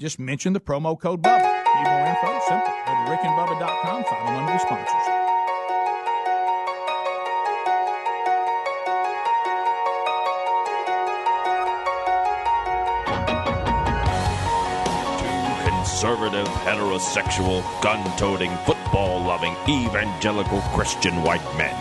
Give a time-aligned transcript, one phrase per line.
[0.00, 1.42] just mention the promo code Bubba.
[1.42, 2.40] Need more info?
[2.46, 2.72] Simple.
[2.86, 5.14] Go to rickandbubba.com, find them under the sponsors.
[15.66, 21.74] conservative, heterosexual, gun toting, football loving, evangelical Christian white men.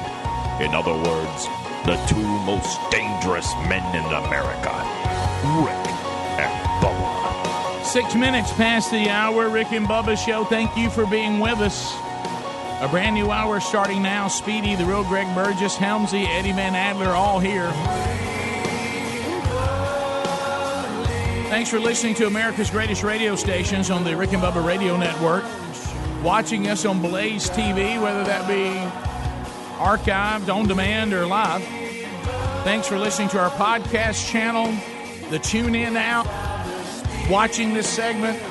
[0.59, 1.45] In other words,
[1.85, 4.73] the two most dangerous men in America
[5.63, 5.96] Rick.
[7.97, 10.45] Six minutes past the hour, Rick and Bubba show.
[10.45, 11.95] Thank you for being with us.
[12.79, 14.27] A brand new hour starting now.
[14.27, 17.71] Speedy, the real Greg Burgess, Helmsy, Eddie Van Adler, all here.
[21.49, 25.43] Thanks for listening to America's greatest radio stations on the Rick and Bubba Radio Network.
[26.21, 28.77] Watching us on Blaze TV, whether that be
[29.79, 31.63] archived, on demand, or live.
[32.63, 34.65] Thanks for listening to our podcast channel,
[35.31, 36.46] the TuneIn app,
[37.29, 38.41] watching this segment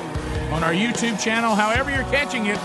[0.51, 1.55] on our YouTube channel.
[1.55, 2.59] However, you're catching it,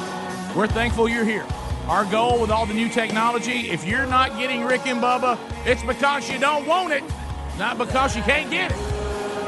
[0.54, 1.46] we're thankful you're here.
[1.88, 5.82] Our goal with all the new technology, if you're not getting Rick and Bubba, it's
[5.82, 7.02] because you don't want it,
[7.58, 8.76] not because you can't get it.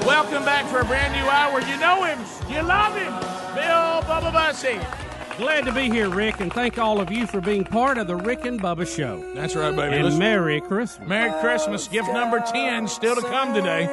[0.05, 1.61] Welcome back for a brand new hour.
[1.61, 2.19] You know him,
[2.51, 3.13] you love him,
[3.55, 4.81] Bill Bubba Bussey.
[5.39, 8.15] Glad to be here, Rick, and thank all of you for being part of the
[8.15, 9.25] Rick and Bubba Show.
[9.35, 9.97] That's right, baby.
[9.97, 11.09] And Listen- Merry Christmas.
[11.09, 11.89] Merry Christmas.
[11.89, 13.87] Gift number 10 still to come today.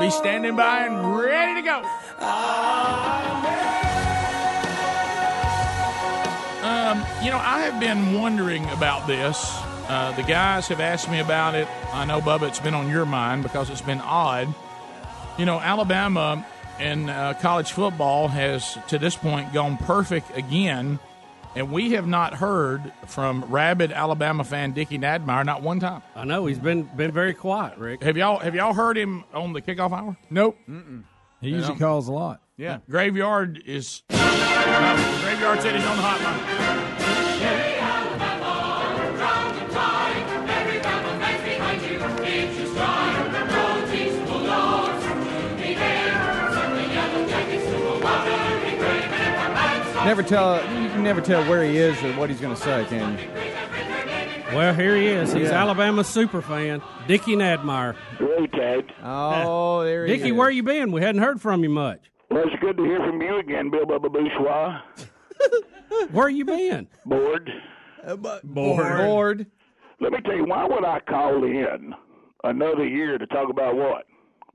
[0.00, 1.78] Be standing by and ready to go.
[6.62, 9.50] Um, you know, I have been wondering about this.
[9.88, 11.68] Uh, the guys have asked me about it.
[11.92, 14.52] I know, Bubba, it's been on your mind because it's been odd.
[15.38, 16.44] You know, Alabama
[16.80, 20.98] in uh, college football has, to this point, gone perfect again.
[21.56, 26.02] And we have not heard from rabid Alabama fan Dickie Nadmeyer not one time.
[26.14, 28.02] I know he's been been very quiet, Rick.
[28.02, 30.18] Have y'all have y'all heard him on the kickoff hour?
[30.28, 30.58] Nope.
[31.40, 32.42] He usually calls a lot.
[32.58, 32.80] Yeah.
[32.90, 34.02] Graveyard is.
[34.08, 37.05] Graveyard said he's on the hotline.
[50.06, 50.56] Never tell.
[50.62, 54.56] You can never tell where he is or what he's going to say, can you?
[54.56, 55.32] Well, here he is.
[55.32, 55.60] He's Yeah.
[55.60, 57.96] Alabama's super fan, Dickie Nadmeyer.
[58.16, 58.84] Great, Ted.
[59.02, 60.18] Oh, there he is.
[60.18, 60.36] Dickie, is.
[60.36, 60.92] where you been?
[60.92, 61.98] We hadn't heard from you much.
[62.30, 64.80] Well, it's good to hear from you again, Bill Bubba Bourgeois.
[66.12, 66.86] Where you been?
[67.04, 67.50] Bored.
[68.06, 68.42] Uh, Bored.
[68.98, 69.46] Bored.
[70.00, 71.94] Let me tell you, why would I call in
[72.44, 74.06] another year to talk about what?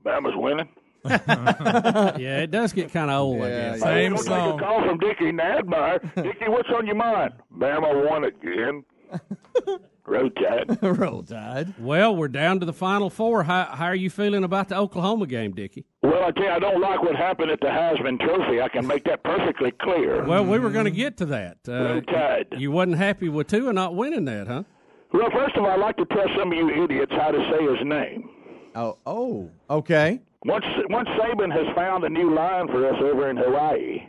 [0.04, 0.68] Bama's winning?
[1.08, 3.82] yeah, it does get kind of old, I guess.
[3.82, 6.14] Hey, we'll Take a call from Dickie Nadmeyer.
[6.22, 7.32] Dickie, what's on your mind?
[7.56, 8.84] Bama won again.
[10.06, 10.78] Roll Tide.
[10.82, 11.74] Roll Tide.
[11.78, 13.44] Well, we're down to the final four.
[13.44, 15.84] How, how are you feeling about the Oklahoma game, Dickie?
[16.02, 18.60] Well, I tell you, I don't like what happened at the Heisman Trophy.
[18.60, 20.24] I can make that perfectly clear.
[20.24, 21.58] Well, we were going to get to that.
[21.68, 22.46] Uh, Roll Tide.
[22.58, 24.64] you wasn't happy with Tua not winning that, huh?
[25.12, 27.64] Well, first of all, I'd like to tell some of you idiots how to say
[27.76, 28.28] his name.
[28.74, 30.20] Oh, oh, okay.
[30.44, 34.02] Once once Saban has found a new line for us over in Hawaii,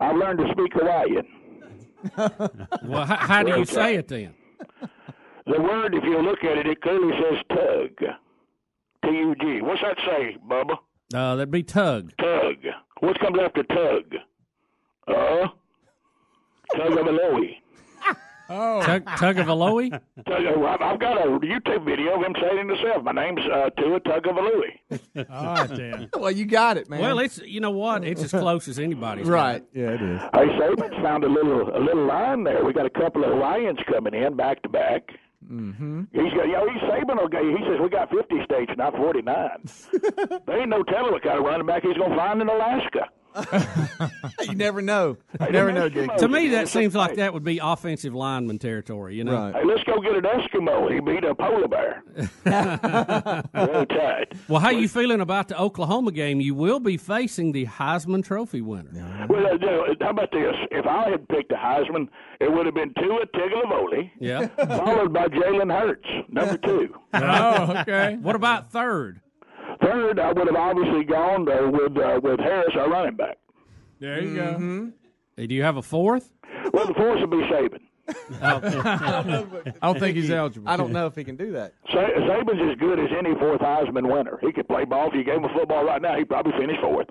[0.00, 1.26] I've learned to speak Hawaiian.
[2.84, 4.34] Well, how, how do you say it then?
[5.46, 8.10] The word, if you look at it, it clearly says tug.
[9.04, 9.60] T U G.
[9.62, 10.74] What's that say, Bubba?
[11.14, 12.10] Uh, that'd be tug.
[12.18, 12.56] Tug.
[12.98, 14.14] What comes after tug?
[15.06, 15.46] Uh,
[16.76, 17.58] tug of a loey.
[18.48, 18.82] Oh.
[18.82, 19.54] Tug, tug of a?
[20.26, 23.02] Tug of, I've I've got a YouTube video of him saying it himself.
[23.02, 25.26] My name's uh, Tua Tug of a Louie.
[25.30, 26.08] All right, then.
[26.14, 27.00] Well, you got it, man.
[27.00, 28.04] Well, it's you know what?
[28.04, 29.26] It's as close as anybody's.
[29.26, 29.64] right.
[29.72, 30.20] Yeah, it is.
[30.20, 32.64] Hey, Saban's found a little a little line there.
[32.64, 35.02] We got a couple of Hawaiians coming in back to back.
[35.50, 36.02] Mm-hmm.
[36.12, 37.20] He's got, you know, he's Saban.
[37.26, 39.48] Okay, he says we got 50 states, not 49.
[40.46, 43.08] there ain't no telling what kind of running back he's gonna find in Alaska.
[44.42, 45.16] you never know.
[45.40, 46.10] You never know, Dick.
[46.16, 49.14] To me, that seems like that would be offensive lineman territory.
[49.16, 49.52] You know.
[49.52, 50.92] Hey, let's go get an Eskimo.
[50.92, 52.02] He beat a polar bear.
[53.54, 54.38] Roll Tide.
[54.48, 56.40] Well, how you feeling about the Oklahoma game?
[56.40, 59.26] You will be facing the Heisman Trophy winner.
[59.28, 60.54] Well, uh, you know, how about this?
[60.70, 62.08] If I had picked a Heisman,
[62.40, 64.46] it would have been Tua Tagovailoa, Yeah.
[64.78, 66.94] followed by Jalen Hurts, number two.
[67.14, 68.16] Oh, okay.
[68.20, 69.20] What about third?
[69.86, 73.38] Third, I would have obviously gone uh, with uh, with Harris, our running back.
[74.00, 74.92] There you go.
[75.46, 76.30] Do you have a fourth?
[76.72, 77.80] Well, the fourth would be Saban.
[78.42, 80.68] I don't think he's eligible.
[80.68, 81.74] I don't know if he can do that.
[81.92, 84.38] Saban's as good as any fourth Heisman winner.
[84.42, 85.08] He could play ball.
[85.08, 87.08] If you gave him a football right now, he'd probably finish fourth.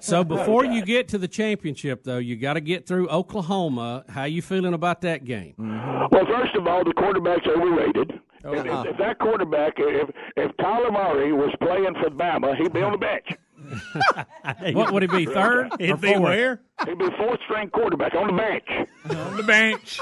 [0.02, 4.04] So before you get to the championship, though, you got to get through Oklahoma.
[4.08, 5.54] How you feeling about that game?
[5.58, 8.20] Well, first of all, the quarterback's overrated.
[8.42, 8.82] If, Uh-huh.
[8.86, 12.92] if, if that quarterback, if if Kyler Murray was playing for Bama, he'd be on
[12.92, 13.28] the bench.
[14.74, 15.26] What would he be?
[15.26, 16.22] Third or He'd be fourth?
[16.22, 16.60] where?
[16.86, 18.88] He'd be fourth string quarterback on the bench.
[19.10, 20.00] On the bench.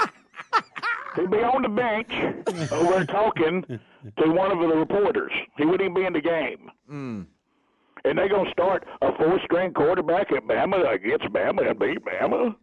[1.17, 5.33] He'd be on the bench over talking to one of the reporters.
[5.57, 6.71] He wouldn't even be in the game.
[8.05, 11.99] And they're going to start a fourth string quarterback at Bama against Bama and beat
[12.05, 12.55] Bama?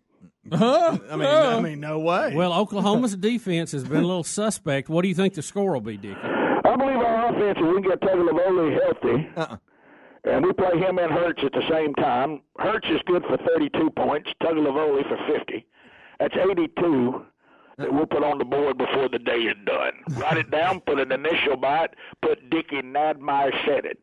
[0.52, 0.98] Huh?
[1.10, 2.34] I mean, I mean, no way.
[2.34, 4.88] Well, Oklahoma's defense has been a little suspect.
[4.88, 6.20] What do you think the score will be, Dickie?
[6.20, 9.56] I believe our offense, if we can get Tagovailoa healthy, uh-uh.
[10.25, 13.90] and we play him and Hurts at the same time, Hurts is good for 32
[13.90, 15.66] points, Tagovailoa for 50.
[16.19, 17.25] That's 82
[17.78, 19.93] that we'll put on the board before the day is done.
[20.19, 23.98] Write it down, put an initial by it, put Dickie Nadmeyer said it.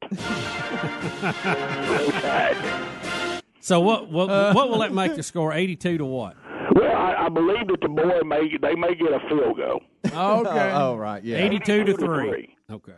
[3.63, 3.67] Roll Tide.
[3.67, 5.53] So what what, what will that make the score?
[5.53, 6.35] Eighty-two to what?
[6.75, 9.81] well, I, I believe that the boy may they may get a field goal.
[10.05, 10.71] Okay.
[10.73, 11.23] oh, right.
[11.23, 11.37] Yeah.
[11.37, 12.29] Eighty-two to three.
[12.29, 12.57] three.
[12.71, 12.93] Okay.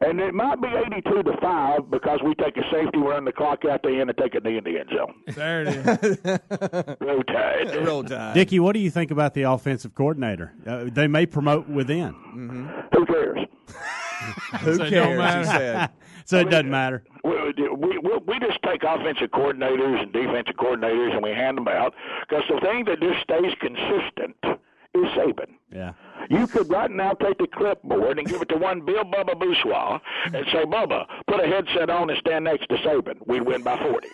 [0.00, 3.64] And it might be 82 to 5 because we take a safety, run the clock
[3.64, 5.12] out the end, and take a knee in the end zone.
[5.34, 6.96] There it is.
[7.00, 7.86] Roll Tide.
[7.86, 8.34] Roll Tide.
[8.34, 10.54] Dickie, what do you think about the offensive coordinator?
[10.64, 12.12] Uh, they may promote within,
[12.94, 13.38] Who cares?
[14.60, 15.88] Who So don't cares?
[16.32, 16.44] Matter.
[16.44, 16.44] He said.
[16.44, 17.04] so it doesn't matter.
[17.24, 21.68] We, we, we, we just take offensive coordinators and defensive coordinators and we hand them
[21.68, 21.94] out
[22.28, 24.36] because the thing that just stays consistent
[24.94, 25.54] is Saban.
[25.72, 25.92] Yeah.
[26.30, 30.00] You could right now take the clipboard and give it to one Bill Bubba Boussois
[30.24, 33.16] and say, Bubba, put a headset on and stand next to Saban.
[33.26, 34.08] We'd win by 40.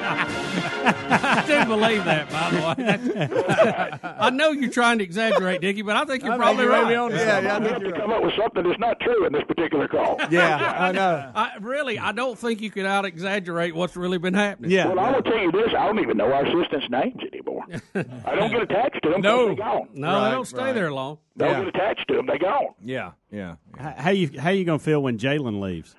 [0.00, 4.08] I do believe that, by the way.
[4.18, 6.88] I know you're trying to exaggerate, Dickie, but I think you're probably you may right.
[6.88, 8.78] be on Yeah, yeah, I we think have to you're come up with something that's
[8.78, 10.18] not true in this particular call.
[10.30, 11.32] Yeah, I know.
[11.34, 14.70] I, really, I don't think you could out exaggerate what's really been happening.
[14.70, 14.88] Yeah.
[14.88, 17.64] Well, I will tell you this: I don't even know our assistants' names anymore.
[18.26, 19.20] I don't get attached to them.
[19.22, 19.48] No.
[19.48, 19.88] they gone.
[19.94, 20.74] No, Right, they don't stay right.
[20.74, 21.18] there long.
[21.36, 21.70] They don't Yeah.
[21.70, 22.26] get attached to them.
[22.26, 22.74] They gone.
[22.82, 23.12] Yeah.
[23.30, 23.56] Yeah.
[23.80, 25.94] H- How you how you gonna feel when Jalen leaves?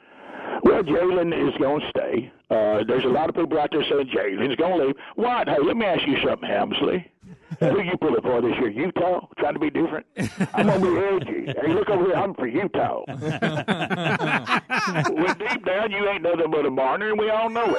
[0.64, 2.32] Well, Jalen is going to stay.
[2.52, 4.96] Uh, there's a lot of people out there saying Jalen's going to leave.
[5.16, 5.48] What?
[5.48, 7.06] Hey, let me ask you something, Hamsley.
[7.60, 8.70] Who you pulling for this year?
[8.70, 9.26] Utah?
[9.38, 10.06] Trying to be different?
[10.54, 11.54] I'm going to be edgy.
[11.62, 12.16] Hey, look over here.
[12.16, 13.04] I'm for Utah.
[13.08, 13.26] well,
[15.36, 17.76] deep down, you ain't nothing but a Barner, and we all know it.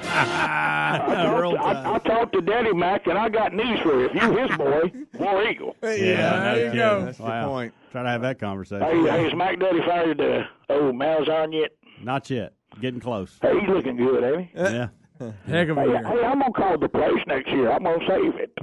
[0.00, 4.06] I, talked, I, I talked to Daddy Mac, and I got news for you.
[4.06, 5.76] If you his boy, War Eagle.
[5.82, 6.54] Yeah.
[6.54, 6.90] there you go.
[6.90, 7.04] kidding.
[7.06, 7.42] That's Wow.
[7.42, 7.74] the point.
[7.92, 8.86] Try to have that conversation.
[8.86, 11.72] Hey, hey, is Mac Daddy fired uh, old Malzahn yet?
[12.02, 12.52] Not yet.
[12.80, 13.38] Getting close.
[13.42, 14.58] Hey, he's looking good, ain't he?
[14.58, 14.88] Yeah.
[15.46, 16.06] Heck of a Hey, year.
[16.06, 17.70] hey, I'm gonna call the place next year.
[17.72, 18.52] I'm gonna save it.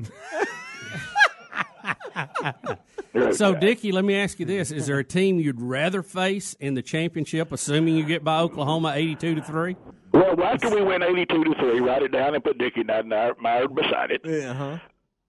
[3.32, 6.74] So, Dickie, let me ask you this: Is there a team you'd rather face in
[6.74, 9.78] the championship, assuming you get by Oklahoma eighty-two to three?
[10.12, 14.12] well, after we win 82 to three, write it down and put Dickie Meyer beside
[14.12, 14.20] it.
[14.26, 14.54] Yeah.
[14.54, 14.78] huh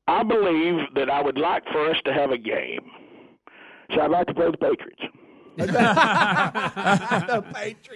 [0.08, 2.90] I believe that I would like for us to have a game.
[3.94, 5.02] So I'd like to play the Patriots.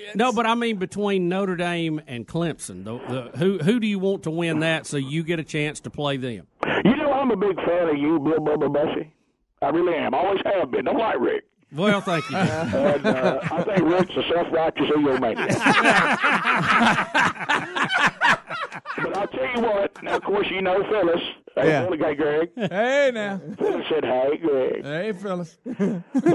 [0.14, 2.84] No, but I mean between Notre Dame and Clemson.
[2.84, 5.80] The, the, who who do you want to win that so you get a chance
[5.80, 6.46] to play them?
[6.84, 9.12] You know, I'm a big fan of you, Bill Bubba Bussy.
[9.62, 10.14] I really am.
[10.14, 10.86] I Always have been.
[10.86, 11.44] Don't like Rick.
[11.72, 12.36] Well, thank you.
[12.36, 15.48] And uh, I think Rick's a self-righteous egomaniac.
[18.96, 20.02] but I'll tell you what.
[20.02, 21.20] Now, of course, you know Phyllis.
[21.56, 21.82] Hey, Yeah.
[21.82, 22.50] morning, guy Greg.
[22.56, 23.40] Hey now.
[23.58, 25.58] Phyllis said, "Hey, Greg." Hey, Phyllis.
[25.64, 25.74] But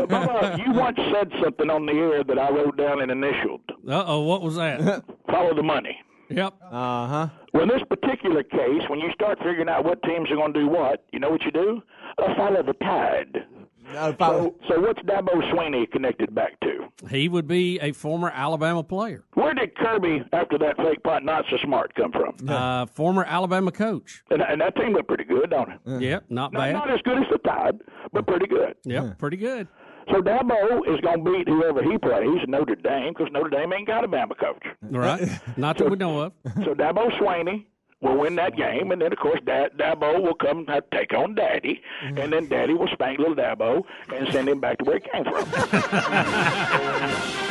[0.10, 3.62] Bubba, you once said something on the air that I wrote down and initialed.
[3.88, 5.04] Uh oh, what was that?
[5.30, 5.98] Follow the money.
[6.30, 6.54] Yep.
[6.64, 7.28] Uh huh.
[7.54, 10.60] Well, in this particular case, when you start figuring out what teams are going to
[10.60, 11.82] do what, you know what you do?
[12.18, 13.46] Uh, follow the tide.
[13.94, 14.56] Uh, uh, no, follow.
[14.68, 16.88] So, so what's Dabo Swinney connected back to?
[17.10, 21.46] He would be a former Alabama player, Where did Kirby, after that fake punt, not
[21.50, 22.50] so smart, come from?
[22.50, 24.24] uh, former Alabama coach.
[24.30, 26.02] And, and that team looked pretty good, don't it?
[26.02, 26.74] Yep, not Not, bad.
[26.74, 27.80] not as good as the Tide,
[28.14, 28.28] but mm.
[28.28, 28.76] pretty good.
[28.86, 29.68] Yep, pretty good.
[30.12, 33.88] So Dabo is going to beat whoever he plays, Notre Dame, because Notre Dame ain't
[33.88, 34.64] got a Bama coach.
[34.84, 35.28] Right?
[35.58, 36.34] Not that we know of.
[36.64, 37.66] So Dabo Swinney
[38.02, 41.82] will win that game, and then of course da- Dabo will come take on Daddy,
[42.04, 42.18] mm-hmm.
[42.18, 43.84] and then Daddy will spank little Dabo
[44.14, 45.46] and send him back to where he came from.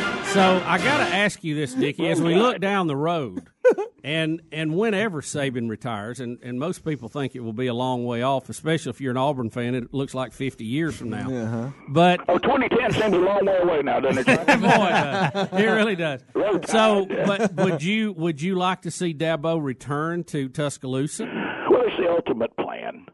[0.35, 3.47] So I got to ask you this, Dickie, as we look down the road,
[4.03, 8.03] and and whenever Saban retires, and, and most people think it will be a long
[8.03, 11.73] way off, especially if you're an Auburn fan, it looks like 50 years from now.
[11.87, 14.45] But Oh, 2010 seems a long way away now, doesn't it?
[14.45, 15.47] boy, it, does.
[15.53, 16.21] it really does.
[16.67, 21.23] So, but would you would you like to see Dabo return to Tuscaloosa?
[21.69, 23.05] Well, it's the ultimate plan.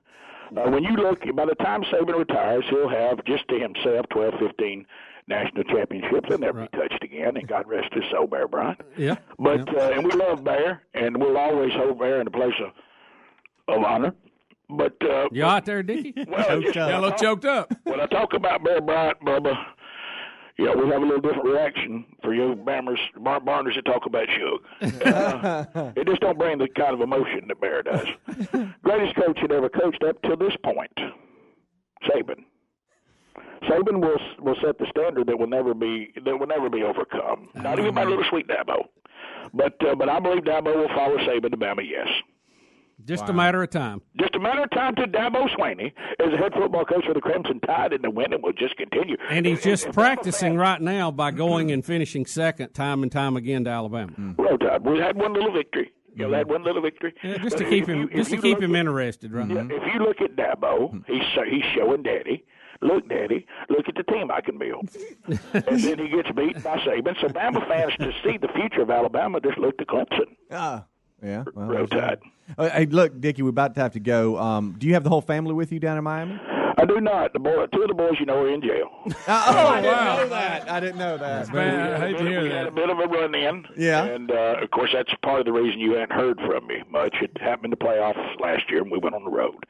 [0.58, 4.34] Uh, when you look, by the time Saban retires, he'll have just to himself 12,
[4.40, 4.86] 15
[5.32, 6.28] national championships.
[6.28, 8.82] He'll never be touched again, and God rest his soul, Bear Bryant.
[8.98, 9.16] Yeah.
[9.40, 12.72] But uh, and we love Bear, and we'll always hold Bear in a place of,
[13.78, 14.14] of honor.
[14.70, 16.14] But uh, You out there, Dickie?
[16.28, 17.74] well, just, Got a little choked up.
[17.84, 19.54] when I talk about Bear Bryant, Bubba,
[20.58, 24.06] you know, we have a little different reaction for you Bammers, bar- Barners that talk
[24.06, 25.02] about Shug.
[25.06, 28.08] Uh, it just don't bring the kind of emotion that Bear does.
[28.84, 30.92] Greatest coach that ever coached up to this point,
[32.08, 32.44] Saban.
[33.64, 37.50] Saban will will set the standard that will never be that will never be overcome.
[37.56, 38.86] Not even by little sweet Dabo,
[39.54, 41.88] but uh, but I believe Dabo will follow Saban to Bama.
[41.88, 42.08] Yes.
[43.06, 44.02] Just a matter of time.
[44.20, 47.22] Just a matter of time to Dabo Swinney as the head football coach for the
[47.22, 49.18] Crimson Tide, and the winning will just continue.
[49.30, 53.64] And he's just practicing right now by going and finishing second time and time again
[53.66, 54.12] to Alabama.
[54.20, 54.38] Mm.
[54.38, 54.86] Well, Tide.
[54.86, 55.92] We had one little victory.
[56.14, 56.54] You know, we had mm-hmm.
[56.54, 57.14] one little victory.
[57.24, 59.50] Yeah, just to keep him, you- just to keep him at- interested, right?
[59.50, 61.12] Yeah, if you look at Dabo, mm-hmm.
[61.12, 62.44] he's he's showing Daddy.
[62.82, 64.90] Look, Daddy, look at the team I can build.
[65.54, 67.20] and then he gets beat by Saban.
[67.22, 70.36] So Bama fans to see the future of Alabama just look to Clemson.
[70.50, 70.86] Ah,
[71.22, 71.44] yeah.
[71.54, 72.20] Well, Road Tide.
[72.58, 72.60] that.
[72.60, 74.38] Uh, hey, look, Dickie, we're about to have to go.
[74.38, 76.40] Um, do you have the whole family with you down in Miami?
[76.78, 77.34] I do not.
[77.34, 78.90] The boy, two of the boys you know are in jail.
[79.06, 80.72] oh, I didn't know that.
[80.72, 81.54] I didn't know that.
[81.54, 83.66] Man, I hate to hear we had a bit of a run in.
[83.78, 84.04] Yeah.
[84.06, 87.16] And uh, of course, that's part of the reason you hadn't heard from me much.
[87.22, 89.66] It happened in the playoffs last year, and we went on the road.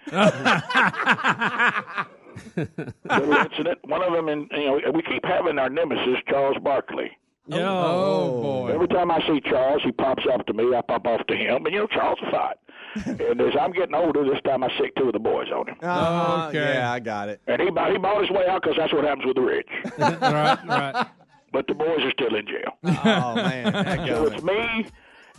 [2.56, 3.80] Little incident.
[3.86, 7.12] One of them, in you know, we keep having our nemesis, Charles Barkley.
[7.48, 7.68] Yeah.
[7.70, 8.72] Oh boy.
[8.74, 10.74] Every time I see Charles, he pops up to me.
[10.76, 12.58] I pop off to him, and you know, Charles will fight.
[13.06, 15.76] and as I'm getting older, this time I sick two of the boys on him.
[15.82, 16.74] Uh, Okay.
[16.76, 17.42] Yeah, I got it.
[17.48, 19.68] And he bought, he bought his way out because that's what happens with the rich.
[19.98, 20.20] right,
[20.68, 21.08] right.
[21.54, 22.78] but the boys are still in jail.
[22.84, 24.86] Oh man, that So it's me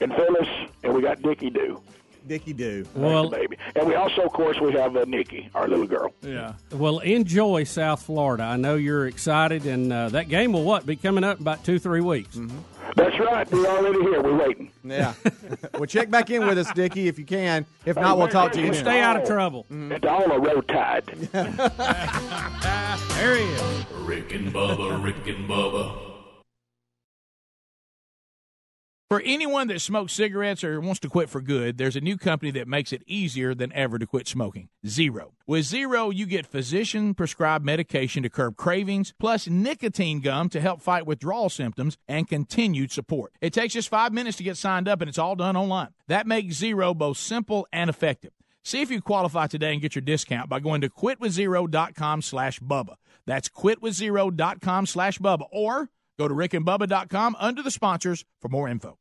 [0.01, 0.49] and Phyllis,
[0.83, 1.81] and we got Dickie Doo.
[2.26, 2.87] Dickie do.
[2.95, 3.57] Well, baby.
[3.75, 6.12] And we also, of course, we have uh, Nikki, our little girl.
[6.23, 6.55] Yeah.
[6.73, 8.45] well, enjoy South Florida.
[8.45, 11.64] I know you're excited, and uh, that game will what be coming up in about
[11.64, 12.38] two, three weeks.
[12.97, 13.50] That's right.
[13.50, 14.23] We're already here.
[14.23, 14.71] We're waiting.
[14.85, 15.14] Yeah.
[15.75, 17.64] well, check back in with us, Dickie, if you can.
[17.87, 18.85] If not, we'll talk to you And then.
[18.85, 19.67] stay out of trouble.
[19.71, 21.05] It's all a road tide.
[23.17, 23.87] There he is.
[24.00, 26.12] Rick and Bubba, Rick and Bubba.
[29.12, 32.50] For anyone that smokes cigarettes or wants to quit for good, there's a new company
[32.52, 35.35] that makes it easier than ever to quit smoking Zero.
[35.47, 40.81] With Zero, you get physician prescribed medication to curb cravings, plus nicotine gum to help
[40.81, 43.35] fight withdrawal symptoms and continued support.
[43.42, 45.90] It takes just five minutes to get signed up, and it's all done online.
[46.09, 48.33] That makes Zero both simple and effective.
[48.64, 52.95] See if you qualify today and get your discount by going to quitwithzero.com slash Bubba.
[53.26, 55.49] That's quitwithzero.com slash Bubba.
[55.52, 58.97] Or go to rickandbubba.com under the sponsors for more info.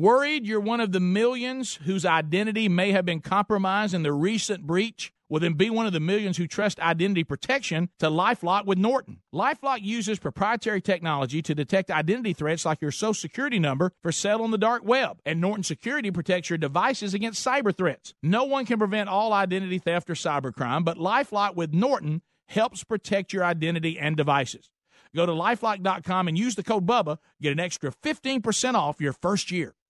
[0.00, 4.66] Worried you're one of the millions whose identity may have been compromised in the recent
[4.66, 5.12] breach?
[5.28, 9.20] Well, then be one of the millions who trust identity protection to Lifelock with Norton.
[9.32, 14.42] Lifelock uses proprietary technology to detect identity threats like your social security number for sale
[14.42, 15.20] on the dark web.
[15.24, 18.14] And Norton Security protects your devices against cyber threats.
[18.20, 23.32] No one can prevent all identity theft or cybercrime, but Lifelock with Norton helps protect
[23.32, 24.70] your identity and devices.
[25.14, 27.18] Go to lifelock.com and use the code BUBBA.
[27.40, 29.76] Get an extra 15% off your first year.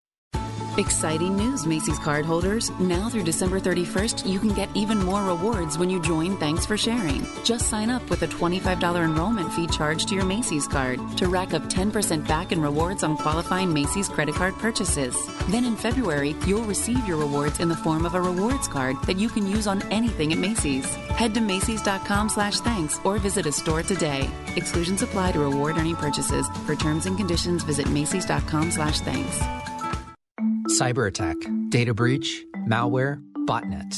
[0.77, 2.77] Exciting news, Macy's cardholders.
[2.79, 6.77] Now through December 31st, you can get even more rewards when you join Thanks for
[6.77, 7.25] Sharing.
[7.43, 11.53] Just sign up with a $25 enrollment fee charged to your Macy's card to rack
[11.53, 15.15] up 10% back in rewards on qualifying Macy's credit card purchases.
[15.49, 19.17] Then in February, you'll receive your rewards in the form of a rewards card that
[19.17, 20.85] you can use on anything at Macy's.
[21.19, 24.29] Head to Macy's.com slash thanks or visit a store today.
[24.55, 26.47] Exclusions apply to reward earning purchases.
[26.65, 29.58] For terms and conditions, visit Macy's.com slash thanks.
[30.79, 31.36] Cyber attack,
[31.67, 33.95] data breach, malware, botnets.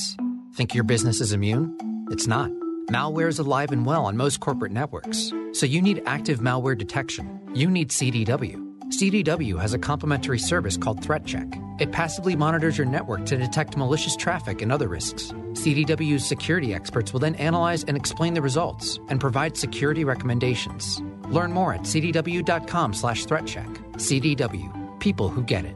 [0.56, 1.78] Think your business is immune?
[2.10, 2.50] It's not.
[2.90, 7.40] Malware is alive and well on most corporate networks, so you need active malware detection.
[7.54, 8.56] You need CDW.
[8.88, 11.46] CDW has a complimentary service called Threat Check.
[11.80, 15.34] It passively monitors your network to detect malicious traffic and other risks.
[15.52, 21.00] CDW's security experts will then analyze and explain the results and provide security recommendations.
[21.30, 23.78] Learn more at cdw.com/threatcheck.
[23.98, 25.00] CDW.
[25.00, 25.76] People who get it.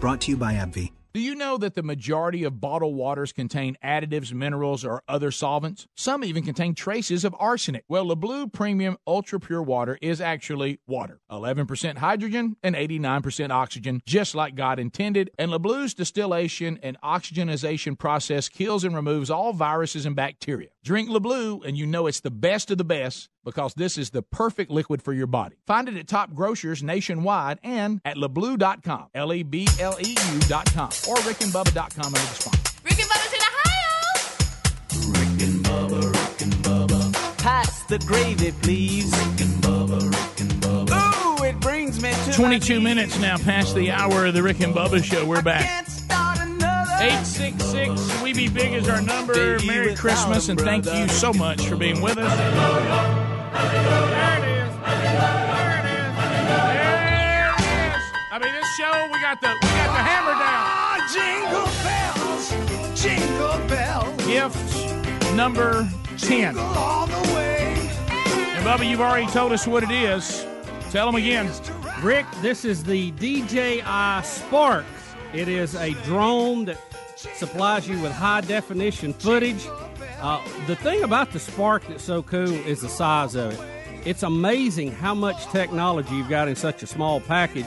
[0.00, 0.92] Brought to you by AbbVie.
[1.16, 5.86] Do you know that the majority of bottled waters contain additives, minerals, or other solvents?
[5.94, 7.84] Some even contain traces of arsenic.
[7.88, 14.34] Well, LeBleu Premium Ultra Pure Water is actually water 11% hydrogen and 89% oxygen, just
[14.34, 15.30] like God intended.
[15.38, 20.68] And LeBleu's distillation and oxygenization process kills and removes all viruses and bacteria.
[20.86, 24.22] Drink LeBleu, and you know it's the best of the best because this is the
[24.22, 25.56] perfect liquid for your body.
[25.66, 30.86] Find it at top grocers nationwide and at lebleu.com, L E B L E U.com,
[31.08, 32.78] or rickandbubba.com under the sponsor.
[32.84, 35.10] Rick and Bubba's in Ohio.
[35.10, 39.10] Rick and Bubba, Rick and Bubba, Pass the gravy, please.
[39.10, 41.40] Rick and Bubba, Rick and Bubba.
[41.40, 44.72] Ooh, it brings me to 22 minutes now past the hour of the Rick and
[44.72, 45.26] Bubba show.
[45.26, 45.84] We're back.
[46.98, 49.58] 866 We Be Big is our number.
[49.66, 52.36] Merry Christmas and thank you so much for being with us.
[52.36, 52.48] There
[54.38, 54.74] it is.
[54.80, 56.16] There it is.
[56.16, 58.02] There it is.
[58.32, 60.42] I mean, this show, we got the we got the hammer down.
[60.42, 62.50] Ah jingle bells,
[63.00, 64.26] jingle bells.
[64.26, 66.56] Gift number 10.
[66.58, 67.74] All the way.
[68.08, 70.46] And Bubba, you've already told us what it is.
[70.90, 71.50] Tell them again.
[72.02, 74.84] Rick, this is the DJI Spark.
[75.32, 76.78] It is a drone that
[77.16, 79.66] supplies you with high definition footage.
[80.20, 83.60] Uh, the thing about the Spark that's so cool is the size of it.
[84.06, 87.66] It's amazing how much technology you've got in such a small package,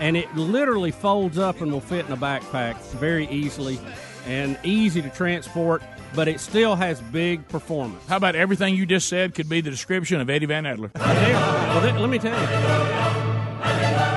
[0.00, 3.78] and it literally folds up and will fit in a backpack very easily
[4.26, 5.82] and easy to transport,
[6.14, 8.02] but it still has big performance.
[8.08, 10.90] How about everything you just said could be the description of Eddie Van Adler?
[10.94, 14.13] Well, let me tell you.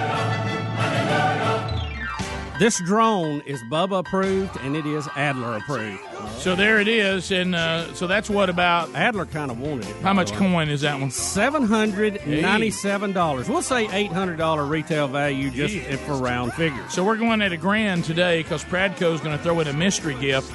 [2.59, 6.01] This drone is Bubba approved and it is Adler approved.
[6.39, 9.95] So there it is, and uh, so that's what about Adler kind of wanted it.
[9.97, 11.11] how much coin is that one?
[11.11, 13.47] Seven hundred ninety-seven dollars.
[13.47, 16.91] We'll say eight hundred dollar retail value just if for round figures.
[16.91, 20.15] So we're going at a grand today because Pradco's going to throw in a mystery
[20.15, 20.51] gift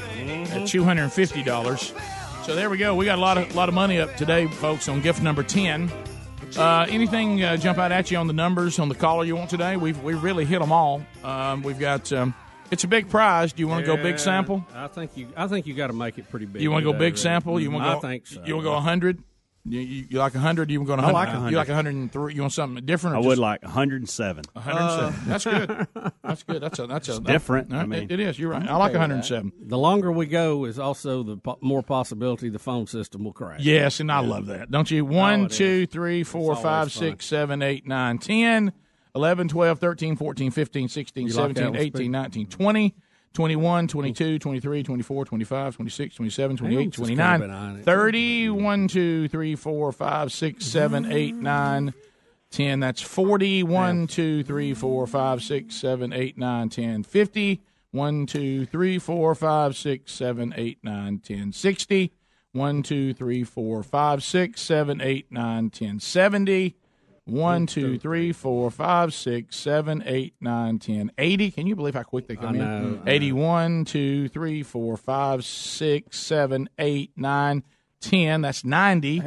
[0.51, 1.93] at two hundred and fifty dollars.
[2.43, 2.97] So there we go.
[2.97, 5.89] We got a lot of lot of money up today, folks, on gift number ten.
[6.57, 9.51] Uh, anything uh, jump out at you on the numbers on the caller you want
[9.51, 9.77] today?
[9.77, 11.03] We've we really hit them all.
[11.25, 12.35] Um, we've got um,
[12.71, 13.53] it's a big prize.
[13.53, 14.65] Do you want to go big sample?
[14.75, 15.29] I think you.
[15.37, 16.63] I think you got to make it pretty big.
[16.63, 17.61] You want to go big sample?
[17.61, 18.43] You want to I think so.
[18.45, 19.23] You want to go hundred?
[19.65, 20.73] You, you, you like hundred?
[20.73, 21.03] You want to go?
[21.09, 21.33] I like 100?
[21.35, 21.51] 100.
[21.53, 22.35] You like hundred and three?
[22.35, 23.15] You want something different?
[23.15, 24.45] Or I just would like 107.
[24.55, 25.15] 107.
[25.15, 25.29] Uh.
[25.29, 25.87] that's good.
[26.25, 26.63] That's good.
[26.63, 27.71] That's a that's a different.
[27.73, 28.39] all right, I mean, it- it is.
[28.39, 28.63] You're right.
[28.63, 29.53] I'm I like okay 107.
[29.67, 33.61] The longer we go is also the po- more possibility the phone system will crash.
[33.61, 34.71] Yes, and I love that.
[34.71, 35.05] Don't you?
[35.05, 37.03] One, oh, it two, three, four, It's five, always fun.
[37.11, 38.73] six, seven, eight, nine, 10,
[39.15, 42.03] 11, 12, 13, 14, 15, 16, You like that 17,
[42.59, 42.93] one,
[43.33, 43.63] 18, Speed?
[43.63, 47.77] 19, 20, 21, 22, 23, 24, 25, 26, 27, 28, just could've been on 29,
[47.79, 47.85] it.
[47.85, 51.95] 30, 1, 2, 3, 4, 5, 6, 7, 8, 9,
[52.51, 52.81] 10.
[52.81, 57.63] That's 40, 1, 2, 3, 4, 5, 6, 7, 8, 9, 10, 50.
[57.93, 62.15] One, two, three, four, five, six, seven, eight, nine, ten, sixty.
[62.53, 66.75] One, two, three, four, five, six, seven, eight, nine, ten, seventy.
[67.25, 71.53] One, two, three, four, five, six, seven, eight, nine, ten, eighty.
[71.53, 72.93] Can you believe how quick they come I know, I in?
[72.95, 73.03] know.
[73.07, 77.63] Eighty-one, two, three, four, five, six, seven, eight, nine,
[78.01, 78.41] ten.
[78.41, 79.23] That's ninety.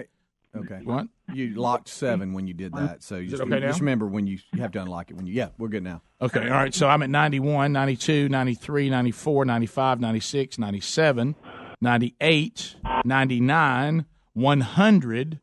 [0.55, 0.81] Okay.
[0.83, 1.07] What?
[1.33, 4.39] You locked seven when you did that, so you just, okay just remember when you
[4.53, 5.33] you have to unlock it when you.
[5.33, 6.01] Yeah, we're good now.
[6.21, 6.73] Okay, all right.
[6.73, 11.35] So I'm at 91, 92, 93, 94, 95, 96, 97,
[11.81, 15.39] 98, 99, 100,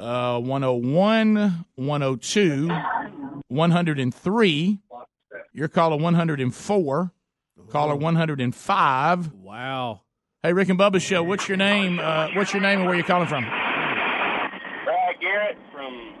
[0.00, 2.68] uh, 101, 102,
[3.48, 4.78] 103.
[5.52, 7.12] You're caller 104.
[7.68, 9.32] Caller 105.
[9.34, 10.00] Wow.
[10.42, 11.22] Hey, Rick and Bubba Show.
[11.22, 11.98] What's your name?
[12.00, 13.44] Uh, what's your name and where you calling from?
[13.44, 16.14] Brad Garrett from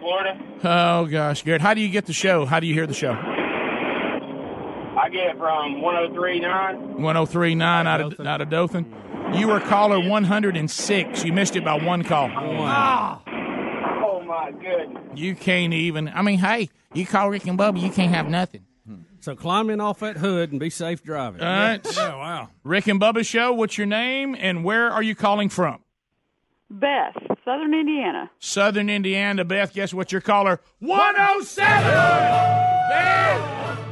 [0.00, 0.38] Florida.
[0.64, 1.62] Oh gosh, Garrett.
[1.62, 2.44] How do you get the show?
[2.44, 3.12] How do you hear the show?
[3.12, 7.02] I get it from 1039.
[7.02, 8.92] 1039 out of out of Dothan.
[9.34, 11.24] You were caller 106.
[11.24, 12.30] You missed it by one call.
[12.34, 13.22] Ah!
[14.04, 15.02] Oh my goodness.
[15.14, 16.08] You can't even.
[16.08, 18.66] I mean, hey, you call Rick and Bubba, you can't have nothing.
[19.20, 21.42] So climb in off that hood and be safe driving.
[21.42, 21.86] All right.
[21.94, 22.48] Yeah, wow.
[22.64, 23.52] Rick and Bubba show.
[23.52, 25.84] What's your name and where are you calling from?
[26.70, 27.14] Beth,
[27.44, 28.30] Southern Indiana.
[28.38, 29.44] Southern Indiana.
[29.44, 30.60] Beth, guess what your caller?
[30.78, 31.66] 107.
[31.82, 33.40] Beth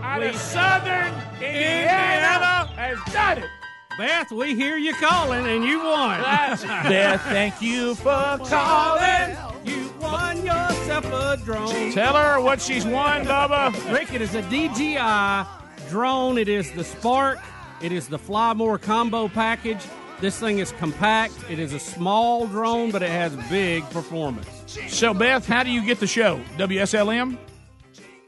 [0.02, 3.50] out of Southern Indiana has done it.
[3.98, 6.20] Beth, we hear you calling and you won.
[6.22, 9.36] Beth, thank you for calling.
[9.64, 11.90] You won yourself a drone.
[11.90, 13.92] Tell her what she's won, Bubba.
[13.92, 16.38] Rick, it is a DJI drone.
[16.38, 17.40] It is the Spark.
[17.82, 19.84] It is the Fly More combo package.
[20.20, 21.34] This thing is compact.
[21.50, 24.48] It is a small drone, but it has big performance.
[24.86, 26.40] So, Beth, how do you get the show?
[26.56, 27.36] WSLM?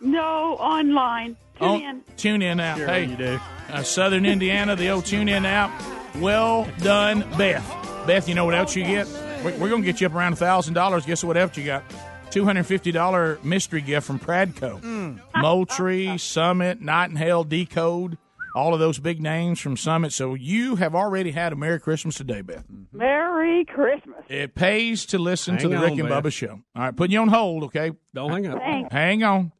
[0.02, 1.36] No, online.
[1.60, 2.02] Tune Oh, in.
[2.16, 2.78] Tune in app.
[2.78, 3.38] Sure hey, you do.
[3.70, 5.70] Uh, Southern Indiana, the old Tune In app.
[6.16, 7.64] Well done, Beth.
[8.06, 9.06] Beth, you know what else you get?
[9.44, 11.06] We're, we're going to get you up around thousand dollars.
[11.06, 11.84] Guess what else you got?
[12.30, 15.18] Two hundred fifty dollar mystery gift from Pradco.
[15.36, 18.18] Moultrie, Summit, Knight & Hale, Decode,
[18.54, 20.12] all of those big names from Summit.
[20.12, 22.64] So you have already had a Merry Christmas today, Beth.
[22.92, 24.24] Merry Christmas.
[24.28, 26.24] It pays to listen to the on, Rick and Beth.
[26.24, 26.60] Bubba show.
[26.74, 27.92] All right, putting you on hold, okay?
[28.14, 28.58] Don't hang up.
[28.58, 28.92] Thanks.
[28.92, 29.52] Hang on.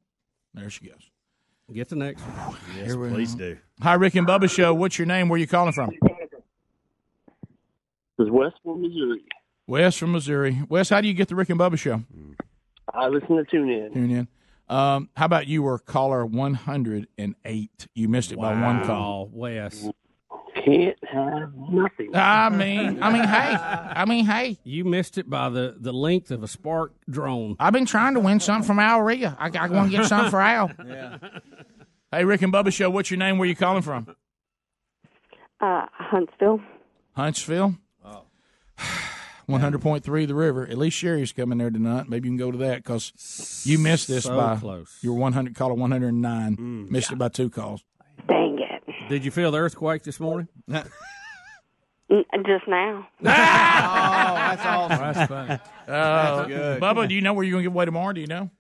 [0.55, 1.10] There she goes.
[1.73, 2.57] Get the next one.
[2.77, 3.57] Yes, please do.
[3.81, 4.75] Hi, Rick and Bubba show.
[4.75, 5.29] What's your name?
[5.29, 5.91] Where are you calling from?
[8.19, 9.21] This is Westport, Missouri.
[9.67, 10.63] Wes from Missouri.
[10.69, 12.03] Wes, how do you get the Rick and Bubba show?
[12.93, 13.95] I listen to Tune In.
[13.95, 14.29] Tune in.
[14.69, 17.89] Um, how about you were caller 108?
[17.95, 19.31] You missed it by one call.
[19.33, 19.89] Oh, Wes.
[20.55, 22.11] Can't have nothing.
[22.15, 24.59] I mean, I mean, hey, I mean, hey.
[24.65, 27.57] You missed it by the, the length of a Spark drone.
[27.61, 29.37] I've been trying to win something from Al Ria.
[29.39, 30.71] I, I want to get something for Al.
[30.87, 31.19] Yeah.
[32.13, 32.91] Hey, Rick and Bubba show.
[32.91, 33.39] What's your name?
[33.39, 34.09] Where you calling from?
[35.61, 36.61] Uh, Huntsville.
[37.13, 37.77] Huntsville.
[38.05, 38.23] Oh.
[39.49, 40.67] 100.3 The River.
[40.67, 42.09] At least Sherry's coming there tonight.
[42.09, 44.99] Maybe you can go to that because you missed this So by close.
[45.03, 46.89] You were 100 caller 109.
[46.91, 47.85] missed it by two calls.
[49.11, 49.19] Dang it.
[49.19, 50.49] Did you feel the earthquake this morning?
[52.47, 53.07] Just now.
[53.21, 53.25] Oh,
[54.35, 54.99] that's awesome.
[54.99, 55.59] That's funny.
[55.87, 56.81] That's good.
[56.83, 58.13] Bubba, do you know where you're going to give away tomorrow?
[58.13, 58.51] Do you know?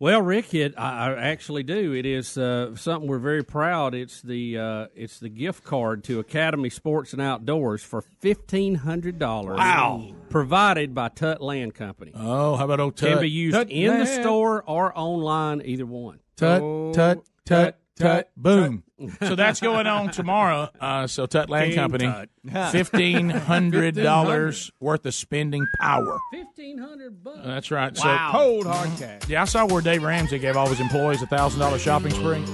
[0.00, 1.92] Well, Rick, it I, I actually do.
[1.92, 3.94] It is uh, something we're very proud.
[3.94, 9.18] It's the uh, it's the gift card to Academy Sports and Outdoors for fifteen hundred
[9.18, 9.58] dollars.
[9.58, 10.12] Wow.
[10.28, 12.12] Provided by Tut Land Company.
[12.14, 13.08] Oh, how about old Tut?
[13.10, 16.20] Can be used Tut in the store or online, either one.
[16.36, 18.84] Tut, Oh, tut, tut, tut, boom.
[19.22, 20.68] So that's going on tomorrow.
[20.80, 22.04] Uh, so Tut Land King Company,
[22.52, 22.70] Tut.
[22.72, 26.18] fifteen hundred dollars worth of spending power.
[26.32, 27.40] Fifteen hundred bucks.
[27.44, 27.96] That's right.
[27.98, 28.30] Wow.
[28.32, 29.28] So Cold hard cash.
[29.28, 32.44] Yeah, I saw where Dave Ramsey gave all his employees a thousand dollar shopping spree.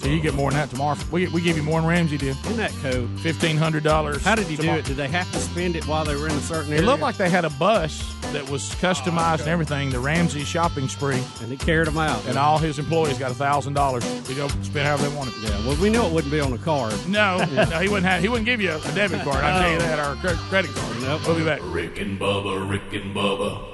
[0.00, 0.98] So you get more than that tomorrow.
[1.10, 2.36] We, we give you more than Ramsey did.
[2.44, 3.06] Isn't that cool?
[3.18, 4.22] Fifteen hundred dollars.
[4.22, 4.84] How did he do it?
[4.84, 6.82] Did they have to spend it while they were in a certain area?
[6.82, 8.02] It looked like they had a bus
[8.32, 9.90] that was customized and everything.
[9.90, 12.24] The Ramsey shopping spree, and he carried them out.
[12.26, 15.34] and all his employees got a thousand dollars to go spend however they wanted.
[15.42, 16.94] Yeah, well, we knew it wouldn't be on the card.
[17.06, 18.22] No, no, he wouldn't have.
[18.22, 19.44] He wouldn't give you a debit card.
[19.44, 21.02] I tell you that, or a credit card.
[21.02, 21.26] Nope.
[21.26, 21.60] We'll be back.
[21.62, 23.73] Rick and Bubba, Rick and Bubba.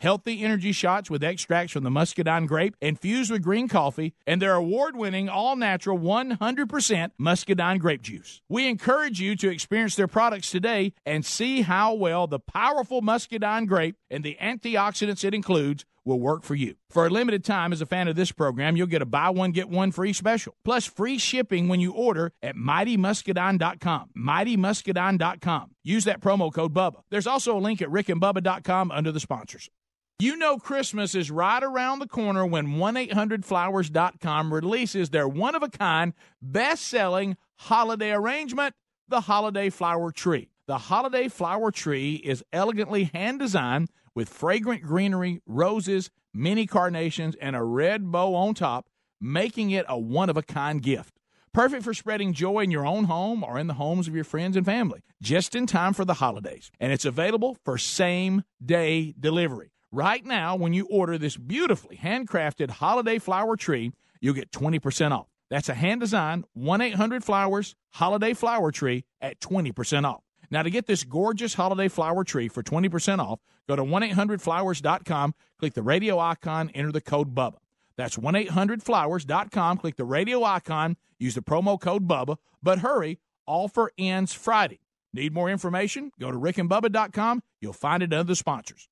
[0.00, 4.54] healthy energy shots with extracts from the muscadine grape infused with green coffee, and their
[4.54, 8.40] award winning all natural 100% muscadine grape juice.
[8.48, 13.66] We encourage you to experience their products today and see how well the powerful muscadine
[13.66, 16.74] grape and the antioxidants it includes will work for you.
[16.90, 19.52] For a limited time, as a fan of this program, you'll get a buy one,
[19.52, 24.10] get one free special, plus free shipping when you order at mightymuscadine.com.
[24.16, 25.70] Mightymuscadine.com.
[25.84, 27.02] Use that promo code BUBBA.
[27.10, 29.68] There's also a link at rickandbubba.com under the sponsors.
[30.20, 38.10] You know Christmas is right around the corner when 1-800-Flowers.com releases their one-of-a-kind, best-selling holiday
[38.10, 38.74] arrangement,
[39.06, 40.50] the Holiday Flower Tree.
[40.66, 47.62] The Holiday Flower Tree is elegantly hand-designed with fragrant greenery, roses, mini carnations, and a
[47.62, 48.88] red bow on top,
[49.20, 51.14] making it a one-of-a-kind gift.
[51.52, 54.56] Perfect for spreading joy in your own home or in the homes of your friends
[54.56, 56.72] and family, just in time for the holidays.
[56.80, 59.70] And it's available for same-day delivery.
[59.90, 65.28] Right now, when you order this beautifully handcrafted holiday flower tree, you'll get 20% off.
[65.48, 70.22] That's a hand designed 1 800 Flowers holiday flower tree at 20% off.
[70.50, 75.34] Now, to get this gorgeous holiday flower tree for 20% off, go to 1 800flowers.com,
[75.58, 77.56] click the radio icon, enter the code BUBBA.
[77.96, 83.90] That's 1 800flowers.com, click the radio icon, use the promo code BUBBA, but hurry, offer
[83.96, 84.80] ends Friday.
[85.14, 86.12] Need more information?
[86.20, 87.42] Go to rickandbubba.com.
[87.62, 88.86] You'll find it under the sponsors.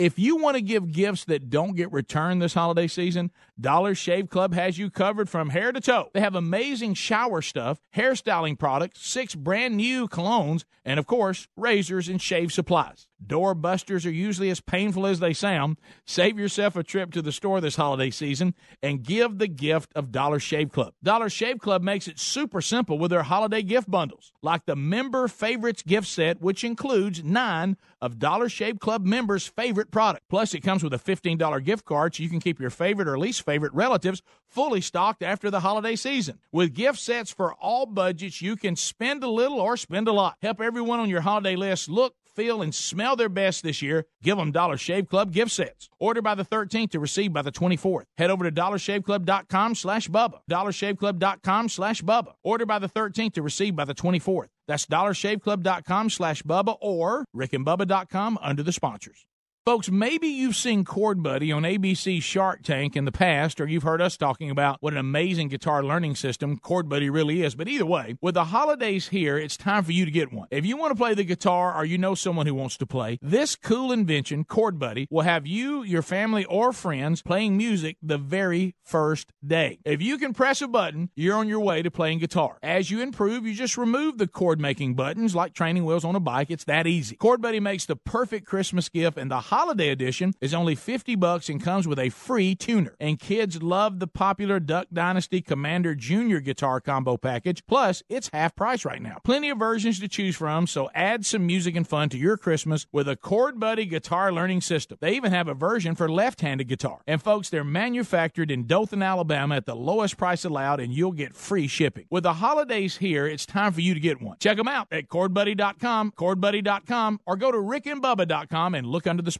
[0.00, 4.30] If you want to give gifts that don't get returned this holiday season, Dollar Shave
[4.30, 6.08] Club has you covered from hair to toe.
[6.14, 12.08] They have amazing shower stuff, hairstyling products, six brand new colognes, and of course, razors
[12.08, 13.06] and shave supplies.
[13.24, 15.76] Door busters are usually as painful as they sound.
[16.06, 20.10] Save yourself a trip to the store this holiday season and give the gift of
[20.10, 20.94] Dollar Shave Club.
[21.02, 25.28] Dollar Shave Club makes it super simple with their holiday gift bundles, like the Member
[25.28, 30.24] Favorites gift set, which includes nine of Dollar Shave Club members' favorite product.
[30.30, 33.18] Plus, it comes with a $15 gift card so you can keep your favorite or
[33.18, 36.38] least favorite relatives fully stocked after the holiday season.
[36.52, 40.36] With gift sets for all budgets, you can spend a little or spend a lot.
[40.42, 44.36] Help everyone on your holiday list look feel, and smell their best this year, give
[44.36, 45.88] them Dollar Shave Club gift sets.
[45.98, 48.04] Order by the 13th to receive by the 24th.
[48.16, 50.40] Head over to dollarshaveclub.com slash Bubba.
[50.50, 52.32] dollarshaveclub.com slash Bubba.
[52.42, 54.48] Order by the 13th to receive by the 24th.
[54.66, 59.26] That's dollarshaveclub.com slash Bubba or rickandbubba.com under the sponsors.
[59.66, 63.82] Folks, maybe you've seen Chord Buddy on ABC Shark Tank in the past, or you've
[63.82, 67.54] heard us talking about what an amazing guitar learning system Chord Buddy really is.
[67.54, 70.48] But either way, with the holidays here, it's time for you to get one.
[70.50, 73.18] If you want to play the guitar or you know someone who wants to play,
[73.20, 78.16] this cool invention, Chord Buddy, will have you, your family, or friends playing music the
[78.16, 79.78] very first day.
[79.84, 82.56] If you can press a button, you're on your way to playing guitar.
[82.62, 86.20] As you improve, you just remove the chord making buttons like training wheels on a
[86.20, 86.50] bike.
[86.50, 87.14] It's that easy.
[87.16, 91.48] Chord Buddy makes the perfect Christmas gift, and the holiday edition is only 50 bucks
[91.48, 92.94] and comes with a free tuner.
[93.00, 97.66] And kids love the popular Duck Dynasty Commander Junior guitar combo package.
[97.66, 99.18] Plus, it's half price right now.
[99.24, 102.86] Plenty of versions to choose from, so add some music and fun to your Christmas
[102.92, 104.98] with a Chord Buddy guitar learning system.
[105.00, 107.00] They even have a version for left-handed guitar.
[107.08, 111.34] And folks, they're manufactured in Dothan, Alabama at the lowest price allowed and you'll get
[111.34, 112.06] free shipping.
[112.08, 114.36] With the holidays here, it's time for you to get one.
[114.38, 119.39] Check them out at chordbuddy.com, chordbuddy.com, or go to rickandbubba.com and look under the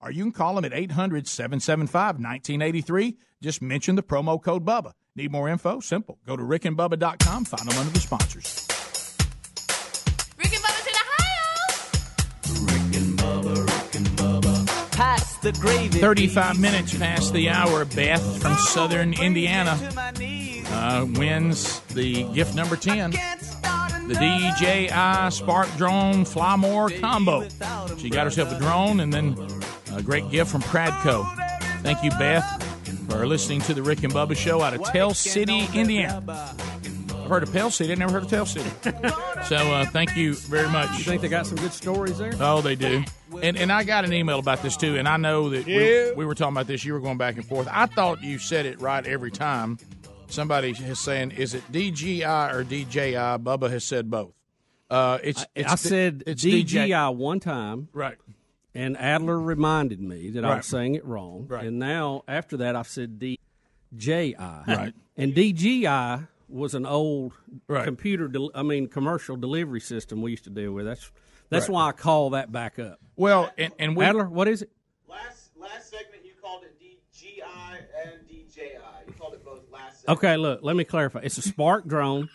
[0.00, 3.16] or you can call them at 800 775 1983.
[3.40, 4.92] Just mention the promo code BUBBA.
[5.14, 5.80] Need more info?
[5.80, 6.18] Simple.
[6.26, 8.66] Go to rickandbubba.com, find them under the sponsors.
[10.36, 11.64] Rick and in Ohio!
[12.64, 14.92] Rick and Bubba, Rick and Bubba.
[14.92, 15.98] Past the gravy.
[15.98, 19.76] 35 minutes past the hour, Beth from southern Indiana
[20.70, 23.12] uh, wins the gift number 10
[24.08, 27.46] the DJI Spark Drone Fly More combo.
[27.98, 29.36] She got herself a drone and then
[29.94, 31.26] a great gift from Pradco.
[31.82, 32.44] Thank you, Beth,
[33.08, 36.22] for listening to the Rick and Bubba show out of Tell City, Indiana.
[36.26, 37.92] I've heard of Pell City.
[37.92, 38.70] I've never heard of Tell City.
[39.44, 40.90] so uh, thank you very much.
[40.98, 42.32] You think they got some good stories there?
[42.40, 43.04] Oh, they do.
[43.42, 46.10] And and I got an email about this too, and I know that Yeah.
[46.10, 46.84] we, we were talking about this.
[46.86, 47.68] You were going back and forth.
[47.70, 49.78] I thought you said it right every time.
[50.28, 54.32] Somebody is saying, "Is it DGI or DJI?" Bubba has said both.
[54.90, 58.16] Uh, it's, it's I said it's DGI one time, right?
[58.74, 61.46] And Adler reminded me that I was saying it wrong.
[61.48, 61.64] Right.
[61.66, 64.34] And now after that, I've said DJI.
[64.38, 64.94] Right.
[65.16, 67.32] And DGI was an old
[67.66, 67.84] Right.
[67.84, 68.28] computer.
[68.28, 70.86] Del- I mean, commercial delivery system we used to deal with.
[70.86, 71.10] That's
[71.50, 71.74] that's Right.
[71.74, 73.00] why I call that back up.
[73.16, 74.70] Well, and, and we, Adler, what is it?
[75.08, 78.78] Last last segment you called it DGI and DJI.
[79.32, 80.08] You called it both last.
[80.08, 81.20] Okay, look, let me clarify.
[81.22, 82.28] It's a Spark drone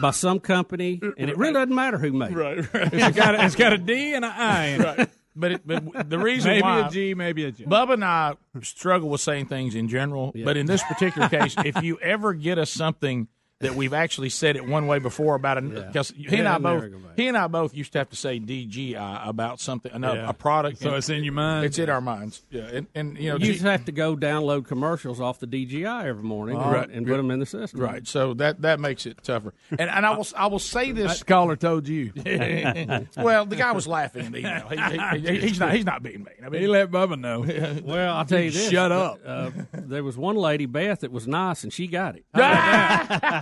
[0.00, 2.36] by some company, and it really doesn't matter who made it.
[2.36, 2.92] Right, right.
[2.92, 4.84] It's got a, it's got a D and an I in it.
[4.84, 5.10] Right.
[5.38, 7.64] But, it, but the reason maybe why a G, maybe a J.
[7.64, 11.82] Bubba and I struggle with saying things in general, but in this particular case, if
[11.82, 13.28] you ever get us something
[13.60, 16.80] that we've actually said it one way before about it, because he and I both
[16.82, 17.08] there we go.
[17.16, 20.28] he and I both used to have to say DGI about something, a, Yeah.
[20.28, 20.78] a product.
[20.80, 21.64] So and it's in your mind?
[21.64, 22.42] It's in our minds.
[22.50, 25.46] Yeah, and, and you know, you G- just have to go download commercials off the
[25.46, 26.90] DGI every morning and, Right.
[26.90, 27.80] and put them in the system.
[27.80, 28.06] right.
[28.06, 29.54] So that that makes it tougher.
[29.70, 31.20] And and I will I will say this.
[31.20, 32.12] That caller told you.
[33.16, 34.68] well, the guy was laughing in the email.
[34.68, 36.44] He, he, he- he's not he's not being mean.
[36.44, 37.44] I mean, he let Bubba know.
[37.86, 38.70] Well, I'll tell you this.
[38.70, 39.20] Shut up.
[39.24, 42.24] Uh, there was one lady, Beth, that was nice, and she got it.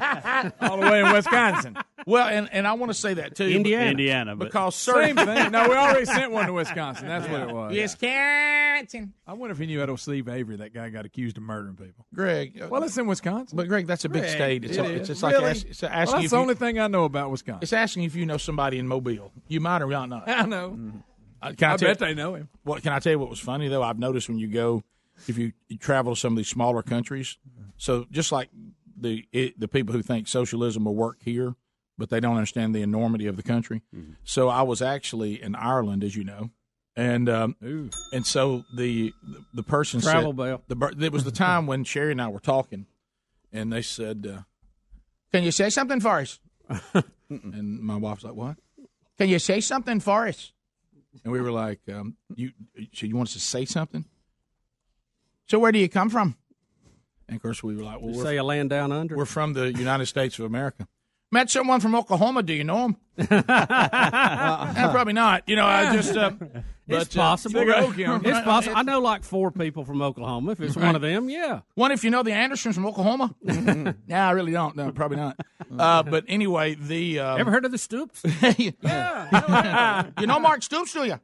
[0.61, 1.77] All the way in Wisconsin.
[2.07, 3.47] Well, and, and I want to say that too.
[3.49, 3.91] Indiana.
[3.91, 5.53] Indiana, but because Same certain thing.
[5.53, 7.09] No, we already sent one to Wisconsin.
[7.09, 7.73] That's what it was.
[7.75, 9.13] Wisconsin.
[9.27, 11.77] I wonder if he knew at old Steve Avery that guy got accused of murdering
[11.77, 12.07] people.
[12.15, 12.61] Greg.
[12.61, 13.57] uh, Well, it's in Wisconsin.
[13.57, 14.65] But Greg, that's a big Greg, state.
[14.65, 14.91] It's, it a- is.
[15.01, 15.51] it's just like Really?
[15.51, 17.61] ask, it's asking Well, that's if the you- only thing I know about Wisconsin.
[17.63, 19.33] It's asking if you know somebody in Mobile.
[19.49, 20.29] You might or you might not.
[20.29, 20.79] I know.
[21.43, 22.49] Uh, can I, I tell bet they know him.
[22.65, 23.19] What can I tell you?
[23.19, 23.83] What was funny though?
[23.83, 24.83] I've noticed when you go,
[25.29, 27.39] if you, you travel to some of these smaller countries,
[27.77, 28.49] so just like
[29.01, 31.55] the it, the people who think socialism will work here,
[31.99, 33.83] but they don't understand the enormity of the country.
[34.25, 36.51] So I was actually in Ireland, as you know,
[36.97, 37.57] and um,
[38.13, 39.13] and so the
[39.53, 40.63] the person Travel said, bell.
[40.69, 42.87] The it was the time when Sherry and I were talking,
[43.53, 44.43] and they said, uh,
[45.33, 46.39] "Can you say something for us?"
[47.29, 48.57] and my wife's like, "What?
[49.19, 50.53] Can you say something for us?"
[51.23, 52.53] And we were like, um, "You,
[52.93, 54.05] so you want us to say something?"
[55.47, 56.37] So where do you come from?
[57.29, 59.17] And of course, we were like, "Well, we're, say a land down under.
[59.17, 60.87] we're from the United States of America."
[61.33, 62.43] Met someone from Oklahoma.
[62.43, 62.97] Do you know him?
[63.19, 63.43] Uh,
[64.93, 65.43] probably not.
[65.49, 66.17] You know, I just.
[66.17, 66.33] Uh,
[66.87, 67.65] it's but, uh, possible.
[67.65, 67.93] Right.
[67.99, 68.77] it's possible.
[68.77, 70.53] I know like four people from Oklahoma.
[70.53, 71.61] If it's one of them, yeah.
[71.75, 73.35] One, if you know the Andersons from Oklahoma.
[74.07, 74.77] yeah, I really don't.
[74.77, 75.41] No, probably not.
[75.77, 78.23] Uh, but anyway, the um, Ever heard of the Stoops?
[78.59, 80.11] yeah.
[80.21, 81.21] you know Mark Stoops, do you?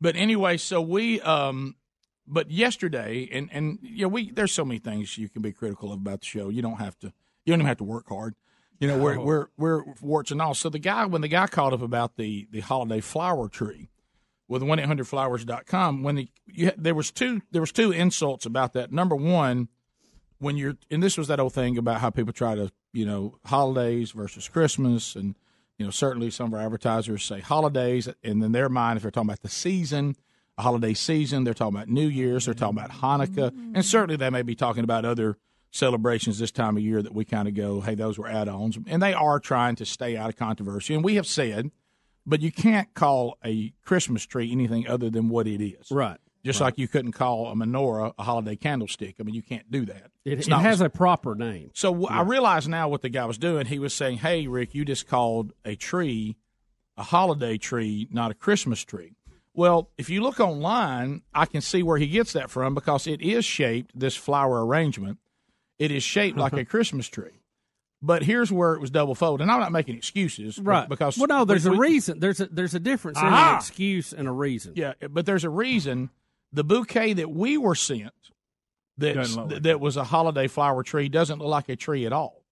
[0.00, 1.20] but anyway, so we.
[1.22, 1.74] Um,
[2.30, 5.92] but yesterday, and and you know, we there's so many things you can be critical
[5.92, 6.48] of about the show.
[6.48, 7.12] You don't have to.
[7.44, 8.34] You don't even have to work hard.
[8.78, 10.54] You know, we're we're we're warts and all.
[10.54, 13.90] So the guy, when the guy called up about the the holiday flower tree
[14.48, 18.46] with one eight hundred flowers.com, when he you, there was two there was two insults
[18.46, 18.92] about that.
[18.92, 19.68] Number one,
[20.38, 23.38] when you're and this was that old thing about how people try to you know
[23.44, 25.34] holidays versus Christmas and
[25.78, 29.10] you know certainly some of our advertisers say holidays and in their mind if they're
[29.10, 30.16] talking about the season
[30.60, 33.74] holiday season they're talking about New Year's they're talking about Hanukkah mm-hmm.
[33.76, 35.36] and certainly they may be talking about other
[35.72, 39.02] celebrations this time of year that we kind of go hey those were add-ons and
[39.02, 41.70] they are trying to stay out of controversy and we have said
[42.26, 46.18] but you can't call a Christmas tree anything other than what it is Right.
[46.44, 49.16] just like you couldn't call a menorah a holiday candlestick.
[49.18, 50.10] I mean, you can't do that.
[50.24, 51.70] It, It's it not- has a proper name.
[51.74, 53.66] So wh- I realize now what the guy was doing.
[53.66, 56.36] He was saying, "Hey, Rick, you just called a tree
[56.96, 59.14] a holiday tree, not a Christmas tree."
[59.54, 63.20] Well, if you look online, I can see where he gets that from because it
[63.20, 65.18] is shaped this flower arrangement.
[65.78, 66.62] It is shaped like uh-huh.
[66.62, 67.42] a Christmas tree.
[68.02, 70.88] But here's where it was double folded, and I'm not making excuses, Right.
[70.88, 72.18] Because well, no, there's we- a reason.
[72.20, 74.72] There's a there's a difference in an excuse and a reason.
[74.76, 76.10] Yeah, but there's a reason.
[76.52, 78.12] The bouquet that we were sent
[78.98, 82.44] that like that was a holiday flower tree doesn't look like a tree at all.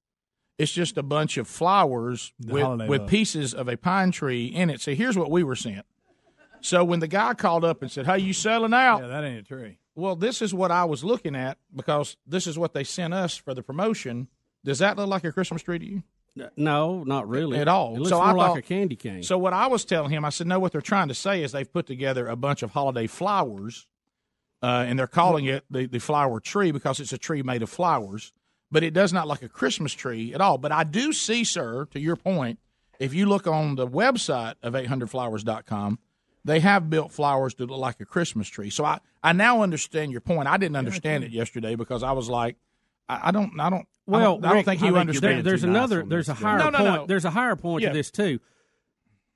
[0.59, 3.11] It's just a bunch of flowers The with, with love.
[3.11, 4.81] pieces of a pine tree in it.
[4.81, 5.87] So here's what we were sent.
[6.61, 9.41] So when the guy called up and said, "Hey, you selling out?" Yeah, that ain't
[9.41, 9.79] a tree.
[9.95, 13.37] Well, this is what I was looking at because this is what they sent us
[13.37, 14.29] for the promotion.
[14.65, 16.03] Does that look like a Christmas tree to you?
[16.57, 17.97] No, not really At all.
[17.97, 19.23] It looks So more I like a candy cane.
[19.23, 21.53] So what I was telling him, I said, no, what they're trying to say is
[21.53, 23.89] they've put together a bunch of holiday flowers
[24.63, 27.71] uh, and they're calling it the, the flower tree because it's a tree made of
[27.71, 28.33] flowers,
[28.71, 30.59] but it does not look like a Christmas tree at all.
[30.59, 32.59] But I do see, sir, to your point,
[32.99, 35.99] if you look on the website of 800flowers.com,
[36.45, 38.71] they have built flowers to look like a Christmas tree.
[38.71, 40.49] So I, I now understand your point.
[40.49, 42.57] I didn't understand it yesterday because I was like,
[43.09, 45.01] I, I don't, I don't, I Well, don't, I don't Rick, think I you there-
[45.01, 45.45] understand.
[45.45, 46.05] there's another.
[46.05, 46.95] There's a higher No, no, point.
[46.95, 47.07] no.
[47.07, 47.89] There's a higher point Yeah.
[47.91, 48.39] to this too.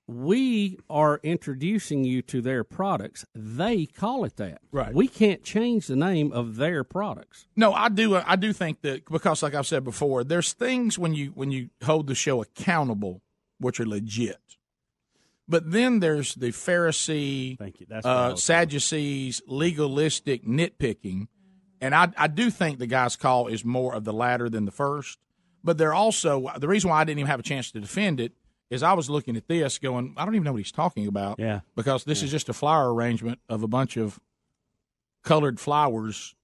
[0.08, 3.24] We are introducing you to their products.
[3.34, 4.60] They call it that.
[4.72, 4.92] Right.
[4.92, 7.46] We can't change the name of their products.
[7.54, 8.16] No, I do.
[8.16, 11.50] Uh, I do think that because, like I've said before, there's things when you when
[11.52, 13.22] you hold the show accountable,
[13.58, 14.51] which are legit.
[15.52, 17.86] But then there's the Pharisee, Thank you.
[17.88, 21.28] That's uh, Sadducees, legalistic nitpicking,
[21.80, 24.72] and I I do think the guy's call is more of the latter than the
[24.72, 25.18] first.
[25.62, 28.32] But they're also the reason why I didn't even have a chance to defend it
[28.70, 31.38] is I was looking at this going, I don't even know what he's talking about.
[31.38, 31.60] Yeah.
[31.76, 34.18] Because this is just a flower arrangement of a bunch of
[35.22, 36.34] colored flowers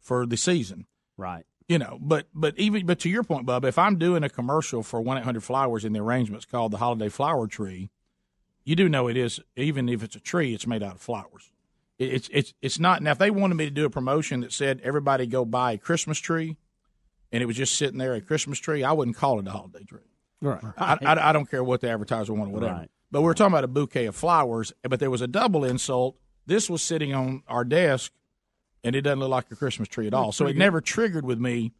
[0.00, 0.86] for the season
[1.18, 1.44] Right.
[1.68, 4.82] you know but but even but to your point bub if i'm doing a commercial
[4.82, 7.90] for 1-800 flowers in the arrangements called the holiday flower tree
[8.64, 11.50] you do know it is even if it's a tree it's made out of flowers
[11.98, 14.80] it's it's it's not now if they wanted me to do a promotion that said
[14.82, 16.56] everybody go buy a christmas tree
[17.30, 19.84] and it was just sitting there a christmas tree i wouldn't call it a holiday
[19.84, 20.00] tree
[20.42, 20.60] Right.
[20.76, 22.72] I, I, I don't care what the advertiser wanted, whatever.
[22.72, 22.90] Right.
[23.12, 26.16] But we're talking about a bouquet of flowers, but there was a double insult.
[26.46, 28.10] This was sitting on our desk,
[28.82, 30.32] and it doesn't look like a Christmas tree at all.
[30.32, 31.74] So it never triggered with me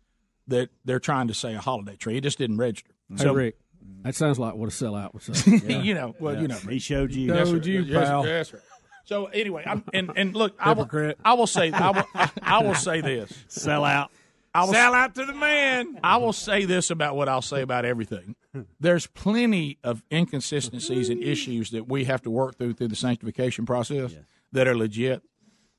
[0.47, 2.17] that they're trying to say a holiday tree.
[2.17, 2.93] It just didn't register.
[3.11, 4.03] Hey, So Rick, Mm.
[4.05, 5.81] that sounds like what a sellout would say.
[5.81, 7.33] you know, well, you know, He showed you.
[7.35, 7.55] Yes, sir.
[7.55, 8.27] Showed you, Yes, pal.
[8.27, 8.63] yes, sir.
[9.05, 10.89] So anyway, I'm, and and look, I will,
[11.25, 12.05] I will say, I will,
[12.43, 13.45] I will say this.
[13.49, 14.11] Sell out.
[14.55, 15.99] I will, Sell out to the man.
[16.05, 18.37] I will say this about what I'll say about everything.
[18.79, 23.65] There's plenty of inconsistencies and issues that we have to work through through the sanctification
[23.67, 24.15] process
[24.53, 25.23] that are legit.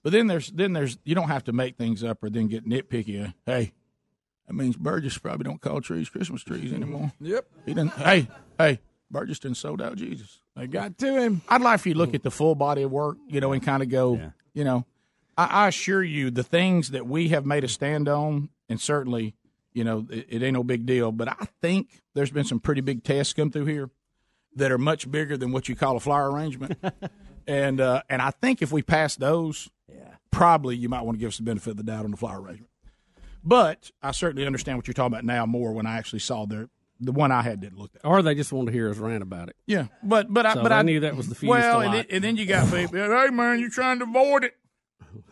[0.04, 2.68] But then there's then there's you don't have to make things up or then get
[2.68, 3.34] nitpicky.
[3.46, 3.74] Hey,
[4.48, 7.12] that means Burgess probably don't call trees Christmas trees anymore.
[7.22, 7.46] Yep.
[7.66, 7.94] He didn't.
[7.94, 8.28] Hey,
[8.58, 8.80] hey,
[9.10, 10.42] Burgess done sold out Jesus.
[10.56, 11.42] They got to him.
[11.48, 13.64] I'd like for you to look at the full body of work, you know, and
[13.64, 14.86] kind of go, you know,
[15.38, 19.36] I, I assure you, the things that we have made a stand on, and certainly,
[19.74, 21.12] you know, it, it ain't no big deal.
[21.12, 23.90] But I think there's been some pretty big tests come through here
[24.56, 26.78] that are much bigger than what you call a flower arrangement,
[27.48, 30.16] and uh, and I think if we pass those, yeah.
[30.32, 32.42] probably you might want to give us the benefit of the doubt on the flower
[32.42, 32.70] arrangement.
[33.44, 36.70] But I certainly understand what you're talking about now more when I actually saw the
[37.00, 38.06] the one I had didn't look at.
[38.06, 39.56] Or they just wanted to hear us rant about it.
[39.68, 42.06] Yeah, but but I So but I knew that was the fuse well, and, then-
[42.10, 42.98] and then you got people.
[42.98, 44.54] Hey man, you're trying to avoid it.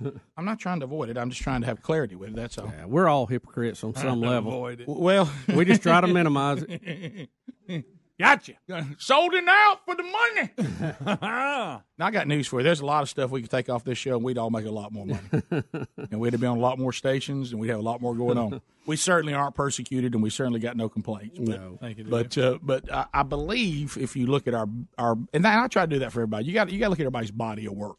[0.37, 1.17] I'm not trying to avoid it.
[1.17, 2.35] I'm just trying to have clarity with it.
[2.35, 2.67] That's all.
[2.67, 4.51] Yeah, we're all hypocrites on some level.
[4.51, 4.87] Avoid it.
[4.87, 7.29] Well, We just try to minimize it.
[8.21, 8.53] Gotcha.
[8.99, 10.95] Sold it out for the money.
[11.21, 12.63] now, I got news for you.
[12.63, 14.65] There's a lot of stuff we could take off this show, and we'd all make
[14.65, 15.43] a lot more money.
[16.11, 18.37] and we'd be on a lot more stations, and we'd have a lot more going
[18.37, 18.61] on.
[18.85, 21.39] we certainly aren't persecuted, and we certainly got no complaints.
[21.39, 21.77] But, No.
[21.81, 22.03] Thank you.
[22.03, 24.67] But uh, but I, I believe if you look at our
[24.99, 26.45] our and I try to do that for everybody.
[26.45, 27.97] You got you got to look at everybody's body of work.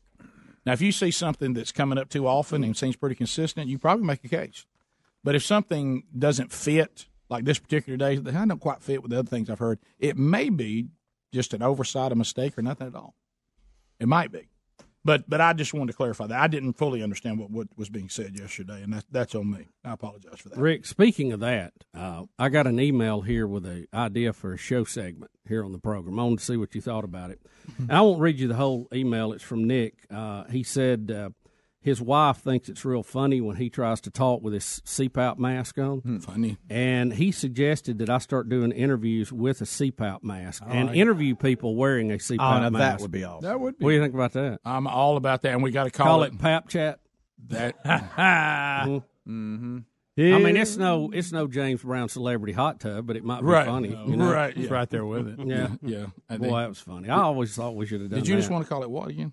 [0.65, 3.79] Now, if you see something that's coming up too often and seems pretty consistent, you
[3.79, 4.67] probably make a case.
[5.25, 9.19] But if something doesn't fit, like this particular day, that don't quite fit with the
[9.19, 10.89] other things I've heard, it may be
[11.33, 13.15] just an oversight, a mistake, or nothing at all.
[13.99, 14.49] It might be.
[15.05, 16.39] But but I just wanted to clarify that.
[16.39, 19.67] I didn't fully understand what, what was being said yesterday, and that, that's on me.
[19.85, 20.59] I apologize for that.
[20.59, 24.59] Rick, speaking of that, uh, I got an email here with an idea for a
[24.59, 26.21] show segment here on the program.
[26.21, 27.41] I wanted to see what you thought about it.
[27.79, 29.33] and I won't read you the whole email.
[29.33, 29.95] It's from Nick.
[30.09, 31.31] Uh, he said uh,
[31.83, 35.77] his wife thinks it's real funny when he tries to talk with his CPAP mask
[35.79, 36.21] on.
[36.21, 36.57] Funny.
[36.71, 41.01] And he suggested that I start doing interviews with a CPAP mask and like it.
[41.01, 42.99] interview people wearing a CPAP Oh, now mask.
[42.99, 43.49] that would be awesome.
[43.49, 43.85] That would be.
[43.85, 44.61] What do you think about that?
[44.65, 47.01] I'm all about that, and we got to call, Call it Pap Chat.
[47.49, 47.75] that.
[49.29, 49.79] Mm-hmm.
[50.19, 53.47] I mean, it's no, it's no James Brown celebrity hot tub, but it might be
[53.47, 53.67] Right.
[53.67, 53.89] funny.
[53.91, 54.31] You know?
[54.33, 54.55] Right.
[54.57, 55.47] It's right there with it.
[55.47, 55.69] Yeah.
[55.83, 56.07] yeah.
[56.29, 57.09] I Boy, that was funny.
[57.09, 58.19] I always thought we should have done.
[58.21, 59.33] Did you just want to call it what again?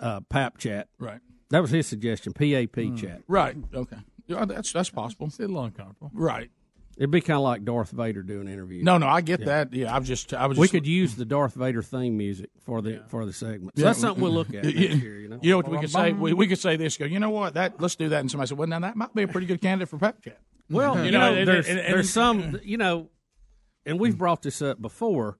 [0.00, 0.88] Uh, Pap Chat?
[0.98, 1.20] Right.
[1.54, 2.32] That was his suggestion.
[2.32, 2.96] PAP hmm.
[2.96, 3.22] chat.
[3.28, 3.56] Right.
[3.72, 3.98] Okay.
[4.26, 5.28] Yeah, that's that's possible.
[5.28, 6.10] It's a little uncomfortable.
[6.12, 6.50] Right.
[6.96, 8.82] It'd be kind of like Darth Vader doing interviews.
[8.82, 9.72] No, no, I get that.
[9.72, 10.58] Yeah, I've just I was.
[10.58, 13.76] we Just, could use the Darth Vader theme music for the for the segment.
[13.76, 13.90] So Yeah.
[13.90, 15.20] that's something we'll look at next year.
[15.20, 15.38] You know.
[15.42, 16.10] You know what we could say?
[16.10, 16.96] We, we could say this.
[16.96, 17.04] Go.
[17.04, 17.54] You know what?
[17.54, 18.18] That let's do that.
[18.18, 20.40] And somebody said, "Well, now that might be a pretty good candidate for Pep Chat."
[20.68, 23.10] Well, you, know, know, and- there's and- and- there's some, you know,
[23.86, 25.38] and we've brought this up before.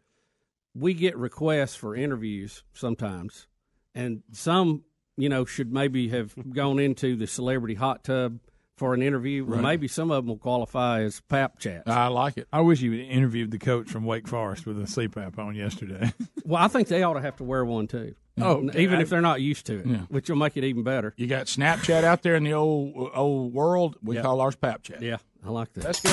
[0.77, 3.49] We get requests for interviews sometimes,
[3.97, 4.85] and some,
[5.17, 8.39] you know, should maybe have gone into the celebrity hot tub
[8.77, 9.45] for an interview.
[9.45, 9.61] Right.
[9.63, 11.89] maybe some of them will qualify as pap chats.
[11.89, 12.49] I like it.
[12.53, 16.13] I wish you would interviewed the coach from Wake Forest with a CPAP on yesterday.
[16.45, 18.15] well, I think they ought to have to wear one too.
[18.37, 20.83] Oh, Okay, even I- if they're not used to it, which will make it even
[20.83, 21.15] better.
[21.17, 23.97] You got Snapchat out there in the old old world.
[24.03, 25.01] We call ours Pap Chat.
[25.03, 25.85] Yeah, I like that.
[25.85, 26.11] That's good.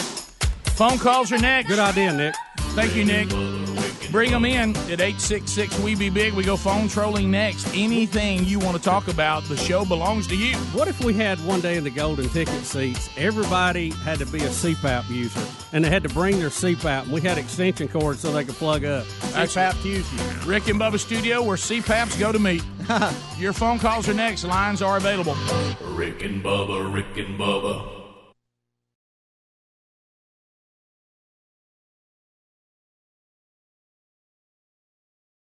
[0.76, 1.68] Phone calls are next.
[1.68, 2.36] Good idea, Nick.
[2.76, 3.81] Thank you, Nick.
[4.12, 6.34] Bring them in at 866 We Be Big.
[6.34, 7.66] We go phone trolling next.
[7.74, 10.58] Anything you want to talk about, the show belongs to you.
[10.74, 14.40] What if we had one day in the golden ticket seats, everybody had to be
[14.40, 15.40] a CPAP user,
[15.72, 18.56] and they had to bring their CPAP, and we had extension cords so they could
[18.56, 19.06] plug up.
[19.32, 20.46] That's CPAP Tuesday.
[20.46, 22.64] Rick and Bubba Studio, where CPAPs go to meet.
[23.38, 24.44] Your phone calls are next.
[24.44, 25.38] Lines are available.
[25.82, 28.01] Rick and Bubba, Rick and Bubba.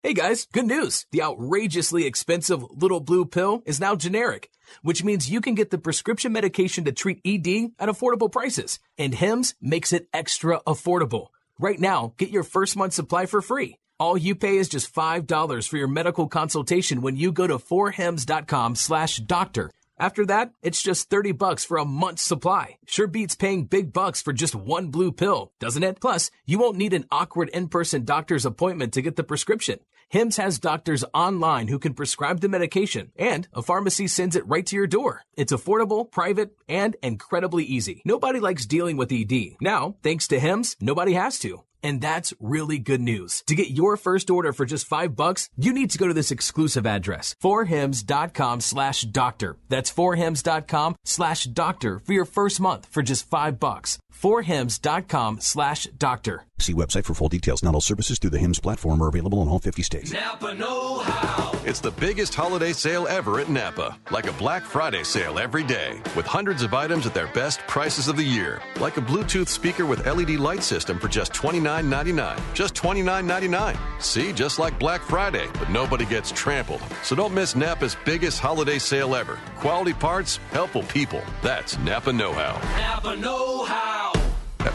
[0.05, 1.07] Hey guys, good news.
[1.11, 4.51] The outrageously expensive little blue pill is now generic,
[4.83, 8.77] which means you can get the prescription medication to treat ED at affordable prices.
[8.99, 11.29] And Hims makes it extra affordable.
[11.57, 13.79] Right now, get your first month supply for free.
[13.99, 18.75] All you pay is just $5 for your medical consultation when you go to forhims.com
[18.75, 19.71] slash doctor.
[19.97, 22.77] After that, it's just 30 bucks for a month's supply.
[22.85, 26.01] Sure beats paying big bucks for just one blue pill, doesn't it?
[26.01, 29.79] Plus, you won't need an awkward in-person doctor's appointment to get the prescription.
[30.09, 34.65] Hims has doctors online who can prescribe the medication, and a pharmacy sends it right
[34.65, 35.23] to your door.
[35.35, 38.01] It's affordable, private, and incredibly easy.
[38.05, 39.55] Nobody likes dealing with ED.
[39.61, 41.63] Now, thanks to Hims, nobody has to.
[41.86, 43.43] And that's really good news.
[43.45, 46.31] To get your first order for just five bucks, you need to go to this
[46.31, 49.57] exclusive address, forhims.com slash doctor.
[49.69, 53.99] That's forhims.com slash doctor for your first month for just five bucks.
[54.22, 56.45] forhims.com slash doctor.
[56.57, 57.61] See website for full details.
[57.63, 60.13] Not all services through the HIMS platform are available in all 50 states.
[60.13, 61.51] Napa Know How.
[61.66, 63.99] It's the biggest holiday sale ever at Napa.
[64.09, 68.07] Like a Black Friday sale every day, with hundreds of items at their best prices
[68.07, 68.61] of the year.
[68.80, 72.39] Like a Bluetooth speaker with LED light system for just $29.99.
[72.53, 73.78] Just $29.99.
[74.01, 76.82] See, just like Black Friday, but nobody gets trampled.
[77.03, 79.39] So don't miss Napa's biggest holiday sale ever.
[79.57, 81.22] Quality parts, helpful people.
[81.43, 82.53] That's Napa Know How.
[82.80, 83.94] Napa Know How.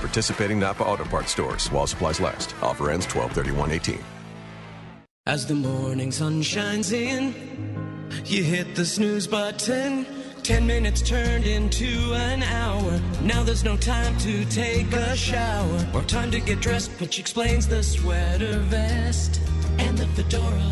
[0.01, 2.55] At participating Napa Auto Parts stores while supplies last.
[2.63, 4.01] Offer ends 12-31-18.
[5.27, 7.35] As the morning sun shines in,
[8.25, 10.07] you hit the snooze button.
[10.43, 12.99] Ten minutes turned into an hour.
[13.23, 17.69] Now there's no time to take a shower or time to get dressed, which explains
[17.69, 19.39] the sweater vest
[19.79, 20.71] and the fedora.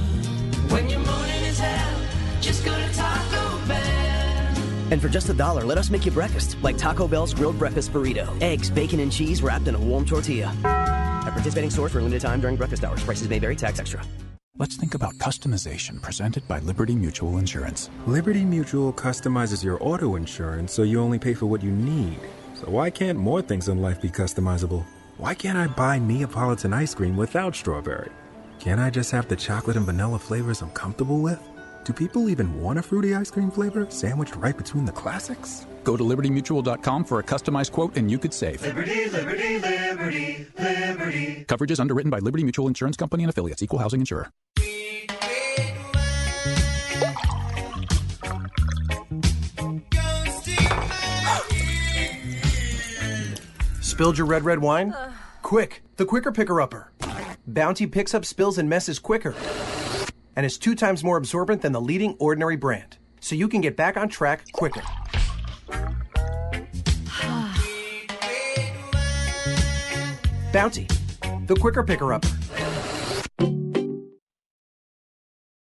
[0.72, 2.00] When your morning is hell,
[2.40, 3.07] just go to Bell.
[4.90, 7.92] And for just a dollar, let us make you breakfast, like Taco Bell's grilled breakfast
[7.92, 8.28] burrito.
[8.42, 10.48] Eggs, bacon, and cheese wrapped in a warm tortilla.
[10.64, 13.02] At participating stores for a limited time during breakfast hours.
[13.04, 14.02] Prices may vary, tax extra.
[14.58, 17.90] Let's think about customization presented by Liberty Mutual Insurance.
[18.08, 22.18] Liberty Mutual customizes your auto insurance so you only pay for what you need.
[22.54, 24.84] So why can't more things in life be customizable?
[25.16, 28.10] Why can't I buy Neapolitan ice cream without strawberry?
[28.58, 31.40] Can't I just have the chocolate and vanilla flavors I'm comfortable with?
[31.88, 35.66] Do people even want a fruity ice cream flavor sandwiched right between the classics?
[35.84, 38.60] Go to libertymutual.com for a customized quote and you could save.
[38.60, 41.44] Liberty, liberty, liberty, liberty.
[41.48, 44.28] Coverage is underwritten by Liberty Mutual Insurance Company and affiliates, equal housing insurer.
[53.80, 54.94] Spilled your red, red wine?
[55.40, 56.92] Quick, the quicker picker upper.
[57.46, 59.34] Bounty picks up spills and messes quicker.
[60.38, 62.96] And is two times more absorbent than the leading ordinary brand.
[63.18, 64.82] So you can get back on track quicker.
[70.52, 70.86] Bounty,
[71.48, 72.28] the quicker picker upper.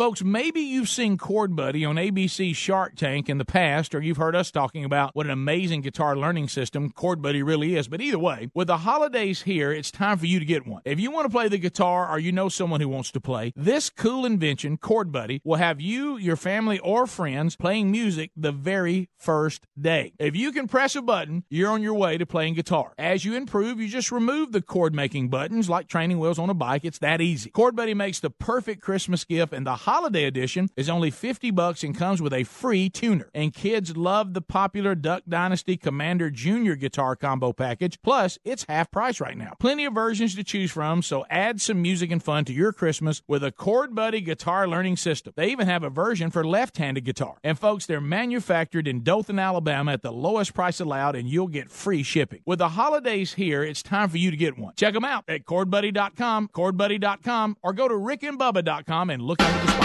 [0.00, 4.16] Folks, maybe you've seen Chord Buddy on ABC Shark Tank in the past, or you've
[4.16, 7.86] heard us talking about what an amazing guitar learning system Chord Buddy really is.
[7.86, 10.80] But either way, with the holidays here, it's time for you to get one.
[10.86, 13.52] If you want to play the guitar or you know someone who wants to play,
[13.54, 18.52] this cool invention, Chord Buddy, will have you, your family, or friends playing music the
[18.52, 20.14] very first day.
[20.18, 22.94] If you can press a button, you're on your way to playing guitar.
[22.96, 26.54] As you improve, you just remove the chord making buttons like training wheels on a
[26.54, 26.86] bike.
[26.86, 27.50] It's that easy.
[27.50, 31.82] Chord Buddy makes the perfect Christmas gift, and the holiday edition is only 50 bucks
[31.82, 33.28] and comes with a free tuner.
[33.34, 38.00] And kids love the popular Duck Dynasty Commander Junior guitar combo package.
[38.00, 39.54] Plus, it's half price right now.
[39.58, 43.20] Plenty of versions to choose from, so add some music and fun to your Christmas
[43.26, 45.32] with a Chord Buddy guitar learning system.
[45.34, 47.38] They even have a version for left-handed guitar.
[47.42, 51.68] And folks, they're manufactured in Dothan, Alabama at the lowest price allowed and you'll get
[51.68, 52.42] free shipping.
[52.46, 54.74] With the holidays here, it's time for you to get one.
[54.76, 59.79] Check them out at chordbuddy.com, chordbuddy.com, or go to rickandbubba.com and look under the.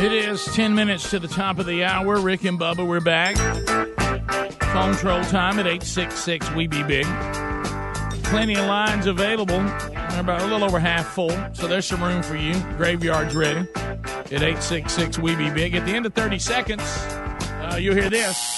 [0.00, 2.20] It is 10 minutes to the top of the hour.
[2.20, 3.36] Rick and Bubba, we're back.
[4.72, 7.04] Phone troll time at 866 We Be Big.
[8.22, 9.58] Plenty of lines available.
[9.58, 12.54] They're about a little over half full, so there's some room for you.
[12.76, 15.74] Graveyard's ready at 866 We Be Big.
[15.74, 18.57] At the end of 30 seconds, uh, you'll hear this.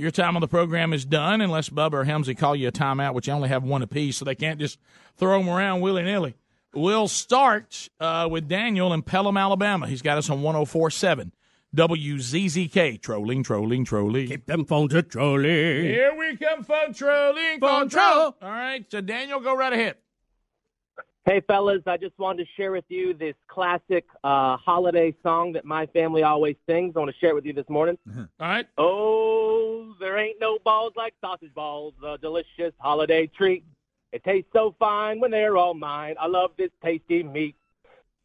[0.00, 3.12] Your time on the program is done unless Bubba or Helmsy call you a timeout,
[3.12, 4.78] which you only have one apiece, so they can't just
[5.18, 6.36] throw them around willy nilly.
[6.72, 9.86] We'll start uh, with Daniel in Pelham, Alabama.
[9.86, 11.32] He's got us on 1047
[11.76, 13.02] WZZK.
[13.02, 14.28] Trolling, trolling, trolling.
[14.28, 15.84] Keep them phones a trolling.
[15.84, 17.60] Here we come, phone trolling.
[17.60, 18.36] Phone troll.
[18.40, 19.96] All right, so Daniel, go right ahead.
[21.26, 25.66] Hey, fellas, I just wanted to share with you this classic uh, holiday song that
[25.66, 26.94] my family always sings.
[26.96, 27.98] I want to share it with you this morning.
[28.16, 28.66] All right.
[28.78, 33.64] Oh, there ain't no balls like sausage balls, a delicious holiday treat.
[34.12, 36.16] It tastes so fine when they're all mine.
[36.18, 37.54] I love this tasty meat.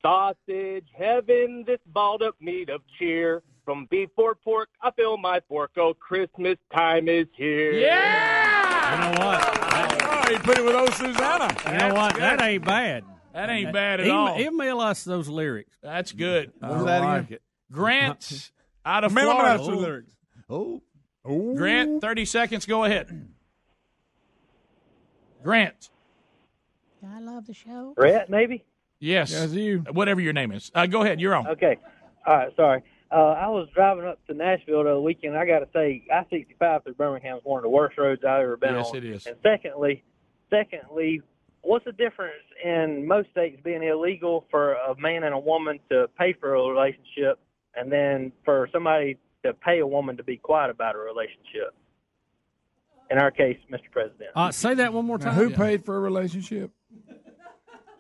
[0.02, 3.44] Sausage heaven, this balled up meat of cheer.
[3.66, 5.72] From beef or pork, I fill my fork.
[5.78, 7.74] Oh, Christmas time is here.
[7.74, 8.65] Yeah!
[8.92, 9.42] You know what?
[10.04, 11.56] Oh, he put it with old Susanna.
[11.72, 12.16] You know what?
[12.18, 13.04] That ain't bad.
[13.34, 14.40] That ain't bad at Email- all.
[14.40, 15.76] Email us those lyrics.
[15.84, 16.52] That's good.
[16.60, 17.34] What was that like again?
[17.36, 17.42] it.
[17.72, 18.52] Grant
[18.86, 19.54] out of Mail 'em Florida.
[19.62, 20.12] out some lyrics.
[20.50, 20.82] Oh.
[21.56, 22.66] Grant, 30 seconds.
[22.66, 23.28] Go ahead.
[25.44, 25.90] Grant.
[27.08, 27.94] I love the show.
[27.96, 28.64] Grant, maybe?
[29.00, 29.32] Yes.
[29.52, 29.80] you.
[29.92, 30.72] Whatever your name is.
[30.74, 31.20] Uh, go ahead.
[31.22, 31.48] You're on.
[31.48, 31.78] Okay.
[32.26, 32.56] All right.
[32.56, 32.84] Sorry.
[33.16, 35.38] Uh, I was driving up to Nashville the other weekend.
[35.38, 38.58] I got to say, I-65 through Birmingham is one of the worst roads I've ever
[38.58, 38.98] been Yes, on.
[38.98, 39.26] it is.
[39.26, 40.04] And secondly,
[40.50, 41.22] secondly,
[41.62, 46.08] what's the difference in most states being illegal for a man and a woman to
[46.20, 47.40] pay for a relationship,
[47.74, 51.74] and then for somebody to pay a woman to be quiet about a relationship?
[53.10, 53.90] In our case, Mr.
[53.92, 54.32] President.
[54.36, 55.36] Uh, say that one more Now, time.
[55.36, 56.72] who paid for a relationship?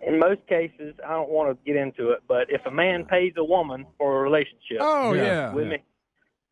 [0.05, 3.33] In most cases, I don't want to get into it, but if a man pays
[3.37, 5.23] a woman for a relationship, Oh, Yeah.
[5.23, 5.53] yeah.
[5.53, 5.83] with me,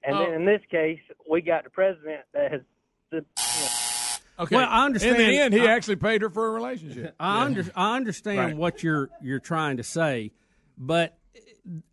[0.03, 0.19] and Oh.
[0.25, 0.99] then in this case,
[1.29, 2.61] we got the president that has.
[3.11, 3.25] You know,
[4.39, 4.55] Okay.
[4.55, 5.21] Well, I understand.
[5.21, 7.13] In the end, he I- actually paid her for a relationship.
[7.19, 8.57] I, under, I understand Right.
[8.57, 10.31] what you're you're trying to say,
[10.77, 11.15] but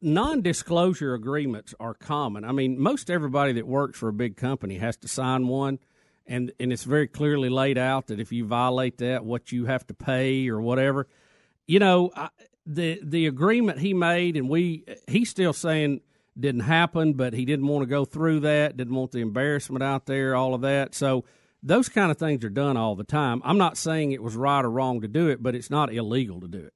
[0.00, 2.44] non-disclosure agreements are common.
[2.44, 5.78] I mean, most everybody that works for a big company has to sign one,
[6.26, 9.86] and and it's very clearly laid out that if you violate that, what you have
[9.88, 11.06] to pay or whatever.
[11.70, 12.30] You know, I,
[12.66, 16.00] the the agreement he made, and we he's still saying
[16.36, 20.06] didn't happen, but he didn't want to go through that, didn't want the embarrassment out
[20.06, 20.96] there, all of that.
[20.96, 21.24] So
[21.62, 23.40] those kind of things are done all the time.
[23.44, 26.40] I'm not saying it was right or wrong to do it, but it's not illegal
[26.40, 26.74] to do it.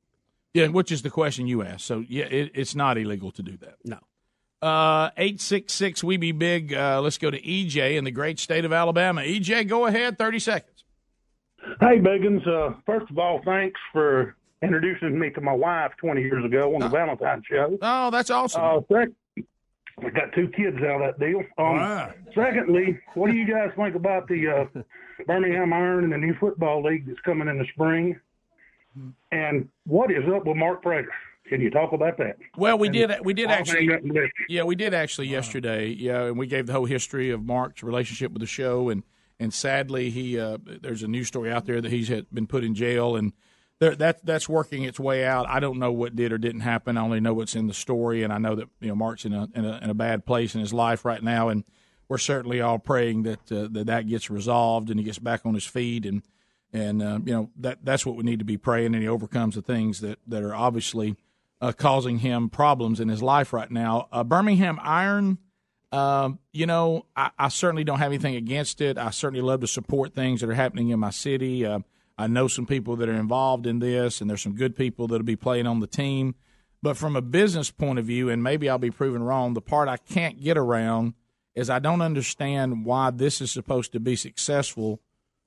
[0.52, 1.86] Yeah, which is the question you asked.
[1.86, 3.78] So, yeah, it, it's not illegal to do that.
[3.84, 3.98] No.
[4.62, 6.72] Uh, 866 We Be Big.
[6.72, 9.22] Uh, let's go to EJ in the great state of Alabama.
[9.22, 10.18] EJ, go ahead.
[10.18, 10.84] 30 seconds.
[11.80, 12.46] Hey, Biggins.
[12.46, 16.80] Uh, first of all, thanks for introducing me to my wife 20 years ago on
[16.80, 17.78] the Valentine's show.
[17.82, 18.62] Oh, that's awesome.
[18.64, 19.44] Uh, sec-
[20.04, 21.38] I got two kids out of that deal.
[21.58, 22.12] Um, Wow.
[22.34, 24.82] Secondly, what do you guys think about the uh,
[25.26, 28.18] Birmingham Iron and the new football league that's coming in the spring?
[29.32, 31.10] And what is up with Mark Prater?
[31.48, 32.36] Can you talk about that?
[32.56, 33.12] Well, we And did.
[33.22, 33.86] We did actually.
[33.86, 34.30] hang up and listen.
[34.48, 35.88] Yeah, we did actually yesterday.
[35.88, 39.02] Yeah, and we gave the whole history of Mark's relationship with the show, and
[39.38, 42.64] and sadly, he uh, there's a news story out there that he's had been put
[42.64, 43.32] in jail, and
[43.80, 45.48] that that's working its way out.
[45.48, 46.96] I don't know what did or didn't happen.
[46.96, 49.32] I only know what's in the story, and I know that you know Mark's in
[49.32, 51.64] a in a, in a bad place in his life right now, and
[52.08, 55.54] we're certainly all praying that uh, that that gets resolved and he gets back on
[55.54, 56.22] his feet and.
[56.76, 59.54] And uh, you know that that's what we need to be praying, and he overcomes
[59.54, 61.14] the things that, that are obviously
[61.60, 64.08] uh, causing him problems in his life right now.
[64.10, 65.38] Uh, Birmingham Iron
[65.92, 68.98] Um, you know, I, I certainly don't have anything against it.
[68.98, 71.64] I certainly love to support things that are happening in my city.
[71.64, 71.78] Uh,
[72.16, 75.24] I know some people that are involved in this, and there's some good people that'll
[75.24, 76.34] be playing on the team.
[76.82, 79.88] But from a business point of view, and maybe I'll be proven wrong, the part
[79.88, 81.14] I can't get around
[81.54, 85.00] is I don't understand why this is supposed to be successful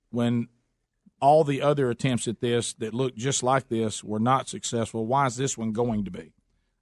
[0.09, 0.47] when
[1.22, 5.05] all the other attempts at this that look just like this were not successful.
[5.05, 6.34] Why is this one going to be?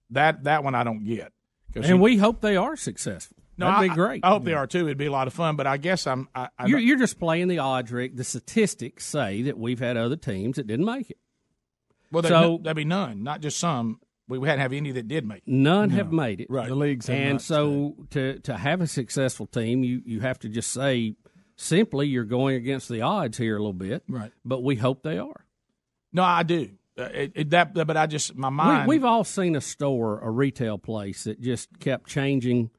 [0.10, 1.32] That that one I don't get.
[1.74, 3.38] And you- we hope they are successful.
[3.58, 4.26] No, That'd I, be great.
[4.26, 4.86] I, hope they are too.
[4.88, 5.56] It'd be a lot of fun.
[5.56, 6.28] But I guess I'm.
[6.36, 8.16] I, I You're, you're just playing the odds, Rick.
[8.16, 11.18] The statistics say that we've had other teams that didn't make it.
[12.12, 14.00] well, there'd, so- there'd be none, not just some.
[14.28, 15.48] We hadn't have any that did make it.
[15.48, 16.48] None have made it.
[16.50, 16.68] Right.
[16.68, 20.40] The leagues have and not so to to have a successful team, you you have
[20.40, 21.16] to just say
[21.56, 24.04] simply you're going against the odds here a little bit.
[24.10, 24.32] Right.
[24.44, 25.46] But we hope they are.
[26.12, 26.72] No, I do.
[26.98, 28.88] Uh, it, it, that, but I just my mind.
[28.88, 32.72] We, we've all seen a store, a retail place that just kept changing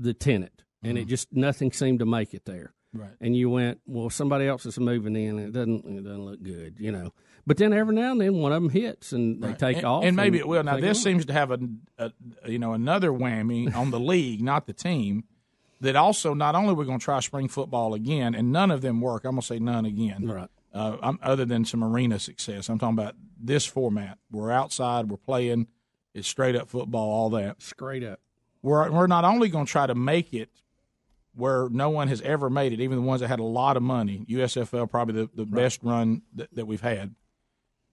[0.00, 2.72] the tenant, and it just nothing seemed to make it there.
[2.94, 3.00] Mm-hmm.
[3.02, 3.10] Right.
[3.20, 6.42] And you went, well, somebody else is moving in, and it doesn't it doesn't look
[6.42, 7.12] good, you know.
[7.46, 9.58] But then every now and then one of them hits, and they Right.
[9.58, 10.62] take and, off, and maybe it will.
[10.62, 11.02] Now this on.
[11.02, 11.58] seems to have a,
[11.98, 12.12] a
[12.46, 15.24] you know another whammy on the league, not the team.
[15.80, 19.00] That also not only we're going to try spring football again, and none of them
[19.00, 19.24] work.
[19.24, 20.26] I'm going to say none again.
[20.26, 20.48] Right.
[20.74, 24.18] Uh, I'm, other than some arena success, I'm talking about this format.
[24.30, 25.68] We're outside, we're playing,
[26.14, 27.62] it's straight up football, all that.
[27.62, 28.18] straight up.
[28.62, 30.50] We're we're not only going to try to make it
[31.34, 33.82] where no one has ever made it, even the ones that had a lot of
[33.82, 34.26] money.
[34.28, 37.14] USFL probably the, the best run that, that we've had.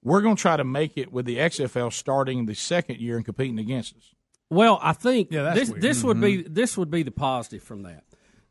[0.04, 3.26] We're going to try to make it with the XFL starting the second year and
[3.26, 4.14] competing against us.
[4.50, 5.82] Well, I think that's this weird.
[5.82, 6.54] this would be Mm-hmm.
[6.54, 8.04] this would be the positive from that.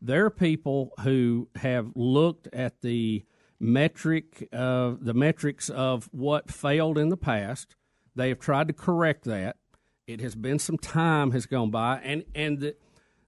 [0.03, 3.25] There are people who have looked at the
[3.61, 7.75] metric of the metrics of what failed in the past.
[8.15, 9.57] They have tried to correct that.
[10.07, 12.77] It has been some time has gone by, and and the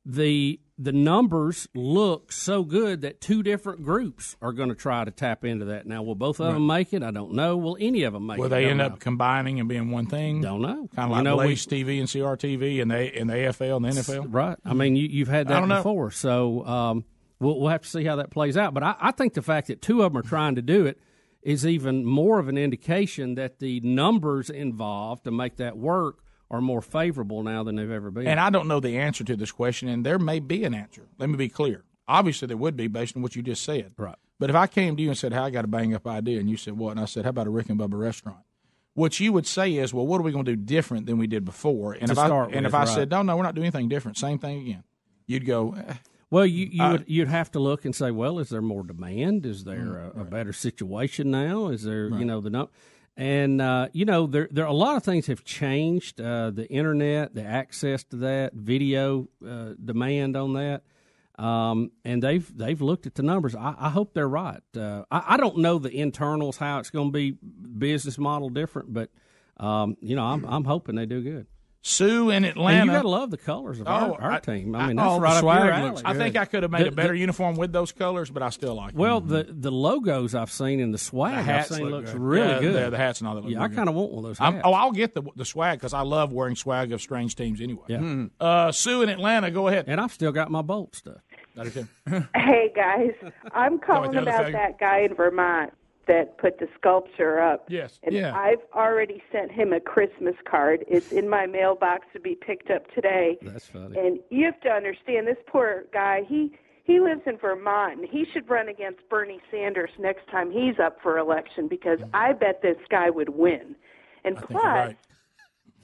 [0.05, 5.11] the the numbers look so good that two different groups are going to try to
[5.11, 5.87] tap into that.
[5.87, 7.03] Now, will both of them make it?
[7.03, 7.57] I don't know.
[7.57, 8.49] Will any of them make Will it?
[8.51, 8.87] Will they end know.
[8.87, 10.43] up combining and being one thing?
[10.43, 10.87] Don't know.
[10.95, 13.77] Kind of You like know, we- Blaze TV and CRTV and they and the AFL
[13.77, 14.27] and the NFL.
[14.29, 14.59] Right.
[14.67, 15.77] I mean, you, you've had that don't know.
[15.77, 17.05] before, so um,
[17.41, 18.75] we'll, we'll have to see how that plays out.
[18.75, 21.01] But I, I think the fact that two of them are trying to do it
[21.41, 26.19] is even more of an indication that the numbers involved to make that work
[26.51, 28.27] are more favorable now than they've ever been.
[28.27, 31.03] And I don't know the answer to this question, and there may be an answer.
[31.19, 31.83] Let me be clear.
[32.09, 33.93] Obviously, there would be based on what you just said.
[33.99, 34.15] Right.
[34.39, 36.39] But if I came to you and said, "Hey, I got a bang up idea,"
[36.39, 38.39] and you said, "What?" and I said, "How about a Rick and Bubba restaurant?"
[38.95, 41.27] What you would say is, "Well, what are we going to do different than we
[41.27, 42.89] did before?" And To if I and with, if I right.
[42.89, 44.17] said, "No, no, we're not doing anything different.
[44.19, 44.85] Same thing again,"
[45.27, 45.95] you'd go, eh,
[46.31, 48.83] Well, you, you Uh, would you'd have to look and say, well, is there more
[48.83, 49.47] demand?
[49.47, 49.79] Is there
[50.15, 51.69] Mm, a, a better situation now?
[51.69, 52.69] Is there you know the num-
[53.17, 56.21] and uh, you know there there a lot of things have changed.
[56.21, 60.83] Uh, the internet, the access to that, video uh, demand on that,
[61.43, 63.55] um, and they've they've looked at the numbers.
[63.55, 64.63] I, I hope they're right.
[64.77, 68.93] Uh, I, I don't know the internals how it's going to be business model different,
[68.93, 69.11] but
[69.57, 71.47] um, you know I'm I'm hoping they do good.
[71.89, 72.81] Sue in Atlanta.
[72.81, 74.75] And you got to love the colors of our, Oh, our I- team.
[74.75, 75.91] I mean, I- that's oh, right the up your swag alley.
[75.91, 78.29] looks I think I could have made The- a better the- uniform with those colors,
[78.29, 78.97] but I still like it.
[78.97, 82.13] Well, the the logos I've seen in the swag The I've hats seen look looks
[82.13, 82.21] good.
[82.21, 82.85] really Yeah, good.
[82.87, 84.41] the- the hats and all that look Yeah, I kind of want one of those
[84.41, 84.63] I'm- hats.
[84.67, 87.85] oh, I'll get the the swag because I love wearing swag of strange teams anyway.
[87.87, 88.25] Yeah.
[88.41, 89.85] Uh, Sue in Atlanta, go ahead.
[89.87, 91.19] And I've still got my bolt stuff.
[92.35, 93.13] Hey guys,
[93.53, 95.73] I'm calling about that guy in Vermont
[96.07, 97.67] that put the sculpture up.
[97.69, 97.99] Yes.
[98.03, 98.37] And Yeah.
[98.37, 100.85] I've already sent him a Christmas card.
[100.89, 103.39] It's in my mailbox to be picked up today.
[103.43, 103.99] That's funny.
[103.99, 106.53] And you have to understand this poor guy, he
[106.85, 110.99] he lives in Vermont and he should run against Bernie Sanders next time he's up
[111.03, 113.75] for election because I bet this guy would win.
[114.25, 114.97] And plus right.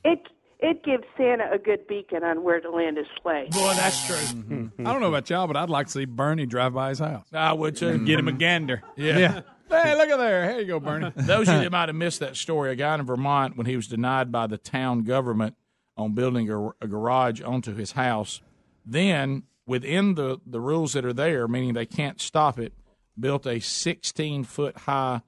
[0.05, 0.29] it
[0.61, 3.49] it gives Santa a good beacon on where to land his sleigh.
[3.51, 4.15] Boy, that's true.
[4.15, 4.87] Mm-hmm.
[4.87, 7.27] I don't know about y'all, but I'd like to see Bernie drive by his house.
[7.33, 7.99] I would too.
[8.05, 8.81] Get him a gander.
[8.97, 9.41] Yeah.
[9.73, 10.51] Hey, look at there.
[10.51, 11.13] Here you go, Bernie.
[11.17, 13.75] Those of you that might have missed that story, a guy in Vermont, when he
[13.75, 15.57] was denied by the town government
[15.97, 18.43] on building a, a garage onto his house,
[18.85, 22.75] then within the, the rules that are there, meaning they can't stop it,
[23.19, 25.23] built a 16 foot high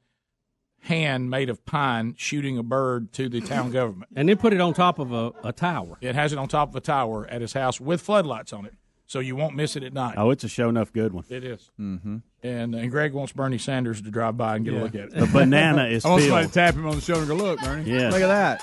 [0.81, 4.11] hand made of pine shooting a bird to the town government.
[4.15, 5.97] And then put it on top of a, a tower.
[6.03, 8.75] It has it on top of a tower at his house with floodlights on it,
[9.15, 10.17] so you won't miss it at night.
[10.17, 11.23] Oh, it's a show enough good one.
[11.29, 11.71] It is.
[11.79, 12.17] Mm-hmm.
[12.43, 15.11] And, and Greg wants Bernie Sanders to drive by and get a look at it.
[15.15, 17.61] The banana is I want somebody to tap him on the shoulder and go, look,
[17.61, 17.89] Bernie.
[17.89, 18.13] Yes.
[18.13, 18.61] Look at that.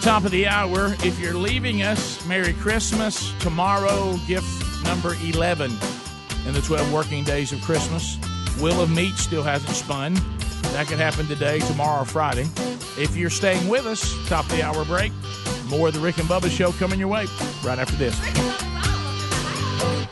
[0.00, 0.94] Top of the hour.
[1.04, 3.34] If you're leaving us, Merry Christmas.
[3.40, 4.48] Tomorrow, gift
[4.84, 5.70] number 11
[6.46, 8.16] in the 12 working days of Christmas.
[8.62, 10.14] Will of Meat still hasn't spun.
[10.72, 12.48] That could happen today, tomorrow, or Friday.
[12.96, 15.12] If you're staying with us, top of the hour break,
[15.70, 17.26] More of the Rick and Bubba show coming your way
[17.62, 18.18] right after this.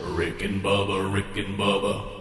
[0.00, 2.17] Rick and Bubba, Rick and Bubba.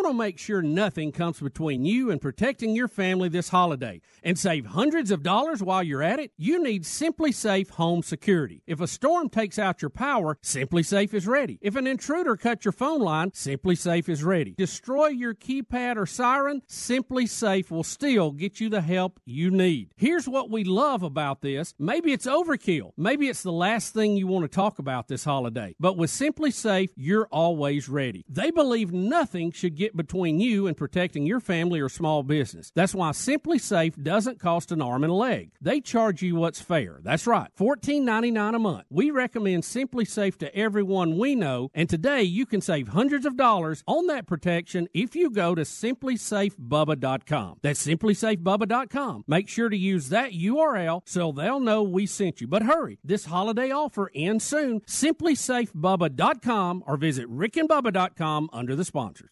[0.00, 4.38] Want to make sure nothing comes between you and protecting your family this holiday and
[4.38, 6.32] save hundreds of dollars while you're at it?
[6.38, 8.62] You need SimpliSafe Home Security.
[8.66, 11.58] If a storm takes out your power, SimpliSafe is ready.
[11.60, 14.54] If an intruder cuts your phone line, SimpliSafe is ready.
[14.56, 19.92] Destroy your keypad or siren, SimpliSafe will still get you the help you need.
[19.96, 21.74] Here's what we love about this.
[21.78, 22.92] Maybe it's overkill.
[22.96, 25.74] Maybe it's the last thing you want to talk about this holiday.
[25.78, 28.24] But with SimpliSafe, you're always ready.
[28.30, 32.72] They believe nothing should get between you and protecting your family or small business.
[32.74, 35.52] That's why SimpliSafe doesn't cost an arm and a leg.
[35.60, 37.00] They charge you what's fair.
[37.02, 38.84] That's right, $14.99 a month.
[38.90, 43.82] We recommend SimpliSafe to everyone we know, and today you can save hundreds of dollars
[43.86, 47.58] on that protection if you go to simplisafebubba.com.
[47.62, 49.24] That's simplisafebubba.com.
[49.26, 52.46] Make sure to use that URL so they'll know we sent you.
[52.46, 54.80] But hurry, this holiday offer ends soon.
[54.80, 59.30] Simplisafebubba.com or visit rickandbubba.com under the sponsors.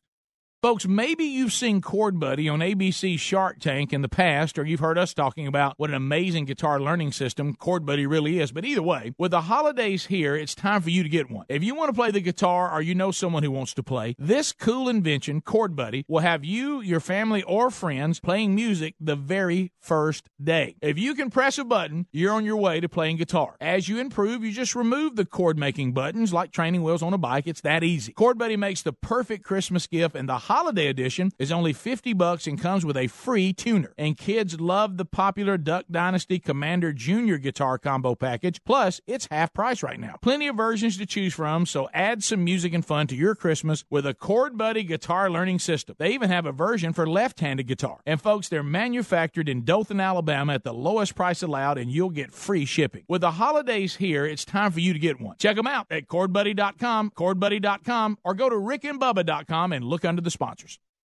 [0.61, 4.81] Folks, maybe you've seen Chord Buddy on ABC Shark Tank in the past, or you've
[4.81, 8.51] heard us talking about what an amazing guitar learning system Chord Buddy really is.
[8.51, 11.47] But either way, with the holidays here, it's time for you to get one.
[11.49, 14.17] If you want to play the guitar or you know someone who wants to play,
[14.19, 19.15] this cool invention, Chord Buddy, will have you, your family, or friends playing music the
[19.15, 20.75] very first day.
[20.83, 23.55] If you can press a button, you're on your way to playing guitar.
[23.61, 27.19] As you improve, you just remove the chord making buttons like training wheels on a
[27.19, 27.47] bike.
[27.47, 28.13] It's that easy.
[28.13, 32.47] Chord Buddy makes the perfect Christmas gift, and the holiday edition is only 50 bucks
[32.47, 33.93] and comes with a free tuner.
[33.99, 38.65] And kids love the popular Duck Dynasty Commander Junior guitar combo package.
[38.65, 40.15] Plus, it's half price right now.
[40.23, 43.85] Plenty of versions to choose from, so add some music and fun to your Christmas
[43.91, 45.97] with a Chord Buddy guitar learning system.
[45.99, 48.01] They even have a version for left-handed guitar.
[48.07, 52.33] And folks, they're manufactured in Dothan, Alabama at the lowest price allowed and you'll get
[52.33, 53.05] free shipping.
[53.07, 55.37] With the holidays here, it's time for you to get one.
[55.37, 60.79] Check them out at chordbuddy.com, chordbuddy.com, or go to rickandbubba.com and look under the sponsors.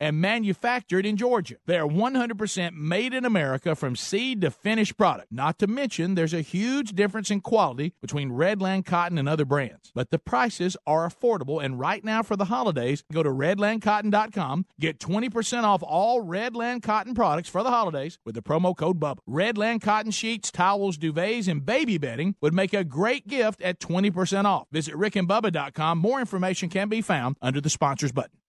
[0.00, 1.56] and manufactured in Georgia.
[1.66, 5.32] They are 100% made in America from seed to finished product.
[5.32, 9.90] Not to mention, there's a huge difference in quality between Redland Cotton and other brands.
[9.94, 14.98] But the prices are affordable, and right now for the holidays, go to redlandcotton.com, get
[14.98, 19.18] 20% off all Redland Cotton products for the holidays with the promo code BUBBA.
[19.28, 24.44] Redland Cotton sheets, towels, duvets, and baby bedding would make a great gift at 20%
[24.44, 24.66] off.
[24.70, 25.98] Visit rickandbubba.com.
[25.98, 28.41] More information can be found under the sponsors button.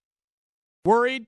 [0.85, 1.27] Worried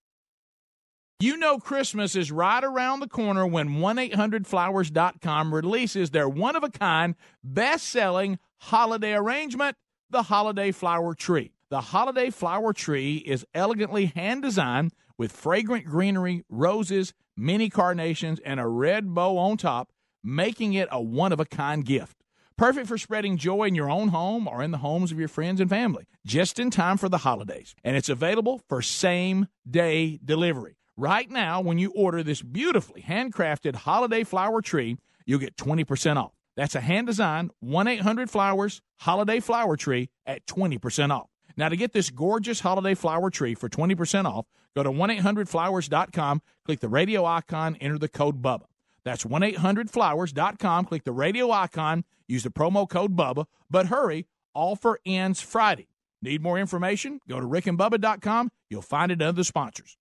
[1.21, 7.13] You know Christmas is right around the corner when 1-800-Flowers.com releases their one-of-a-kind,
[7.43, 9.77] best-selling holiday arrangement,
[10.09, 11.53] the Holiday Flower Tree.
[11.69, 18.67] The Holiday Flower Tree is elegantly hand-designed with fragrant greenery, roses, mini carnations, and a
[18.67, 19.91] red bow on top,
[20.23, 22.17] making it a one-of-a-kind gift.
[22.57, 25.61] Perfect for spreading joy in your own home or in the homes of your friends
[25.61, 27.75] and family, just in time for the holidays.
[27.83, 30.77] And it's available for same-day delivery.
[31.01, 36.31] Right now, when you order this beautifully handcrafted holiday flower tree, you'll get 20% off.
[36.55, 41.27] That's a hand designed 1 800 Flowers holiday flower tree at 20% off.
[41.57, 44.45] Now, to get this gorgeous holiday flower tree for 20% off,
[44.75, 48.65] go to 1-800-Flowers.com, click the radio icon, enter the code BUBBA.
[49.03, 55.41] That's 1-800-Flowers.com, click the radio icon, use the promo code BUBBA, but hurry, offer ends
[55.41, 55.87] Friday.
[56.21, 57.21] Need more information?
[57.27, 58.51] Go to rickandbubba.com.
[58.69, 59.97] You'll find it under the sponsors.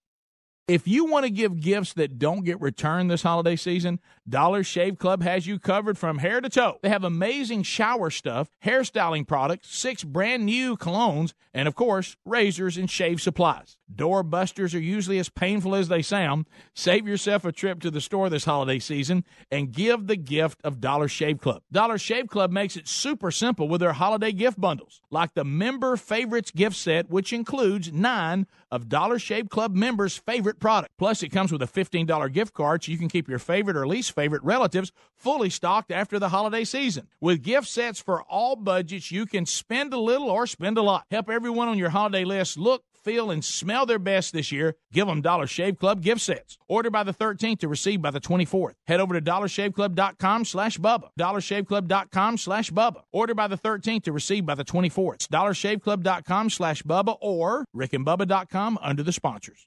[0.71, 3.99] If you want to give gifts that don't get returned this holiday season,
[4.29, 6.79] Dollar Shave Club has you covered from hair to toe.
[6.83, 12.77] They have amazing shower stuff, hairstyling products, six brand new colognes, and of course, razors
[12.77, 13.77] and shave supplies.
[13.93, 16.47] Door busters are usually as painful as they sound.
[16.75, 20.81] Save yourself a trip to the store this holiday season and give the gift of
[20.81, 21.62] Dollar Shave Club.
[21.73, 25.97] Dollar Shave Club makes it super simple with their holiday gift bundles, like the Member
[25.97, 30.93] Favorites gift set, which includes nine of Dollar Shave Club members' favorite product.
[30.99, 33.89] Plus, it comes with a $15 gift card so you can keep your favorite or
[33.89, 37.09] least favorite relatives fully stocked after the holiday season.
[37.21, 41.07] With gift sets for all budgets, you can spend a little or spend a lot.
[41.11, 45.07] Help everyone on your holiday list look feel, and smell their best this year, give
[45.07, 46.59] them Dollar Shave Club gift sets.
[46.69, 48.75] Order by the 13th to receive by the 24th.
[48.87, 51.09] Head over to dollarshaveclub.com slash Bubba.
[51.19, 53.03] dollarshaveclub.com slash Bubba.
[53.13, 55.15] Order by the 13th to receive by the 24th.
[55.15, 59.67] It's dollarshaveclub.com slash Bubba or rickandbubba.com under the sponsors.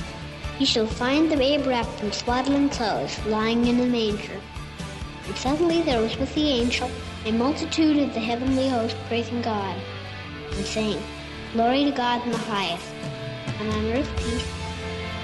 [0.61, 4.39] You shall find the babe wrapped in swaddling clothes, lying in a manger.
[5.25, 6.91] And suddenly there was with the angel
[7.25, 9.75] a multitude of the heavenly host praising God,
[10.51, 11.01] and saying,
[11.53, 12.85] Glory to God in the highest,
[13.59, 14.47] and on earth peace,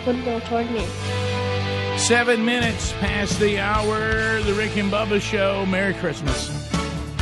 [0.05, 1.99] goodwill toward men.
[1.99, 4.41] Seven minutes past the hour.
[4.41, 5.67] The Rick and Bubba Show.
[5.67, 6.56] Merry Christmas.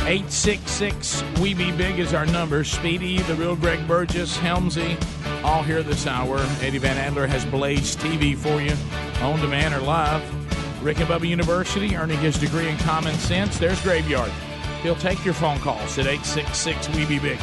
[0.06, 2.62] 866 We Be Big is our number.
[2.62, 4.96] Speedy, the real Greg Burgess, Helmsy,
[5.42, 6.38] all here this hour.
[6.60, 8.72] Eddie Van Adler has Blaze TV for you,
[9.20, 10.22] on demand or live.
[10.80, 13.58] Rick and Bubba University, earning his degree in common sense.
[13.58, 14.30] There's Graveyard.
[14.84, 17.40] He'll take your phone calls at 866 We Be Big.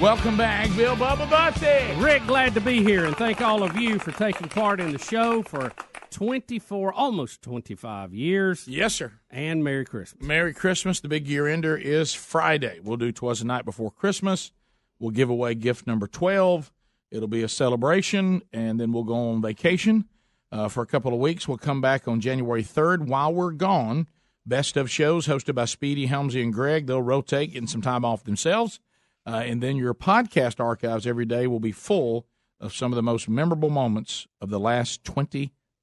[0.00, 1.94] Welcome back, Bill Bubba Bussey.
[2.02, 4.98] Rick, glad to be here, and thank all of you for taking part in the
[4.98, 5.70] show for
[6.12, 8.68] 24, almost 25 years.
[8.68, 9.12] Yes, sir.
[9.30, 10.22] And Merry Christmas.
[10.26, 11.00] Merry Christmas.
[11.00, 12.80] The big year ender is Friday.
[12.82, 14.52] We'll do Twas the Night Before Christmas.
[14.98, 16.70] We'll give away gift number 12.
[17.10, 20.06] It'll be a celebration, and then we'll go on vacation
[20.52, 21.48] uh, for a couple of weeks.
[21.48, 23.06] We'll come back on January 3rd.
[23.06, 24.06] While we're gone,
[24.46, 26.86] best of shows hosted by Speedy, Helmsy, and Greg.
[26.86, 28.80] They'll rotate, getting some time off themselves.
[29.26, 32.26] Uh, and then your podcast archives every day will be full
[32.60, 35.04] of some of the most memorable moments of the last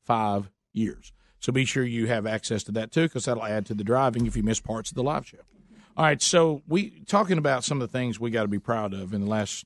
[0.10, 1.14] 25 years.
[1.40, 4.26] So be sure you have access to that too, because that'll add to the driving
[4.26, 5.38] if you miss parts of the live show.
[5.96, 8.94] All right, so we talking about some of the things we got to be proud
[8.94, 9.66] of in the last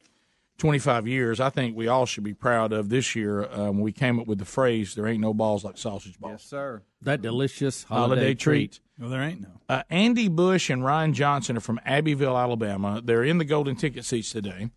[0.57, 1.39] 25 years.
[1.39, 4.39] I think we all should be proud of this year when we came up with
[4.39, 6.81] the phrase "There ain't no balls like sausage balls." Yes, sir.
[7.01, 8.79] That delicious holiday, holiday, treat.
[8.99, 9.61] Well, there ain't no.
[9.69, 13.01] Uh, Andy Bush and Ryan Johnson are from Abbeville, Alabama.
[13.03, 14.69] They're in the golden ticket seats today.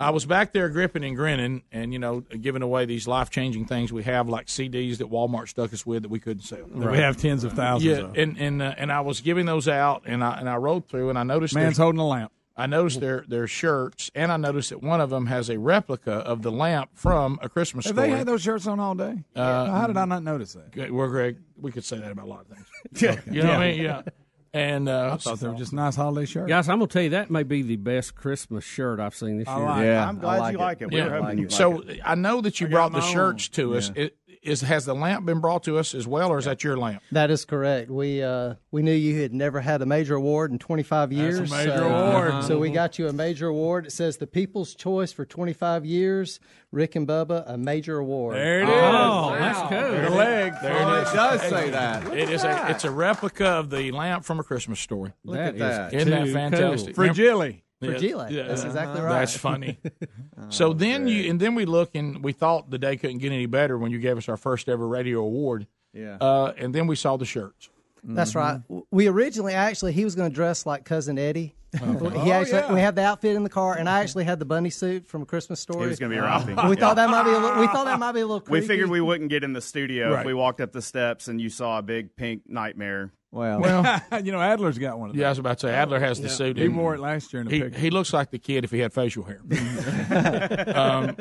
[0.00, 3.66] I was back there gripping and grinning, and you know, giving away these life changing
[3.66, 6.66] things we have, like CDs that Walmart stuck us with that we couldn't sell.
[6.74, 8.16] That we have tens of thousands Yeah, of.
[8.16, 11.10] and and uh, and I was giving those out, and I and I rode through,
[11.10, 12.32] and I noticed Man's holding a lamp.
[12.56, 16.12] I noticed their their shirts, and I noticed that one of them has a replica
[16.12, 18.10] of the lamp from a Christmas Have story.
[18.10, 19.24] they had those shirts on all day?
[19.34, 20.90] Uh, How did I not notice that?
[20.92, 22.66] Well, Greg, we could say that about a lot of things.
[23.02, 23.20] Yeah.
[23.28, 23.82] You know what I mean?
[23.82, 24.02] Yeah.
[24.54, 26.48] And uh, I thought they were just nice holiday shirts.
[26.48, 29.38] Guys, I'm going to tell you, that may be the best Christmas shirt I've seen
[29.38, 29.66] this I year.
[29.66, 29.86] like it.
[29.86, 30.62] Yeah, I'm glad I like you it.
[30.62, 30.90] like it.
[30.92, 31.08] We Yeah.
[31.08, 33.54] were hoping you'd so like I know that you I brought the my shirts own.
[33.54, 33.90] to us.
[33.96, 34.02] Yeah.
[34.04, 36.76] It, is has the lamp been brought to us as well, or is that your
[36.76, 37.02] lamp?
[37.12, 37.90] That is correct.
[37.90, 41.22] We uh, we knew you had never had a major award in 25 That's a
[41.22, 41.50] years.
[41.50, 42.44] major so, award.
[42.44, 42.74] So we Mhm.
[42.74, 43.86] got you a major award.
[43.86, 46.40] It says the People's Choice for 25 years.
[46.72, 48.34] Rick and Bubba, a major award.
[48.36, 48.74] There it is.
[48.74, 50.10] Oh, that's cool.
[50.10, 50.52] The leg.
[50.60, 51.12] There Oh, it it is.
[51.12, 52.06] does say that.
[52.12, 55.12] It is a it's a replica of the lamp from a Christmas story.
[55.24, 55.94] Look at that.
[55.94, 56.96] Isn't that fantastic?
[56.96, 57.04] cool.
[57.04, 57.58] Remember-
[57.90, 58.30] Fragile.
[58.30, 58.44] Yeah.
[58.44, 59.20] That's exactly right.
[59.20, 59.78] That's funny.
[60.48, 63.46] so then you and then we look and we thought the day couldn't get any
[63.46, 65.66] better when you gave us our first ever radio award.
[65.92, 66.16] Yeah.
[66.20, 67.70] Uh, and then we saw the shirts.
[68.02, 68.60] That's right.
[68.90, 72.94] We originally actually he was going to dress like cousin Eddie, he actually we had
[72.94, 75.60] the outfit in the car, and I actually had the bunny suit from a Christmas
[75.60, 75.86] Story.
[75.86, 76.54] It was going to be Ralphie.
[76.68, 78.42] We thought that might be a little, we thought that might be a little.
[78.48, 80.20] We figured we wouldn't get in the studio Right.
[80.20, 83.12] if we walked up the steps and you saw a big pink nightmare.
[83.34, 85.20] Well, Well, you know, Adler's got one of those.
[85.20, 86.56] Yeah, I was about to say Adler has the suit.
[86.56, 87.78] He and wore it last year in the he, picture.
[87.80, 89.40] he looks like the kid if he had facial hair.
[90.74, 91.16] um,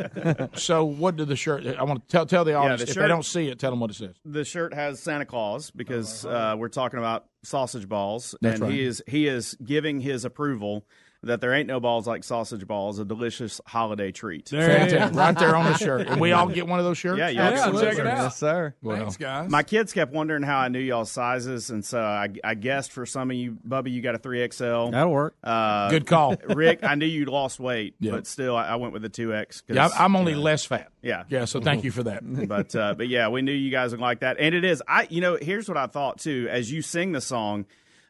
[0.53, 1.65] so, what did the shirt?
[1.65, 3.71] I want to tell tell the Yeah, audience the if they don't see it, tell
[3.71, 4.15] them what it says.
[4.25, 8.83] The shirt has Santa Claus because uh, we're talking about sausage balls, That's and he
[8.83, 10.85] is he is giving his approval
[11.23, 14.49] that there ain't no balls like sausage balls, a delicious holiday treat.
[14.49, 15.15] Fantastic.
[15.17, 17.17] right there on the shirt, and we all get one of those shirts.
[17.17, 18.09] Yeah, you all get one of those shirts.
[18.09, 18.75] Yes, sir.
[18.81, 19.49] Well, Thanks, guys.
[19.49, 23.05] My kids kept wondering how I knew y'all's sizes, and so I, I guessed for
[23.05, 24.89] some of you, Bubby, you got a three XL.
[24.89, 25.35] That'll work.
[25.43, 26.35] Uh, Good call.
[26.49, 26.83] Rick.
[26.83, 28.11] I knew you'd lost weight, Yeah.
[28.11, 29.63] but still, I, I went with the two X.
[29.67, 30.89] yeah, I'm I'm only less fat.
[31.01, 31.23] Yeah.
[31.29, 31.45] yeah.
[31.45, 32.21] So thank you for that.
[32.47, 34.83] but uh, but yeah, we knew you guys would like that, and it is.
[34.87, 36.47] I you know here's what I thought too.
[36.49, 37.65] As you sing the song,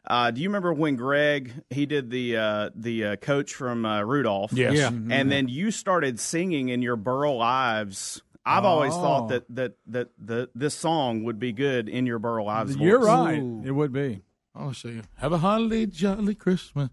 [0.06, 4.02] uh, do you remember when Greg he did the uh, the uh, coach from uh,
[4.02, 4.52] Rudolph?
[4.52, 4.74] Yes.
[4.74, 4.88] Yeah.
[4.88, 8.22] and then you started singing in your Burl Ives.
[8.46, 9.00] I've always Oh.
[9.00, 12.76] thought that that that the this song would be good in your Burl Ives.
[12.76, 13.08] You're voice.
[13.08, 13.42] right.
[13.64, 14.22] It would be.
[14.54, 16.90] Oh, see, have a holly jolly Christmas.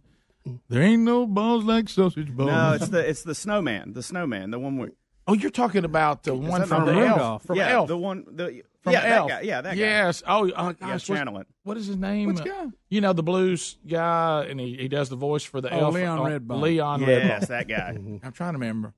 [0.70, 2.50] There ain't no balls like sausage balls.
[2.50, 4.88] No, it's the it's the snowman, the snowman, the one we.
[5.32, 7.20] Oh, you're talking about the one from the Rudolph?
[7.20, 7.44] Elf.
[7.46, 7.88] From yeah, Elf.
[7.88, 9.28] the one the From yeah Elf.
[9.30, 9.80] that guy, yeah that guy.
[9.80, 10.24] Yes.
[10.28, 11.56] Oh, uh, Yeah, gosh, channel what's, it.
[11.64, 12.28] what is his name?
[12.30, 12.66] Which Uh, guy?
[12.90, 15.94] You know the blues guy, and he, he does the voice for the Oh, elf.
[15.96, 16.62] Leon uh, Redbone.
[16.62, 17.48] Leon Yes, Redbone.
[17.48, 17.90] that guy.
[18.24, 18.94] I'm trying to remember.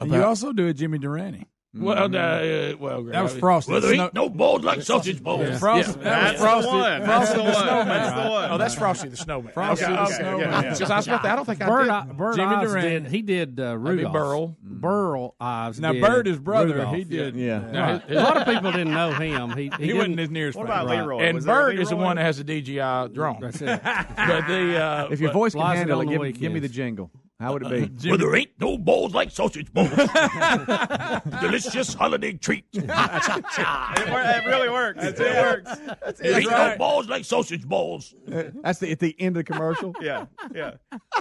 [0.00, 1.46] And you also do a Jimmy Durante.
[1.74, 3.72] Well, uh, well, That was Frosty.
[3.72, 5.42] Well, there ain't no balls like sausage balls.
[5.42, 5.58] Yeah.
[5.58, 6.04] Frosty- Yeah.
[6.04, 7.02] that was That's Frosty- the one.
[7.04, 7.54] Frosty That's the the one.
[7.54, 7.88] Snowman.
[7.88, 8.50] That's the one.
[8.50, 9.52] Oh, that's Frosty the Snowman.
[9.52, 10.40] Frosty okay, the okay, Snowman.
[10.40, 10.68] yeah, yeah.
[10.70, 11.88] 'Cause I was about to- I don't think I did.
[11.90, 12.88] Eye- Bird Jimmy Ives Durante.
[12.88, 13.06] did.
[13.12, 14.12] He did uh, That'd be Rudolph.
[14.14, 14.56] Burl.
[14.62, 15.78] Burl Ives.
[15.80, 16.96] Now, did Bird, his brother, Rudolph.
[16.96, 17.36] he did.
[17.36, 17.58] Yeah.
[17.70, 19.50] Now, A lot of people didn't know him.
[19.50, 20.82] He, he, He wasn't as near as What famous.
[20.82, 21.02] about Right.
[21.02, 21.18] Leroy?
[21.20, 23.38] And Was Bird is the one that has the DJI drone.
[23.42, 23.80] That's it.
[23.84, 27.10] but the uh, If your voice can handle it, give, give me the jingle.
[27.40, 28.08] How would it be?
[28.10, 29.90] Well, there ain't no balls like sausage balls.
[31.40, 32.64] Delicious holiday treat.
[32.74, 35.02] It, wor- it really works.
[35.02, 36.18] That's It works.
[36.20, 36.72] There ain't right.
[36.72, 38.14] no balls like sausage balls.
[38.26, 39.94] That's the, at the end of the commercial.
[40.00, 40.74] Yeah, yeah.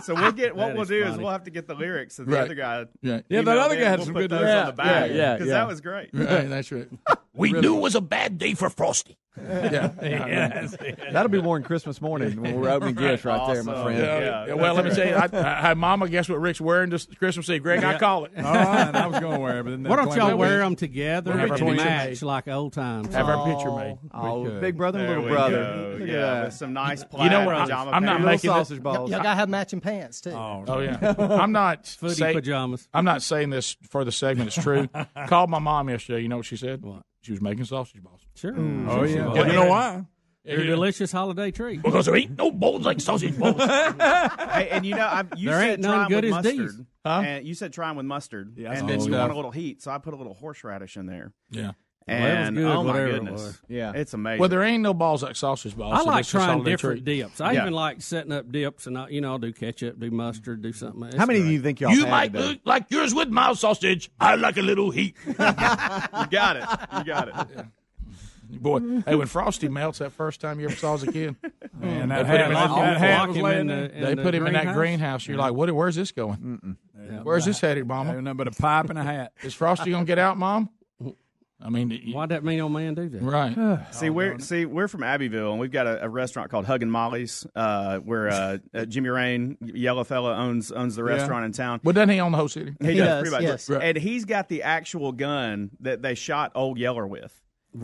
[0.03, 2.19] So we'll get what That we'll is do is we'll have to get the lyrics,
[2.19, 2.43] and the Right.
[2.45, 2.85] other guy.
[3.01, 3.21] Yeah.
[3.29, 4.59] Yeah, that other guy had we'll some good those lyrics.
[4.59, 5.09] on the back.
[5.09, 5.53] Yeah, yeah, because yeah.
[5.55, 6.09] that was great.
[6.13, 6.87] Right, that's right.
[7.33, 9.17] We knew it was a bad day for Frosty.
[9.47, 9.91] Yeah.
[10.01, 10.75] Yes.
[11.11, 13.97] That'll be more than Christmas morning when we're opening gifts right there, my friend.
[13.99, 14.45] Yeah, Yeah.
[14.47, 17.05] yeah, Well, let me tell you, I, I, I, Mama, guess what Rick's wearing this
[17.05, 17.63] Christmas Eve?
[17.63, 18.31] Greg, I call it.
[18.37, 20.59] Oh, All right, I was going to wear it, but then Why don't y'all wear
[20.59, 22.21] them together We'll have and our picture match made.
[22.23, 23.13] like old times?
[23.13, 23.97] Have our picture made.
[24.13, 25.55] Oh, oh big brother and There little brother.
[25.63, 25.97] go.
[25.99, 27.57] Look at Yeah, with some nice plaid You know what?
[27.59, 28.23] pajama I'm not pants.
[28.23, 29.11] Little making it- sausage balls.
[29.11, 30.31] Y'all gotta have matching pants too.
[30.31, 32.87] Oh, Oh yeah, I'm not Footy say- pajamas.
[32.93, 34.47] I'm not saying this for the segment.
[34.47, 34.87] It's true.
[35.27, 36.21] Called my mom yesterday.
[36.21, 36.83] You know what she said?
[36.83, 37.01] What?
[37.21, 38.21] She was making sausage balls.
[38.37, 38.53] Sure.
[38.57, 39.27] oh Sure she yeah.
[39.27, 40.05] Well, you know why?
[40.45, 41.81] They're a delicious holiday treat.
[41.81, 43.57] Because there ain't no balls like sausage balls.
[43.61, 46.43] Hey, and you know, I'm, you There said ain't none try 'em good with as
[46.51, 46.59] these.
[46.61, 47.21] mustard, Huh?
[47.25, 49.51] and you said try 'em with mustard, Yeah, and then good you want a little
[49.51, 51.33] heat, so I put a little horseradish in there.
[51.51, 51.71] yeah.
[52.07, 53.61] Well, was good, oh my whatever it goodness.
[53.67, 53.91] Yeah.
[53.93, 54.39] it's amazing.
[54.39, 55.93] Well, there ain't no balls like sausage balls.
[55.93, 57.17] I so like this is a trying different treat.
[57.23, 57.41] dips.
[57.41, 57.61] I Yeah.
[57.63, 60.71] even like setting up dips, and I, you know, I'll do ketchup, do mustard, do
[60.71, 61.03] something.
[61.03, 61.47] It's How many great.
[61.49, 62.47] do you think y'all You had might today?
[62.47, 64.09] look like yours with mild sausage.
[64.21, 65.15] I like a little heat.
[65.27, 66.65] you got it.
[66.97, 67.65] You got it.
[68.49, 71.35] Boy, hey, when Frosty melts that first time you ever saw as a kid,
[71.73, 73.87] Man, They put him in that, that- that hat was laying in there.
[73.89, 74.75] the- they put him in that greenhouse?
[74.75, 75.27] greenhouse.
[75.27, 75.71] You're like, what?
[75.71, 76.77] Where's this going?
[77.23, 78.13] Where's this headed, Mama?
[78.15, 79.33] Ain't nothing but a pipe and a hat.
[79.43, 80.69] Is Frosty gonna get out, Mom?
[81.59, 83.21] I mean, y- Why'd that mean old man do that?
[83.21, 83.79] right?
[83.91, 87.47] See, we're see we're from Abbeville, and we've got a, a restaurant called Huggin' Molly's,
[87.55, 91.79] uh, where uh, uh, Jimmy Rane, Yella Fella, owns owns the restaurant in town.
[91.83, 92.75] Well, doesn't he own the whole city?
[92.79, 93.51] He, He does, does, pretty much.
[93.51, 93.69] yes.
[93.71, 93.83] Right.
[93.83, 97.33] And he's got the actual gun that they shot Old Yeller with.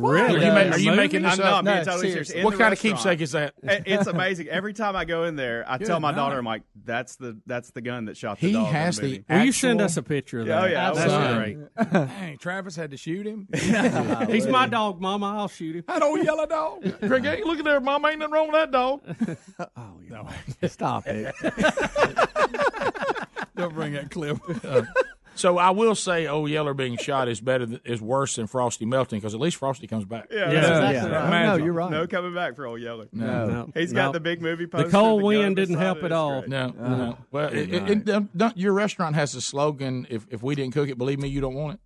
[0.01, 1.65] Are you, ma- are you making this I'm not up?
[1.65, 2.25] being No, totally seriously.
[2.25, 2.29] serious.
[2.31, 2.95] In What the kind of restaurant.
[2.97, 3.53] keepsake is that?
[3.63, 4.47] It- It's amazing.
[4.47, 6.37] Every time I go in there, I tell my Good daughter.
[6.39, 9.01] I'm like, "That's the that's the gun that shot the He dog." in has the
[9.01, 9.07] the.
[9.09, 10.63] movie." Will you send us a picture of oh, that?
[10.63, 11.53] oh, yeah, That's absolutely.
[11.75, 11.91] great.
[12.19, 13.47] Dang, Travis had to shoot him.
[14.29, 15.35] He's my dog, Mama.
[15.37, 15.83] I'll shoot him.
[15.87, 16.83] That old yellow dog.
[17.01, 18.05] Greg, hey, look at there, Mom.
[18.05, 19.01] Ain't nothing wrong with that dog.
[19.77, 20.67] Oh yeah.
[20.67, 21.33] Stop it.
[23.55, 24.37] Don't bring that clip.
[25.35, 28.85] So I will say, Old Yeller being shot is better, th- is worse than Frosty
[28.85, 30.27] melting because at least Frosty comes back.
[30.31, 31.29] Yeah, Yeah, exactly exactly right.
[31.31, 31.45] right.
[31.45, 31.91] No, you're right.
[31.91, 33.07] No coming back for Old Yeller.
[33.11, 33.47] No.
[33.47, 33.71] No.
[33.73, 34.03] He's No.
[34.05, 34.87] got the big movie poster.
[34.87, 36.41] The cold the wind didn't help at all.
[36.41, 36.49] great.
[36.49, 37.17] No, no.
[37.31, 40.73] Well, it, it, it, don't- don't- your restaurant has a slogan: "If if we didn't
[40.73, 41.79] cook it, believe me, you don't want it."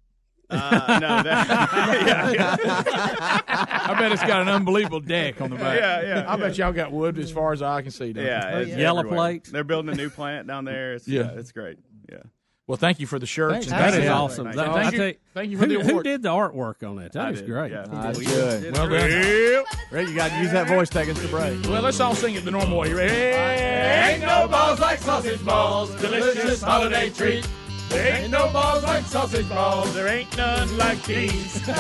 [0.50, 3.42] Uh, no, that, yeah,
[3.90, 5.78] I bet it's got an unbelievable deck on the back.
[5.78, 6.26] yeah, yeah.
[6.32, 8.14] I bet y'all got wood as far as I can see.
[8.14, 8.24] don't?
[8.26, 9.18] Yeah, Yellow everywhere.
[9.18, 9.52] plates.
[9.52, 10.94] They're building a new plant down there.
[10.94, 11.24] It's, Yeah.
[11.34, 11.40] yeah.
[11.40, 11.80] it's great.
[12.10, 12.20] Yeah.
[12.68, 13.54] Well, thank you for the shirts.
[13.54, 13.68] Thanks.
[13.68, 14.52] and That thank is awesome.
[14.52, 15.04] Thank, thank you.
[15.04, 17.14] you- thank you for who, the who did the artwork on that?
[17.14, 17.72] That I is did, great.
[17.72, 17.86] yeah.
[17.88, 18.62] That's good.
[18.64, 19.10] did Well done.
[19.10, 19.66] Yep.
[19.90, 20.90] Right, you got to use that voice.
[20.90, 21.64] Take us to break.
[21.64, 22.90] Well, let's all sing it the normal way.
[22.90, 23.14] You ready?
[23.14, 27.48] Ain't no balls like sausage balls, delicious holiday treat.
[27.90, 31.54] There ain't no balls like sausage balls, there ain't none like these.
[31.66, 31.72] so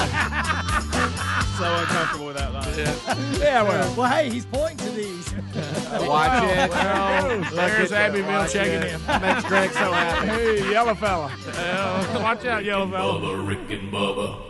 [1.76, 2.68] uncomfortable with that line.
[3.40, 3.94] Yeah, well.
[3.96, 5.34] Well, hey, he's pointing to these.
[5.92, 6.70] Watch it.
[6.70, 8.94] Well, Look there's at Abbeville checking it.
[8.94, 9.22] in.
[9.22, 10.28] Makes Greg so happy.
[10.28, 11.32] Hey, yellow fella.
[11.54, 13.20] Uh, watch out, yellow fella.
[13.20, 14.47] Bubba, Rick and Bubba.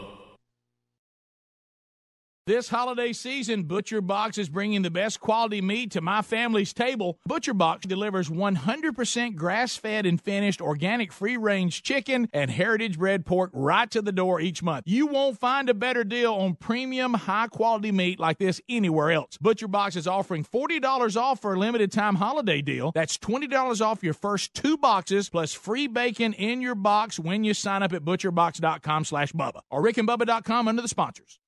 [2.47, 7.19] This holiday season, Butcher Box is bringing the best quality meat to my family's table.
[7.25, 13.25] Butcher Box delivers 100% grass fed and finished organic free range chicken and heritage bred
[13.25, 14.83] pork right to the door each month.
[14.87, 19.37] You won't find a better deal on premium, high quality meat like this anywhere else.
[19.41, 22.93] Butcher Box is offering $40 off for a limited time holiday deal.
[22.95, 27.53] That's $20 off your first two boxes plus free bacon in your box when you
[27.53, 31.39] sign up at butcherbox.com slash Bubba or rickandbubba.com under the sponsors.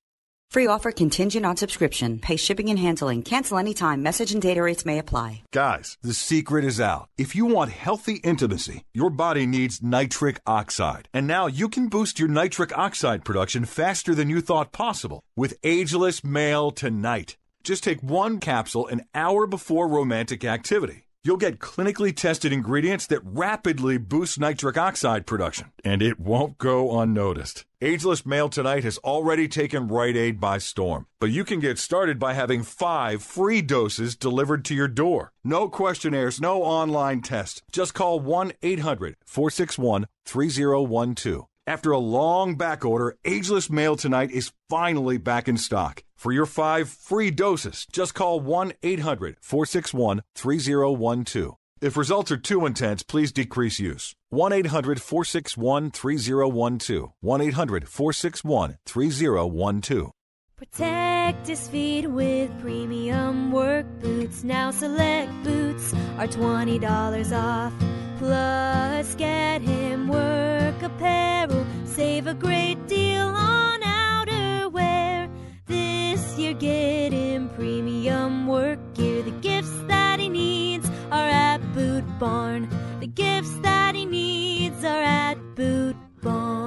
[0.50, 2.18] Free offer contingent on subscription.
[2.18, 3.22] Pay shipping and handling.
[3.22, 4.02] Cancel anytime.
[4.02, 5.44] Message and data rates may apply.
[5.52, 7.08] Guys, the secret is out.
[7.16, 11.08] If you want healthy intimacy, your body needs nitric oxide.
[11.14, 15.54] And now you can boost your nitric oxide production faster than you thought possible with
[15.62, 17.36] Ageless Male Tonight.
[17.62, 21.04] Just take one capsule an hour before romantic activity.
[21.22, 26.98] You'll get clinically tested ingredients that rapidly boost nitric oxide production, and it won't go
[26.98, 27.66] unnoticed.
[27.82, 32.18] Ageless Male Tonight has already taken Rite Aid by storm, but you can get started
[32.18, 35.32] by having five free doses delivered to your door.
[35.44, 37.60] No questionnaires, no online tests.
[37.70, 41.49] Just call 1 800 461 3012.
[41.70, 46.02] After a long back order, Ageless Male Tonight is finally back in stock.
[46.16, 51.54] For your five free doses, just call 1 800 461 3012.
[51.80, 54.16] If results are too intense, please decrease use.
[54.30, 57.12] 1 800 461 3012.
[57.20, 60.10] 1 800 461 3012.
[60.56, 64.42] Protect his feet with premium work boots.
[64.42, 67.72] Now select boots are $20 off.
[68.18, 71.59] Plus, get him work apparel.
[71.94, 75.28] Save a great deal on outerwear.
[75.66, 79.22] This year, get him premium work gear.
[79.22, 82.68] The gifts that he needs are at Boot Barn.
[83.00, 86.60] The gifts that he needs are at Boot Barn.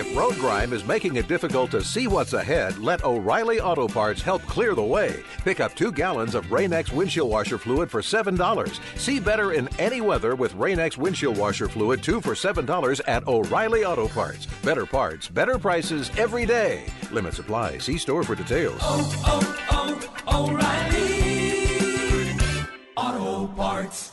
[0.00, 4.22] If road grime is making it difficult to see what's ahead, let O'Reilly Auto Parts
[4.22, 5.22] help clear the way.
[5.44, 8.80] Pick up two gallons of Rain-X windshield washer fluid for $7.
[8.96, 13.84] See better in any weather with Rain-X windshield washer fluid, two for $7 at O'Reilly
[13.84, 14.46] Auto Parts.
[14.64, 16.86] Better parts, better prices every day.
[17.12, 17.76] Limit supply.
[17.76, 18.80] See store for details.
[18.80, 21.08] Oh, oh, oh, O'Reilly
[22.96, 24.12] Auto Parts.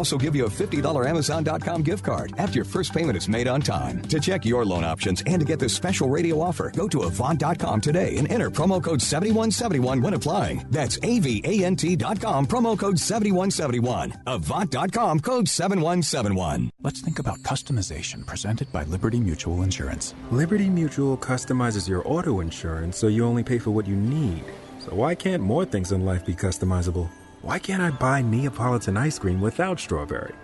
[0.00, 3.60] also give you a $50 Amazon.com gift card after your first payment is made on
[3.60, 4.00] time.
[4.08, 7.82] To check your loan options and to get this special radio offer, go to Avant.com
[7.82, 10.64] today and enter promo code 7171 when applying.
[10.70, 14.22] That's AVANT.com, promo code 7171.
[14.26, 16.70] Avant.com, code 7171.
[16.82, 20.14] Let's think about customization presented by Liberty Mutual Insurance.
[20.30, 24.44] Liberty Mutual customizes your auto insurance so you only pay for what you need.
[24.78, 27.10] So why can't more things in life be customizable?
[27.42, 30.34] Why can't I buy Neapolitan ice cream without strawberry?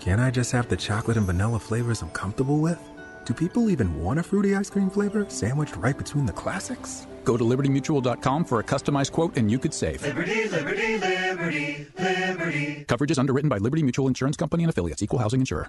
[0.00, 2.80] Can't I just have the chocolate and vanilla flavors I'm comfortable with?
[3.26, 7.06] Do people even want a fruity ice cream flavor sandwiched right between the classics?
[7.24, 10.00] Go to libertymutual.com for a customized quote and you could save.
[10.02, 12.84] Liberty, liberty, liberty, liberty.
[12.88, 15.68] Coverage is underwritten by Liberty Mutual Insurance Company and affiliates, equal housing insurer.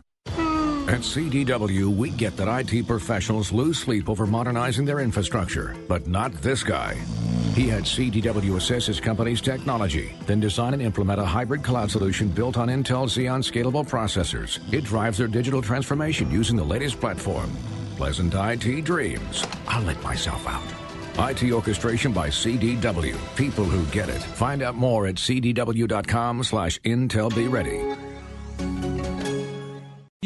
[0.88, 6.32] At CDW, we get that IT professionals lose sleep over modernizing their infrastructure, but not
[6.42, 6.94] this guy.
[7.56, 12.30] He had CDW assess his company's technology, then design and implement a hybrid cloud solution
[12.30, 14.60] built on Intel Xeon scalable processors.
[14.74, 17.52] It drives their digital transformation using the latest platform.
[17.98, 19.44] Pleasant IT dreams.
[19.68, 20.64] I'll let myself out.
[21.30, 23.18] IT orchestration by CDW.
[23.36, 24.22] People who get it.
[24.22, 27.82] Find out more at cdw.com slash Intel Be Ready.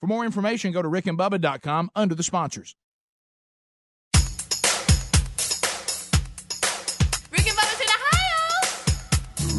[0.00, 2.74] For more information, go to rickandbubba.com under the sponsors.
[7.32, 8.40] Rick and Bubba's in Ohio.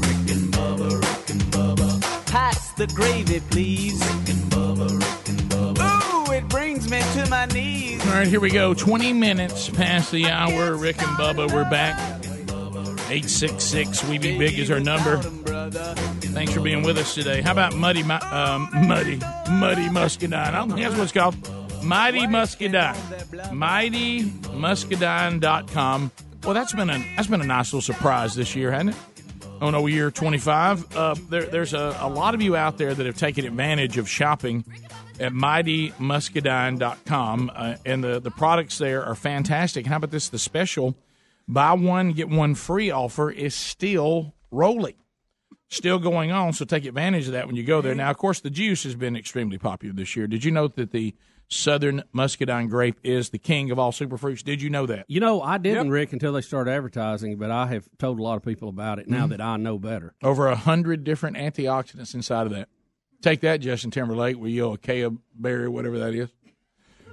[0.02, 2.26] Rick and Bubba, Rick and Bubba.
[2.28, 4.00] Pass the gravy, please.
[4.00, 6.30] Rick and Bubba, Rick and Bubba.
[6.30, 8.06] Ooh, it brings me to my knees.
[8.06, 8.74] All right, here we go.
[8.74, 10.76] 20 minutes past the hour.
[10.76, 11.98] Rick and Bubba, we're back.
[13.10, 15.16] 866 We Be Big is our number.
[15.22, 17.42] Thanks for being with us today.
[17.42, 19.16] How about Muddy, um, Muddy,
[19.50, 20.34] Muddy Muscadine?
[20.34, 21.38] I don't think that's what it's called.
[21.84, 22.96] Mighty Muscadine.
[23.54, 26.12] MightyMuscadine.com.
[26.44, 28.98] Well, that's been a that's been a nice little surprise this year, hasn't it?
[29.62, 30.94] Oh no, year 25.
[30.96, 34.10] Uh, there, there's a, a lot of you out there that have taken advantage of
[34.10, 34.66] shopping
[35.20, 39.88] at mightymuscadine.com, uh, and the, the products there are fantastic.
[39.88, 40.28] How about this?
[40.30, 40.94] The special
[41.48, 44.96] buy one, get one free offer is still rolling,
[45.70, 46.54] still going on.
[46.54, 47.96] So take advantage of that when you go there.
[47.96, 50.28] Now, of course, the juice has been extremely popular this year.
[50.28, 51.16] Did you note that the
[51.50, 54.44] Southern Muscadine grape is the king of all superfruits?
[54.44, 55.06] Did you know that?
[55.08, 58.36] You know, I didn't, Rick, until they started advertising, but I have told a lot
[58.36, 59.30] of people about it now Mhm.
[59.30, 60.14] that I know better.
[60.22, 62.68] Over a hundred different antioxidants inside of that.
[63.22, 66.30] Take that, Justin Timberlake, with your acai berry, whatever that is.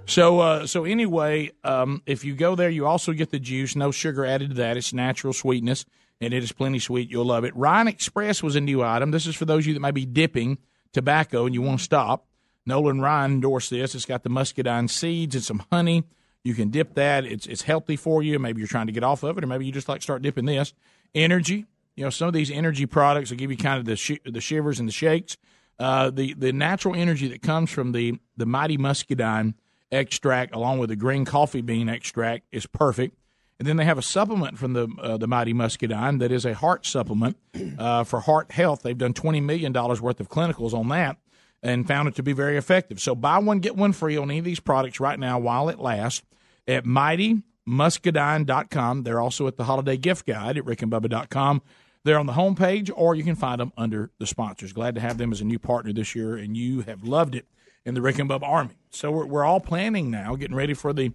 [0.06, 3.74] So, uh, so anyway, um, if you go there, you also get the juice.
[3.74, 4.76] No sugar added to that.
[4.76, 5.86] It's natural sweetness,
[6.20, 7.10] and it is plenty sweet.
[7.10, 7.56] You'll love it.
[7.56, 9.10] Ryan Express was a new item.
[9.10, 10.58] This is for those of you that might be dipping
[10.92, 12.26] tobacco and you want to stop.
[12.66, 13.94] Nolan Ryan endorsed this.
[13.94, 16.04] It's got the muscadine seeds and some honey.
[16.44, 17.24] You can dip that.
[17.24, 18.38] It's it's healthy for you.
[18.38, 20.44] Maybe you're trying to get off of it, or maybe you just like start dipping
[20.44, 20.74] this.
[21.14, 21.66] Energy.
[21.96, 24.40] You know, some of these energy products will give you kind of the sh- the
[24.40, 25.36] shivers and the shakes.
[25.78, 29.54] Uh, the the natural energy that comes from the the mighty muscadine
[29.94, 33.18] extract, along with the green coffee bean extract, is perfect.
[33.58, 36.54] And then they have a supplement from the uh, the mighty muscadine that is a
[36.54, 37.36] heart supplement
[37.78, 38.82] uh, for heart health.
[38.82, 41.16] They've done twenty million dollars worth of clinicals on that
[41.62, 43.00] and found it to be very effective.
[43.00, 45.78] So buy one get one free on any of these products right now while it
[45.78, 46.22] lasts
[46.68, 49.02] at mightymuscadine.com.
[49.02, 51.62] They're also at the holiday gift guide at rickandbubba.com.
[52.04, 54.74] They're on the homepage, or you can find them under the sponsors.
[54.74, 57.46] Glad to have them as a new partner this year, and you have loved it
[57.86, 58.74] in the Rick and Bubba Army.
[58.94, 61.12] So we're, we're all planning now, getting ready for the, you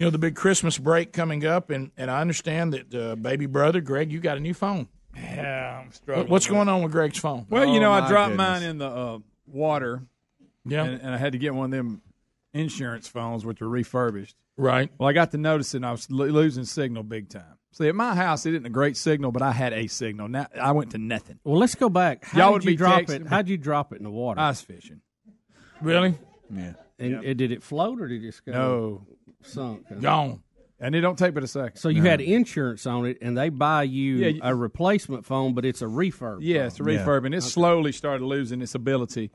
[0.00, 3.80] know, the big Christmas break coming up, and, and I understand that uh, baby brother
[3.80, 4.88] Greg, you got a new phone.
[5.16, 6.28] Yeah, I'm struggling.
[6.28, 7.46] What's going on with Greg's phone?
[7.48, 8.46] Well, you know, Oh, I dropped goodness.
[8.60, 10.02] mine in the uh, water.
[10.66, 10.84] Yeah.
[10.84, 12.02] And, and I had to get one of them
[12.52, 14.34] insurance phones, which are refurbished.
[14.56, 14.90] Right.
[14.98, 17.58] Well, I got to notice it, I was lo- losing signal big time.
[17.72, 20.28] See, at my house, it isn't a great signal, but I had a signal.
[20.28, 21.38] Now I went to nothing.
[21.44, 22.24] Well, let's go back.
[22.24, 23.26] How Y'all did would you be drop texting it?
[23.28, 24.40] How'd you drop it in the water?
[24.40, 25.00] I was fishing.
[25.80, 26.14] Really?
[26.54, 26.74] Yeah.
[26.98, 29.06] And, and did it float or did it just go No.
[29.42, 29.84] sunk?
[30.00, 30.42] Gone.
[30.80, 31.76] And it don't take but a second.
[31.78, 32.10] So you No.
[32.10, 35.86] had insurance on it, and they buy you Yeah, a replacement phone, but it's a
[35.86, 36.38] refurb.
[36.42, 36.88] Yeah, it's a phone.
[36.98, 37.46] refurb, and it Okay.
[37.48, 39.30] slowly started losing its ability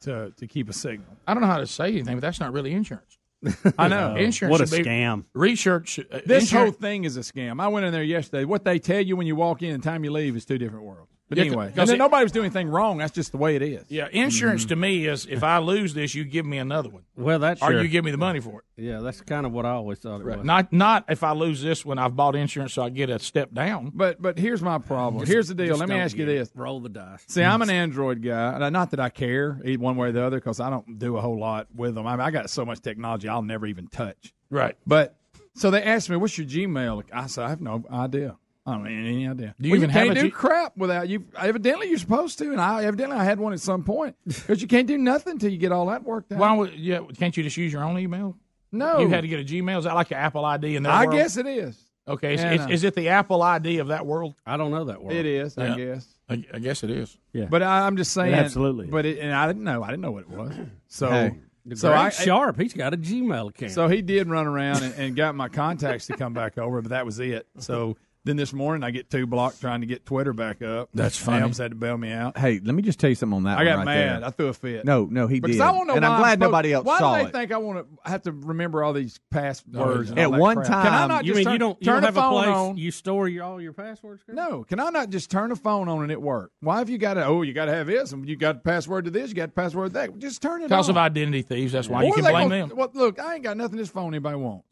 [0.00, 1.06] to to keep a signal.
[1.26, 3.18] I don't know how to say anything, but that's not really insurance.
[3.78, 4.14] I know.
[4.16, 4.50] insurance.
[4.52, 5.24] What a be- scam.
[5.34, 5.98] Research.
[5.98, 7.60] Uh, This insurance- whole thing is a scam.
[7.60, 8.44] I went in there yesterday.
[8.44, 10.58] What they tell you when you walk in and the time you leave is two
[10.58, 11.10] different worlds.
[11.28, 12.98] But Yeah, anyway, 'cause and then it- nobody was doing anything wrong.
[12.98, 13.84] That's just the way it is.
[13.88, 17.02] Yeah, insurance to me is if I lose this, you give me another one.
[17.16, 17.82] Well, that's or sure.
[17.82, 18.82] you give me the money for it.
[18.82, 20.44] Yeah, that's kind of what I always thought it was.
[20.44, 23.52] Not not if I lose this when I've bought insurance, so I get a step
[23.52, 23.90] down.
[23.92, 25.22] But but here's my problem.
[25.22, 25.76] Just- here's the deal.
[25.76, 26.52] Let me ask you this.
[26.54, 27.24] Roll the dice.
[27.26, 30.36] See, I'm an Android guy, and not that I care one way or the other
[30.38, 32.06] because I don't do a whole lot with them.
[32.06, 34.32] I, mean, I got so much technology I'll never even touch.
[34.48, 34.76] Right.
[34.86, 35.16] But
[35.54, 38.36] so they asked me, "What's your Gmail?" I said, "I have no idea.
[38.66, 40.76] I don't have any idea." Do you Well, even can't have a do G- crap
[40.76, 41.24] without you?
[41.38, 44.68] Evidently, you're supposed to, and I evidently I had one at some point because you
[44.68, 46.38] can't do nothing until you get all that worked out.
[46.38, 47.00] Why would yeah?
[47.18, 48.36] Can't you just use your own email?
[48.72, 48.98] No.
[48.98, 49.78] you had to get a Gmail.
[49.78, 51.16] Is that like an Apple ID in that I world?
[51.16, 51.80] guess it is.
[52.08, 54.34] Okay, is, is, is it the Apple ID of that world?
[54.46, 55.16] I don't know that world.
[55.16, 55.76] It is, I Yeah.
[55.94, 56.06] guess.
[56.28, 57.16] I, I guess it is.
[57.32, 57.46] Yeah.
[57.50, 58.86] But I, I'm just saying, absolutely.
[58.86, 59.82] But it, and I didn't know.
[59.82, 60.52] I didn't know what it was.
[60.88, 61.34] So, Hey,
[61.74, 62.60] so I, sharp.
[62.60, 63.72] He's got a Gmail account.
[63.72, 66.90] So he did run around and, and got my contacts to come back over, but
[66.90, 67.46] that was it.
[67.58, 67.96] So
[68.26, 70.88] Then this morning I get two blocked trying to get Twitter back up.
[70.92, 71.38] That's funny.
[71.38, 72.36] Hams had to bail me out.
[72.36, 73.56] Hey, let me just tell you something on that.
[73.56, 74.22] I got right mad.
[74.22, 74.26] there.
[74.26, 74.84] I threw a fit.
[74.84, 75.62] No, no, he because did.
[75.62, 77.32] I want to know and I'm glad supposed- nobody else why saw do they it.
[77.32, 80.10] think I want to have to remember all these passwords?
[80.10, 80.66] Oh, and At one crap?
[80.66, 82.16] can I time- not You just mean turn, you don't you turn don't the have
[82.16, 82.76] a phone place on?
[82.78, 84.24] you store your, all your passwords?
[84.24, 84.34] Chris?
[84.36, 86.50] No, can I not just turn the phone on and it work?
[86.58, 87.24] Why have you got to?
[87.26, 89.90] Oh, you got to have this, and you got password to this, you got password
[89.90, 90.18] to that.
[90.18, 90.96] Just turn it Because on.
[90.96, 92.76] of identity thieves, that's why you can they blame gonna- them.
[92.76, 94.66] Well, look, I ain't got nothing this phone anybody wants.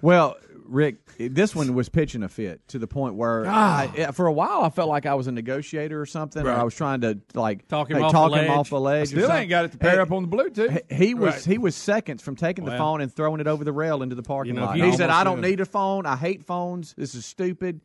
[0.00, 4.32] Well, Rick, this one was pitching a fit to the point where I, for a
[4.32, 7.20] while I felt like I was a negotiator or something, or I was trying to
[7.34, 9.12] like Talk him hey, off talk the him off the ledge.
[9.12, 10.80] or Still ain't got it to pair Hey, up on the Bluetooth.
[10.90, 11.44] He, he was Right.
[11.44, 14.22] he was seconds from taking the phone and throwing it over the rail into the
[14.22, 14.76] parking You know, lot.
[14.76, 16.06] He said, "I don't need a phone.
[16.06, 16.94] I hate phones.
[16.96, 17.80] This is stupid."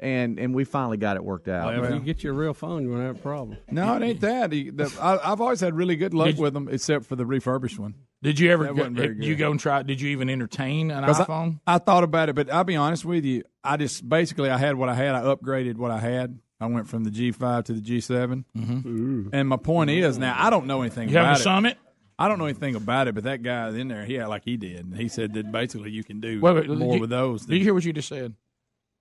[0.00, 1.66] And and we finally got it worked out.
[1.66, 3.58] Well, if you get you a real phone, you won't have a problem.
[3.70, 4.50] No, it ain't that.
[4.52, 7.24] He, the, I, I've always had really good luck Did with them, except for the
[7.24, 7.94] refurbished one.
[8.22, 9.82] Did you ever go, did you go and try?
[9.82, 11.60] Did you even entertain an 'Cause I- iPhone?
[11.66, 13.42] I, thought about it, but I'll be honest with you.
[13.64, 15.14] I just basically I had what I had.
[15.14, 16.38] I upgraded what I had.
[16.60, 18.44] I went from the G5 to the G7.
[18.56, 19.28] Mm-hmm.
[19.32, 21.42] And my point is now I don't know anything You about having a it.
[21.42, 21.78] summit?
[22.18, 24.56] I don't know anything about it, but that guy in there, he had like he
[24.56, 24.84] did.
[24.86, 27.46] And he said that basically you can do Wait, wait, more you- with those.
[27.46, 28.34] Did you hear what you just said?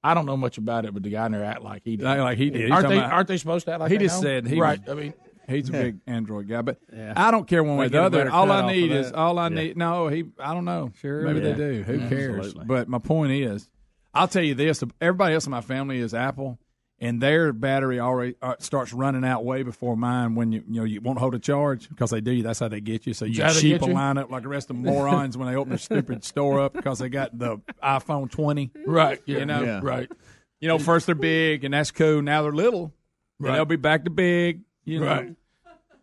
[0.04, 2.06] I don't know much about it, but the guy in there act like he did.
[2.06, 2.72] Like- like he did.
[2.72, 2.98] Aren't they?
[2.98, 4.28] about- aren't they supposed to act like he they just know?
[4.28, 4.80] said he right.
[4.80, 5.14] was- I mean,
[5.52, 7.14] He's a big Android guy, but Yeah.
[7.16, 8.30] I don't care one way or the other.
[8.32, 9.56] All I need is all I Yeah.
[9.56, 9.78] need.
[9.78, 10.26] No, he.
[10.40, 10.92] I don't know.
[11.02, 11.54] Sure, maybe yeah.
[11.54, 11.84] they do.
[11.84, 12.38] Who cares?
[12.38, 12.66] Absolutely.
[12.66, 13.70] But my point is,
[14.14, 16.60] I'll tell you this: everybody else in my family is Apple,
[17.00, 20.36] and their battery already uh, starts running out way before mine.
[20.36, 22.42] When you you know you won't hold a charge because they do.
[22.44, 23.14] That's how they get you.
[23.14, 24.82] So you Is that how they sheep get line up like the rest of the
[24.84, 28.72] morons when they open their stupid store up because they got the iPhone twenty.
[28.86, 29.22] right.
[29.26, 29.38] Yeah.
[29.40, 29.80] You know, Yeah.
[29.84, 30.12] Right.
[30.60, 32.22] you know, first they're big, and that's cool.
[32.22, 32.94] Now they're little.
[33.40, 33.56] Then Right.
[33.56, 34.62] they'll be back to big.
[34.84, 35.06] You know.
[35.08, 35.36] Right.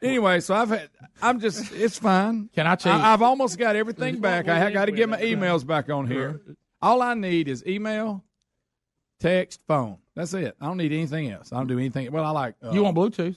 [0.03, 0.91] Anyway, so I've had.
[1.20, 1.73] I'm just.
[1.73, 2.49] It's fine.
[2.55, 3.03] Can I tell you?
[3.03, 4.49] I, have almost got everything back.
[4.49, 6.41] I got to get my emails back on here.
[6.81, 8.25] All I need is email,
[9.19, 9.99] text, phone.
[10.15, 10.57] That's it.
[10.61, 11.53] I don't need anything else.
[11.53, 12.11] I don't do anything.
[12.12, 12.55] Well, I like.
[12.62, 13.37] Uh, you want Bluetooth?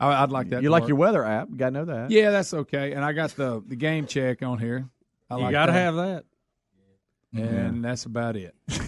[0.00, 0.62] I, I'd like that.
[0.62, 0.88] you like work.
[0.88, 1.48] your weather app?
[1.50, 2.10] You got to know that.
[2.10, 2.92] Yeah, that's okay.
[2.92, 4.88] And I got the the game check on here.
[5.30, 5.78] I You like got to that.
[5.78, 6.24] have that.
[7.32, 8.54] And that's about it.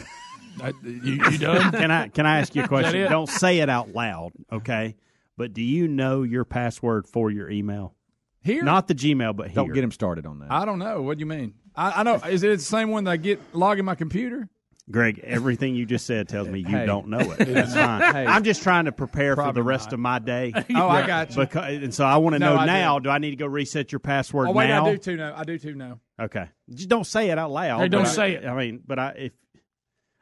[0.59, 1.70] Uh, you, you done?
[1.70, 3.11] Can I can I ask you a question?
[3.11, 4.97] Don't say it out loud, okay?
[5.36, 7.94] But do you know your password for your email?
[8.42, 9.56] Here, Not the Gmail, but here.
[9.56, 10.52] Don't get him started on that.
[10.52, 11.02] I don't know.
[11.02, 11.54] What do you mean?
[11.74, 12.14] I, I know.
[12.14, 14.48] Is it the same one that I get log in my computer?
[14.88, 16.86] Greg, everything you just said tells me you Hey.
[16.86, 17.38] don't know it.
[17.48, 18.14] That's fine.
[18.14, 18.24] Hey.
[18.24, 19.94] I'm just trying to prepare for the rest not.
[19.94, 20.52] of my day.
[20.76, 21.42] Oh, I got you.
[21.42, 23.00] Because, and so I want to No, know I now.
[23.00, 24.86] Do I need to go reset your password Oh wait, now?
[24.86, 25.34] I do too now.
[25.36, 25.98] I do too now.
[26.20, 27.80] Okay, just don't say it out loud.
[27.80, 28.44] Hey, don't but I- say it.
[28.46, 29.32] I mean, but I if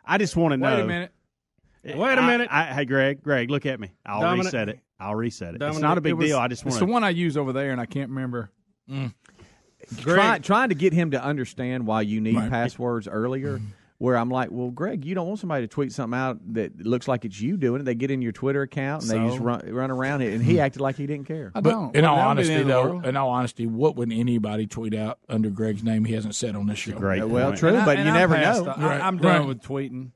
[0.02, 0.74] I just want to know.
[0.74, 1.12] Wait a minute.
[1.84, 2.48] Eh, wait a minute.
[2.50, 3.92] I, hey, Greg, Greg, look at me.
[4.06, 4.80] I'll Dominic- reset it.
[5.00, 5.54] I'll reset it.
[5.56, 6.38] it's Dominic, not a big It was- deal.
[6.38, 6.92] I just It's want the to.
[6.92, 8.50] one I use over there, and I can't remember.
[8.90, 9.12] Mm.
[9.98, 12.50] Try, trying to get him to understand why you need Right.
[12.50, 13.60] passwords earlier.
[13.98, 17.06] Where I'm like, well, Greg, you don't want somebody to tweet something out that looks
[17.06, 17.84] like it's you doing it.
[17.84, 19.28] They get in your Twitter account and they So?
[19.28, 20.34] just run, run around it.
[20.34, 20.60] And he hmm.
[20.60, 21.52] acted like he didn't care.
[21.54, 21.96] I But don't.
[21.96, 23.06] in Well, all that'll be the honesty, end of the though, world.
[23.06, 26.66] in all honesty, what would anybody tweet out under Greg's name he hasn't said on
[26.66, 26.98] this show?
[26.98, 27.24] Great.
[27.26, 27.58] Well, point.
[27.60, 28.64] true, And I- but and you I'm never past know.
[28.64, 29.48] the- I, Right, I'm done right.
[29.48, 30.10] with tweeting.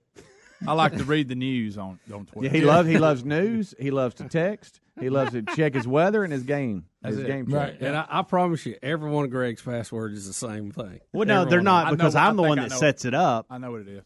[0.67, 2.47] I like to read the news on on Twitter.
[2.55, 3.75] Yeah, he loves he loves news.
[3.79, 4.81] He loves to text.
[5.01, 6.87] He loves to check his weather and his game.
[7.03, 7.29] That's his it.
[7.29, 7.55] game check.
[7.55, 7.77] Right.
[7.81, 10.99] And I, I promise you, every one of Greg's passwords is the same thing.
[11.13, 13.15] Well, no, Everyone- they're not know because what- I I'm the one that sets it
[13.15, 13.47] up.
[13.49, 14.03] I know what it is.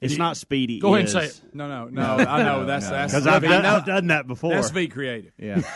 [0.00, 0.78] It's not Speedy.
[0.78, 1.40] Go ahead and say it.
[1.54, 2.02] No, no, no.
[2.02, 4.54] I know that's that's because I've, done- I've done that before.
[4.54, 5.32] That's V Creative.
[5.38, 5.62] Yeah.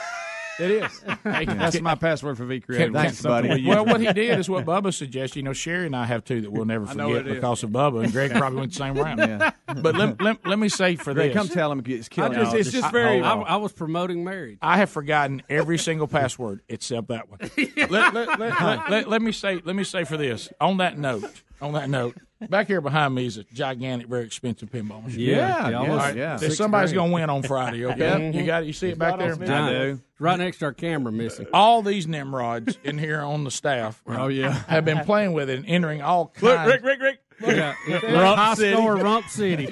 [0.60, 1.04] It is.
[1.24, 2.86] that's my password for V Creative.
[2.88, 3.48] Can- That's buddy.
[3.48, 3.66] we.
[3.66, 5.36] Well, what he did is what Bubba suggested.
[5.38, 7.30] You know, Sherry and I have two that we'll never I know what forget it
[7.30, 7.34] is.
[7.36, 9.20] because of Bubba, and Greg probably went the same round.
[9.20, 9.50] Yeah.
[9.66, 12.44] But let, let, let me say for Greg, this, come tell him it's killing I
[12.44, 14.58] just- it's just very- I, I was promoting marriage.
[14.60, 17.38] I have forgotten every single password except that one.
[17.90, 20.48] let, let, let, let, let- let me say, let me say for this.
[20.60, 22.16] On that note, on that note,
[22.48, 25.20] back here behind me is a gigantic, very expensive pinball machine.
[25.20, 26.16] Yeah, Yeah, yes, all right.
[26.16, 26.36] yeah.
[26.36, 27.84] Somebody's going to win on Friday.
[27.84, 28.66] Okay, you got it.
[28.66, 29.36] You see it back there.
[29.36, 29.98] Giant.
[29.98, 30.02] do.
[30.18, 31.46] Right next to our camera missing.
[31.52, 34.02] All these Nimrods in here on the staff.
[34.06, 34.52] Oh yeah.
[34.68, 36.66] have been playing with it and entering all kinds.
[36.70, 37.20] Rick, Rick, Rick.
[37.40, 38.12] Yeah, yeah.
[38.12, 38.76] Rump High City.
[38.76, 39.66] score, Rump City.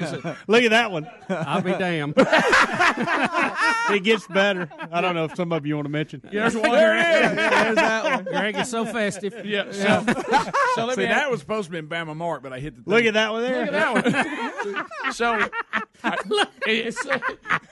[0.46, 1.08] Look at that one.
[1.28, 2.14] I'll be damned.
[2.18, 4.70] it gets better.
[4.90, 6.22] I don't know if some of you want to mention.
[6.32, 7.34] There's one here.
[7.34, 8.24] There's that one.
[8.24, 9.44] Greg is so festive.
[9.44, 9.70] Yeah.
[9.72, 10.04] So,
[10.74, 12.76] so let See, me that was supposed to be in Bama Mark, but I hit
[12.76, 12.82] the.
[12.82, 12.92] Thing.
[12.94, 13.66] Look at that one there.
[13.66, 15.12] Look at that one.
[15.12, 15.82] so, I-
[16.66, 16.98] is,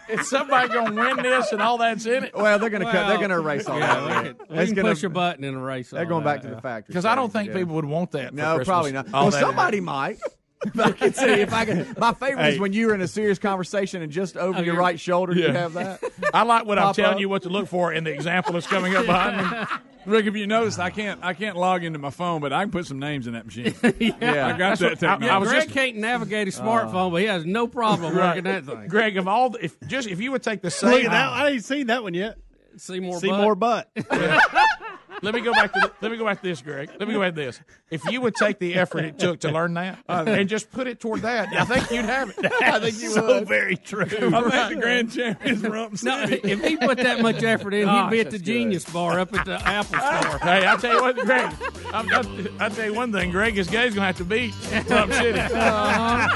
[0.08, 2.34] is somebody going to win this and all that's in it?
[2.34, 3.08] Well, they're gonna cut.
[3.08, 4.24] They're gonna erase all Yeah, that.
[4.48, 6.54] we can, can gonna- push a button and erase They're going that, back to yeah.
[6.56, 6.92] the factory.
[6.92, 7.54] Because I don't think Yeah.
[7.54, 8.30] people would want that.
[8.30, 8.68] for No, Christmas.
[8.68, 9.06] probably not.
[9.14, 10.18] All Well, that- somebody might.
[10.78, 11.94] I can see if I can.
[11.98, 12.54] My favorite Hey.
[12.54, 15.48] is when you're in a serious conversation and just over oh, your right shoulder you
[15.52, 16.00] have that.
[16.34, 17.20] I like what I'm telling up.
[17.20, 19.66] you what to look for in the example that's coming up behind me.
[20.06, 22.70] Rick, if you noticed, I can't I can't log into my phone, but I can
[22.70, 23.74] put some names in that machine.
[24.20, 24.46] Yeah.
[24.46, 25.26] I got that technology.
[25.26, 28.86] Yeah, Greg can't navigate his uh, smartphone, but he has no problem working that thing.
[28.88, 31.32] Greg, if all the- if just if you would take the same Look at that.
[31.32, 32.38] I ain't seen that one yet.
[32.78, 33.40] See more See butt.
[33.40, 33.90] more butt.
[35.22, 36.90] Let me go back to the, let me go back to this, Greg.
[36.98, 37.60] Let me go back to this.
[37.90, 41.00] If you would take the effort it took to learn that and just put it
[41.00, 42.52] toward that, I think you'd have it.
[42.62, 43.48] I think you so would.
[43.48, 44.02] very true.
[44.04, 48.04] I think the grand champions Rump No, if he put that much effort in, Gosh,
[48.04, 50.38] he'd be at the that's Genius Bar up at the Apple Store.
[50.38, 51.54] Hey, I'll tell you what, Greg.
[51.92, 53.30] I'm, I'm, I'll tell you one thing.
[53.30, 54.54] Greg is guy's gonna have to beat
[54.86, 55.38] Trump City.
[55.38, 56.26] Uh-huh.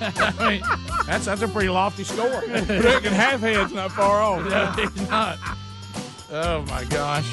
[0.00, 0.62] I mean,
[1.06, 2.40] that's that's a pretty lofty score.
[2.48, 4.44] Rick and half head's not far off.
[4.48, 5.38] No, it's not.
[6.32, 7.26] Oh my gosh.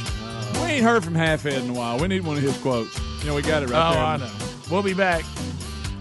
[0.56, 1.98] We ain't heard from Halfhead in a while.
[2.00, 3.00] We need one of his quotes.
[3.22, 4.04] You know, we got it Oh, right there.
[4.04, 4.32] Oh I know.
[4.70, 5.24] We'll be back.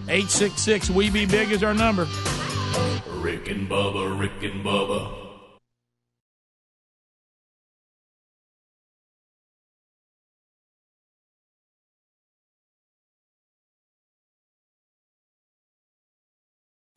[0.09, 2.07] 866 We Be Big is our number.
[3.07, 5.18] Rick and Bubba, Rick and Bubba.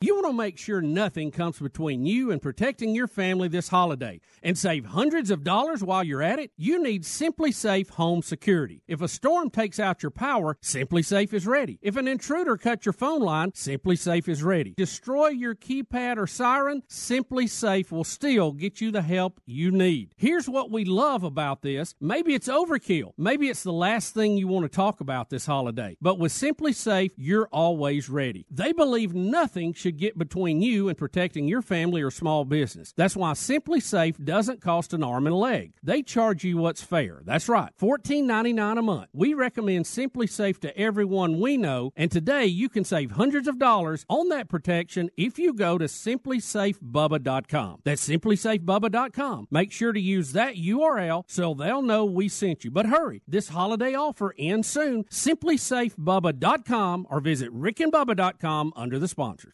[0.03, 4.19] You want to make sure nothing comes between you and protecting your family this holiday
[4.41, 6.51] and save hundreds of dollars while you're at it?
[6.57, 8.83] You need SimpliSafe Home Security.
[8.85, 11.79] If a storm takes out your power, SimpliSafe is ready.
[11.81, 14.73] If an intruder cuts your phone line, SimpliSafe is ready.
[14.75, 20.11] Destroy your keypad or siren, SimpliSafe will still get you the help you need.
[20.17, 21.95] Here's what we love about this.
[22.01, 23.13] Maybe it's overkill.
[23.17, 25.95] Maybe it's the last thing you want to talk about this holiday.
[26.01, 28.45] But with SimpliSafe, you're always ready.
[28.51, 32.93] They believe nothing should get between you and protecting your family or small business.
[32.95, 35.73] That's why SimpliSafe doesn't cost an arm and a leg.
[35.81, 37.21] They charge you what's fair.
[37.23, 39.09] That's right, $14.99 a month.
[39.13, 44.05] We recommend SimpliSafe to everyone we know, and today you can save hundreds of dollars
[44.09, 47.81] on that protection if you go to simplisafebubba.com.
[47.83, 49.47] That's simplisafebubba.com.
[49.51, 52.71] Make sure to use that URL so they'll know we sent you.
[52.71, 55.03] But hurry, this holiday offer ends soon.
[55.05, 59.53] Simplisafebubba.com or visit rickandbubba.com under the sponsors.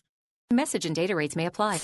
[0.52, 1.80] Message and data rates may apply.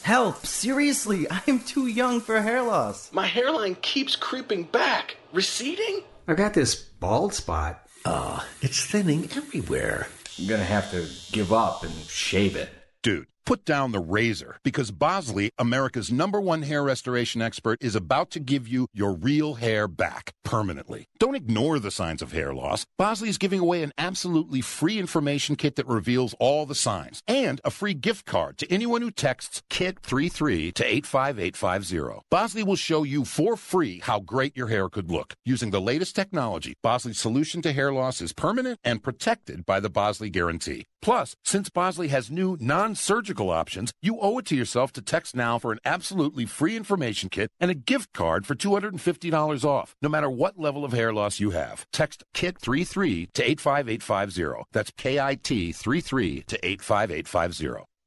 [0.00, 0.46] Help!
[0.46, 3.12] Seriously, I am too young for hair loss.
[3.12, 5.18] My hairline keeps creeping back.
[5.34, 6.00] Receding?
[6.26, 7.86] I got this bald spot.
[8.06, 10.08] Uh, it's thinning everywhere.
[10.38, 12.70] I'm gonna have to give up and shave it.
[13.02, 18.30] Dude, put down the razor because Bosley, America's number one hair restoration expert, is about
[18.30, 21.08] to give you your real hair back permanently.
[21.18, 22.86] Don't ignore the signs of hair loss.
[22.96, 27.60] Bosley is giving away an absolutely free information kit that reveals all the signs and
[27.64, 32.20] a free gift card to anyone who texts KIT33 to 85850.
[32.30, 35.34] Bosley will show you for free how great your hair could look.
[35.44, 39.90] Using the latest technology, Bosley's solution to hair loss is permanent and protected by the
[39.90, 40.86] Bosley Guarantee.
[41.02, 45.58] Plus, since Bosley has new non-surgical options, you owe it to yourself to text now
[45.58, 50.28] for an absolutely free information kit and a gift card for $250 off, no matter
[50.28, 51.86] what level of hair loss you have.
[51.92, 54.64] Text KIT33 to 85850.
[54.72, 57.89] That's K-I-T 33 to 85850.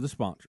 [0.00, 0.48] the sponsor.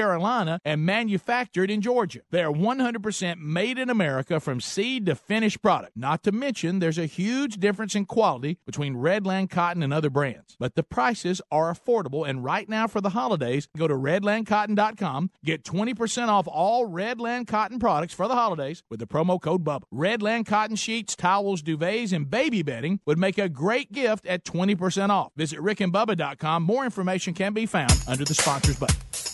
[0.65, 2.21] and manufactured in Georgia.
[2.31, 5.95] They are 100% made in America from seed to finished product.
[5.95, 10.55] Not to mention, there's a huge difference in quality between Redland Cotton and other brands.
[10.59, 15.63] But the prices are affordable, and right now for the holidays, go to redlandcotton.com, get
[15.63, 19.83] 20% off all Redland Cotton products for the holidays with the promo code BUBBA.
[19.93, 25.09] Redland Cotton sheets, towels, duvets, and baby bedding would make a great gift at 20%
[25.09, 25.31] off.
[25.35, 26.63] Visit rickandbubba.com.
[26.63, 29.30] More information can be found under the sponsors button.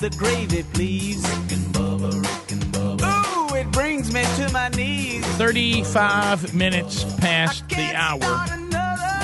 [0.00, 1.22] The gravy, please.
[1.22, 5.24] rick and bubba rick and Ooh, it brings me to my knees.
[5.36, 8.18] 35 minutes past the hour.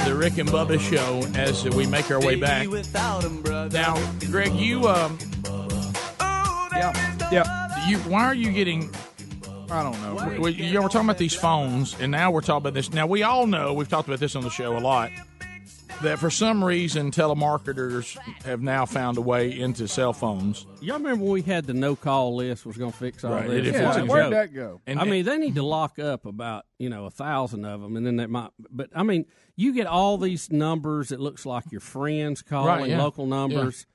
[0.04, 2.68] The Rick and Bubba show as we make our way back.
[3.72, 5.18] Now, Greg, you um
[6.72, 7.28] Yeah.
[7.32, 7.88] Yeah.
[7.88, 8.94] you why are you getting
[9.68, 10.38] I don't know.
[10.40, 12.92] We, you know, we're talking about these phones, and now we're talking about this.
[12.92, 15.10] Now, we all know, we've talked about this on the show a lot,
[16.02, 20.66] that for some reason, telemarketers have now found a way into cell phones.
[20.80, 23.48] Y'all remember when we had the no call list was going to fix all Right,
[23.48, 23.66] this?
[23.68, 24.80] it- It Yeah, where'd that go?
[24.86, 27.96] And- I mean, they need to lock up about you know a thousand of them,
[27.96, 28.50] and then that might.
[28.70, 29.24] But I mean,
[29.56, 31.10] you get all these numbers.
[31.12, 33.02] It looks like your friends calling Right, yeah.
[33.02, 33.86] local numbers,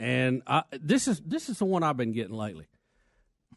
[0.00, 2.66] and I, this is this is the one I've been getting lately.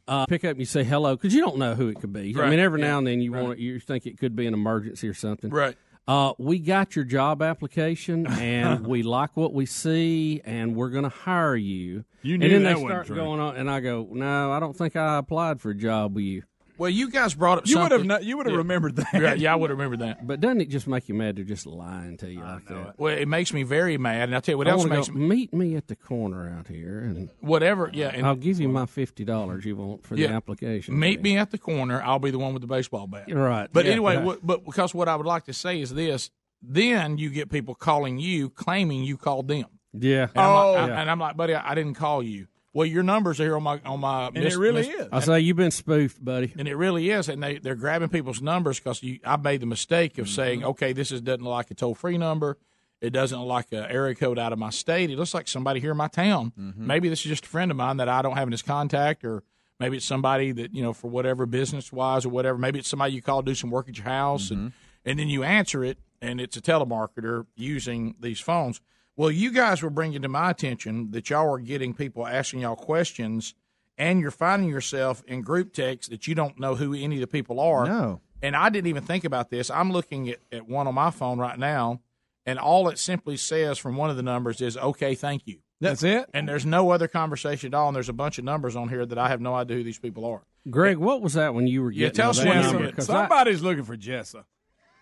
[0.09, 2.33] Uh, pick up and you say hello because you don't know who it could be.
[2.39, 3.43] I mean, every yeah, now and then you right.
[3.43, 5.49] want you think it could be an emergency or something.
[5.49, 5.75] Right.
[6.07, 11.03] Uh, we got your job application and we like what we see and we're going
[11.03, 12.05] to hire you.
[12.21, 14.95] You and then that they start going on, and I go, no, I don't think
[14.95, 16.43] I applied for a job with you.
[16.77, 18.09] Well, you guys brought up You would something.
[18.09, 18.57] have kno- you would have Yeah.
[18.57, 19.13] remembered that.
[19.13, 20.25] Right, yeah, I would have remembered that.
[20.27, 21.35] But doesn't it just make you mad?
[21.37, 22.99] They're just lying to you like that.
[22.99, 25.15] Well, it makes me very mad, and I'll tell you what I else makes go,
[25.15, 27.89] me meet me at the corner out here, and whatever.
[27.93, 30.97] Yeah, and I'll give you my fifty dollars you want for the application.
[30.99, 32.01] Meet me at the corner.
[32.01, 33.31] I'll be the one with the baseball bat.
[33.31, 33.69] Right.
[33.71, 33.91] But Yeah.
[33.91, 34.25] anyway, Right.
[34.25, 36.29] what, but because what I would like to say is this:
[36.61, 39.65] then you get people calling you, claiming you called them.
[39.93, 40.23] Yeah.
[40.35, 40.71] And I'm Oh.
[40.73, 41.01] like, I- Yeah.
[41.01, 42.47] and I'm like, buddy, I, I didn't call you.
[42.77, 44.27] Well, your numbers are here on my on my.
[44.27, 45.09] And it really is.
[45.11, 46.53] I say you've been spoofed, buddy.
[46.59, 50.19] And it really is, and they they're grabbing people's numbers because I made the mistake
[50.19, 50.69] of saying, Mm-hmm.
[50.69, 52.57] okay, this is doesn't look like a toll free number.
[53.01, 55.09] It doesn't look like an area code out of my state.
[55.09, 56.53] It looks like somebody here in my town.
[56.59, 56.85] Mm-hmm.
[56.87, 59.23] Maybe this is just a friend of mine that I don't have in his contact,
[59.25, 59.43] or
[59.79, 62.57] maybe it's somebody that you know for whatever business wise or whatever.
[62.59, 65.09] Maybe it's somebody you call to do some work at your house, and Mm-hmm.
[65.09, 68.81] and then you answer it, and it's a telemarketer using these phones.
[69.17, 72.75] Well, you guys were bringing to my attention that y'all are getting people asking y'all
[72.75, 73.55] questions,
[73.97, 77.27] and you're finding yourself in group text that you don't know who any of the
[77.27, 77.85] people are.
[77.85, 78.21] No.
[78.43, 79.71] And I didn't even think about this.
[79.71, 82.01] I'm looking at, at one on my phone right now,
[82.45, 85.57] and all it simply says from one of the numbers is, okay, thank you.
[85.81, 86.29] That's it.
[86.33, 89.05] And there's no other conversation at all, and there's a bunch of numbers on here
[89.05, 90.43] that I have no idea who these people are.
[90.69, 92.79] Greg, what was that when you were Yeah, tell us that what number?
[92.79, 94.43] number, 'Cause I- Somebody's looking for Jessa.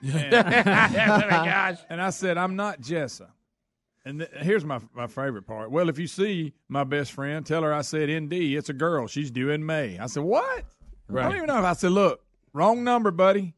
[0.02, 1.80] gosh.
[1.90, 3.28] And I said, I'm not Jessa.
[4.06, 5.72] And th- here's my my favorite part.
[5.72, 9.08] Well, if you see my best friend, tell her I said, "ND, it's a girl.
[9.08, 10.66] She's due in May." I said, "What?"
[11.10, 11.60] I don't even know.
[11.60, 12.22] if I said, "Look,
[12.54, 13.56] wrong number, buddy."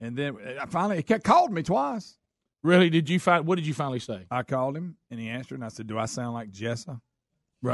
[0.00, 2.16] And then uh, I finally, he kept called me twice.
[2.62, 2.90] Really?
[2.90, 3.46] Did you find?
[3.46, 4.26] What did you finally say?
[4.30, 7.00] I called him, and he answered, and I said, "Do I sound like Jessa?" And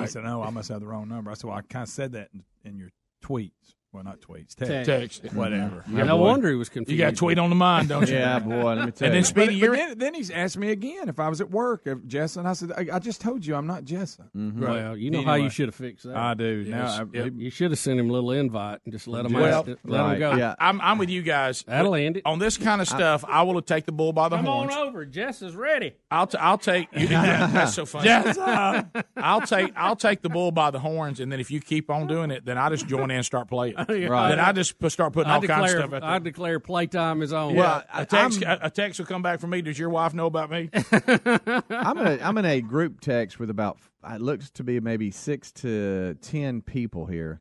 [0.07, 1.89] He said, "No, I must have the wrong number." I said, "Well, I kind of
[1.89, 2.91] said that in, in your
[3.25, 3.75] tweets.
[3.93, 5.35] Well, not tweets, text, Text.
[5.35, 6.93] whatever." Yeah, no wonder he was confused.
[6.93, 8.17] You got a tweet on the mind, don't you?
[8.23, 8.75] Yeah, boy.
[8.75, 9.21] Let me tell And you.
[9.21, 11.83] then Speedy, But, but then, then he's asked me again if I was at work,
[11.87, 14.21] if Jessa, and I said, I, I just told you I'm not Jessa.
[14.37, 14.63] Mm-hmm.
[14.63, 16.17] Well, you know how you should have fixed that.
[16.17, 16.65] I do.
[16.67, 16.71] Yes.
[16.99, 17.33] Now, I, Yep.
[17.37, 19.79] You should have sent him a little invite and just let him Well, ask it,
[19.85, 20.35] let right, him go.
[20.37, 20.55] yeah.
[20.59, 21.63] I'm, I'm with you guys.
[21.67, 22.23] That'll end it.
[22.27, 24.71] On this kind of stuff, I, will take the bull by the Come horns.
[24.73, 25.05] Come on over.
[25.05, 25.95] Jess is ready.
[26.11, 26.89] I'll t- I'll take.
[26.97, 28.09] You, that's so funny.
[29.17, 32.07] I'll take I'll take the bull by the horns, and then if you keep on
[32.07, 33.75] doing it, then I just join in and start playing.
[34.03, 34.29] Yeah.
[34.29, 35.93] Then I just start putting I all kinds declare, of stuff.
[35.95, 37.55] At I declare playtime is on.
[37.55, 39.63] yeah, a text, a, a text will come back from me.
[39.63, 40.71] Does your wife know about me?
[40.93, 43.79] I'm in a, I'm in a group text with about
[44.09, 47.41] it looks to be maybe six to ten people here,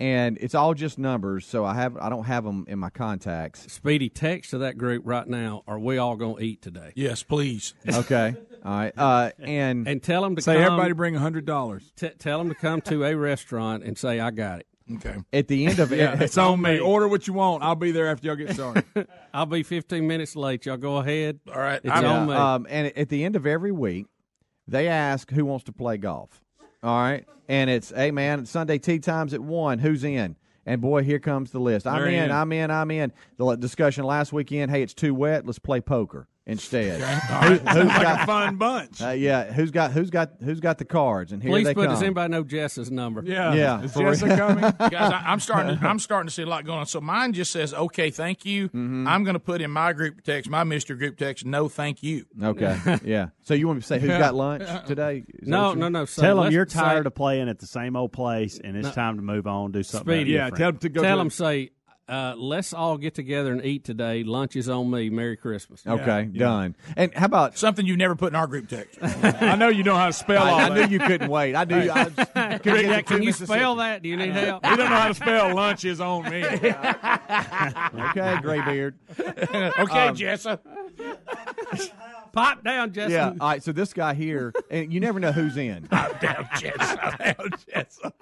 [0.00, 1.46] and it's all just numbers.
[1.46, 3.72] So I have I don't have them in my contacts.
[3.72, 5.62] Speedy, text to that group right now.
[5.66, 6.92] Are we all going to eat today?
[6.96, 7.74] yes, please.
[7.88, 8.34] Okay,
[8.64, 11.92] all right, uh, and And tell them to Say come, everybody bring a hundred dollars.
[11.96, 15.16] T- tell them to come to a restaurant and say, "I got it." Okay.
[15.32, 16.78] at the end of it, Yeah, it, it's on me.
[16.78, 17.62] Order what you want.
[17.62, 18.84] I'll be there after y'all get started.
[19.34, 20.66] I'll be 15 minutes late.
[20.66, 21.40] Y'all go ahead.
[21.48, 21.80] All right.
[21.82, 22.34] It's I'm- on me.
[22.34, 24.06] um, and at the end of every week,
[24.68, 26.40] they ask who wants to play golf.
[26.84, 29.78] All right, and it's hey man, Sunday tee times at one.
[29.78, 30.34] Who's in?
[30.66, 31.86] And boy, here comes the list.
[31.86, 32.30] I'm in, in.
[32.32, 32.70] I'm in.
[32.72, 33.12] I'm in.
[33.36, 34.70] The discussion last weekend.
[34.70, 35.46] Hey, it's too wet.
[35.46, 37.00] Let's play poker instead.
[37.00, 37.48] Okay.
[37.48, 38.26] Who, has like a got?
[38.26, 39.00] fun bunch.
[39.02, 39.92] Uh, yeah, who's got?
[39.92, 40.32] Who's got?
[40.42, 41.32] Who's got the cards?
[41.32, 41.84] And here Please they put.
[41.86, 41.94] come.
[41.94, 43.22] Does anybody know Jess's number?
[43.24, 44.12] yeah, Yeah, Is for real.
[44.12, 44.60] Jessica coming?
[44.90, 45.78] Guys, I, I'm starting.
[45.78, 46.86] To, I'm starting to see a lot going on.
[46.86, 49.06] So mine just says, "Okay, thank you." Mm-hmm.
[49.08, 52.26] I'm going to put in my group text, my Mister Group text, "No, thank you."
[52.42, 53.28] Okay, yeah.
[53.42, 55.24] So you want me to say who's got lunch today?
[55.34, 56.04] Is No, no, no.
[56.04, 58.90] So Tell them you're say- tired of playing at the same old place, and it's
[58.92, 60.12] time to move on, do something.
[60.14, 60.32] Speedy.
[60.32, 60.58] yeah, different.
[60.58, 61.02] tell them to go.
[61.02, 61.70] Tell them say,
[62.08, 64.22] uh, "Let's all get together and eat today.
[64.24, 65.10] Lunch is on me.
[65.10, 66.76] Merry Christmas." Okay, done.
[66.96, 67.56] And how about?
[67.58, 68.98] Something you never put in our group text.
[69.02, 70.90] I know you know how to spell all I, I that.
[70.90, 71.54] knew you couldn't wait.
[71.54, 71.80] I knew.
[71.80, 74.02] you- I was, couldn't get Yeah, can you spell that?
[74.02, 74.64] Do you need help?
[74.64, 76.42] You don't know how to spell lunch is on me.
[78.12, 78.94] Okay, graybeard.
[79.18, 80.58] okay, Jessa.
[82.32, 83.12] Pop down, Jesse.
[83.12, 83.28] Yeah.
[83.40, 83.62] All right.
[83.62, 85.82] So this guy here, and you never know who's in.
[85.90, 86.10] Down,
[86.54, 87.18] Jessa.
[87.36, 88.12] Down, Jessa.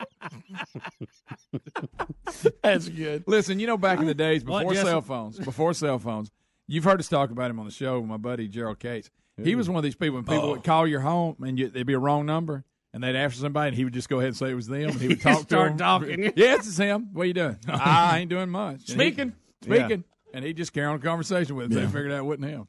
[2.62, 3.24] That's good.
[3.26, 4.86] Listen, you know, back in the days before Jesse?
[4.86, 6.30] cell phones, before cell phones,
[6.66, 8.02] you've heard us talk about him on the show.
[8.02, 9.10] My buddy Gerald Cates.
[9.42, 11.86] He was one of these people when people would call your home and you, it'd
[11.86, 12.62] be a wrong number,
[12.92, 14.66] and they'd ask for somebody, and he would just go ahead and say it was
[14.66, 15.78] them, and he would talk to Start them.
[15.78, 16.24] talking.
[16.36, 17.08] Yeah, it's him.
[17.14, 17.56] What you doing?
[17.66, 18.90] I ain't doing much.
[18.90, 19.32] And he- Speaking.
[19.62, 20.04] speaking,
[20.34, 21.78] and he'd just carry on a conversation with him.
[21.78, 22.68] They figured out it wasn't him.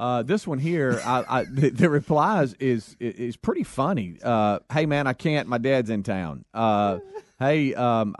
[0.00, 4.16] Uh, this one here, I, I, the, the replies is is pretty funny.
[4.24, 5.46] Uh, hey man, I can't.
[5.46, 6.46] My dad's in town.
[6.54, 7.00] Uh,
[7.38, 8.16] hey, um,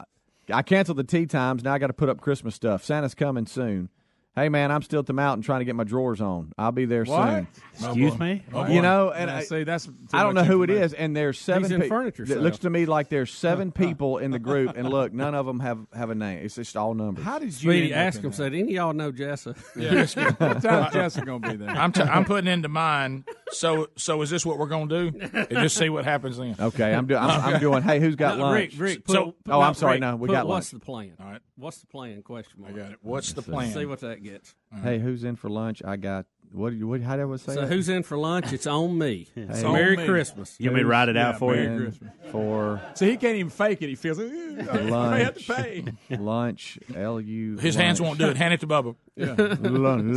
[0.53, 1.65] I canceled the tee times.
[1.65, 2.85] Now I got to put up Christmas stuff.
[2.85, 3.89] Santa's coming soon.
[4.37, 6.53] Hey man, I'm still at the mountain trying to get my drawers on.
[6.57, 7.27] I'll be there What?
[7.27, 7.49] soon.
[7.75, 8.45] Excuse me.
[8.69, 11.37] You know, and Yeah, I, see, that's I don't know who it is, and there's
[11.37, 11.65] seven.
[11.65, 14.77] He's in pe- furniture It looks to me like there's seven people in the group,
[14.77, 16.45] and look, none of them have have a name.
[16.45, 17.25] It's just all numbers.
[17.25, 18.27] How did you Speedy, ask them?
[18.27, 18.31] him.
[18.31, 18.37] that?
[18.37, 19.57] Said any of y'all know Jessa?
[19.77, 20.07] Yeah,
[20.53, 21.69] what time Jessica gonna be there?
[21.71, 23.25] I'm, t- I'm putting into mine.
[23.53, 25.21] So, so is this what we're going to do?
[25.33, 26.55] And just see what happens then.
[26.59, 27.21] Okay, I'm doing.
[27.21, 27.83] I'm, I'm doing.
[27.83, 28.73] Hey, who's got No, lunch?
[28.75, 29.03] Rick, Rick.
[29.09, 29.95] So- put- oh, I'm sorry.
[29.95, 30.81] Rick, No, we put got What's lunch.
[30.81, 31.13] the plan?
[31.21, 31.41] All right.
[31.57, 32.23] What's the plan?
[32.23, 32.75] Question mark.
[32.75, 32.99] I got it.
[33.03, 33.73] What's the plan?
[33.73, 34.55] See what that gets.
[34.83, 35.83] Hey, who's in for lunch?
[35.85, 36.27] I got.
[36.53, 36.71] What?
[36.71, 37.01] do you- What?
[37.03, 37.55] How did I say?
[37.55, 38.53] So who's in for lunch?
[38.53, 39.29] It's on me.
[39.37, 40.07] It's on Merry me.
[40.07, 40.57] Christmas.
[40.59, 41.81] You want me to write it out Yeah, for Merry you?
[41.83, 42.11] Christmas.
[42.33, 43.89] for So he can't even fake it.
[43.89, 45.85] He feels like, "Eh, I have to pay.
[46.17, 46.79] lunch?
[46.95, 47.57] L U.
[47.59, 48.37] His hands won't do it.
[48.37, 48.95] Hand it to Bubba.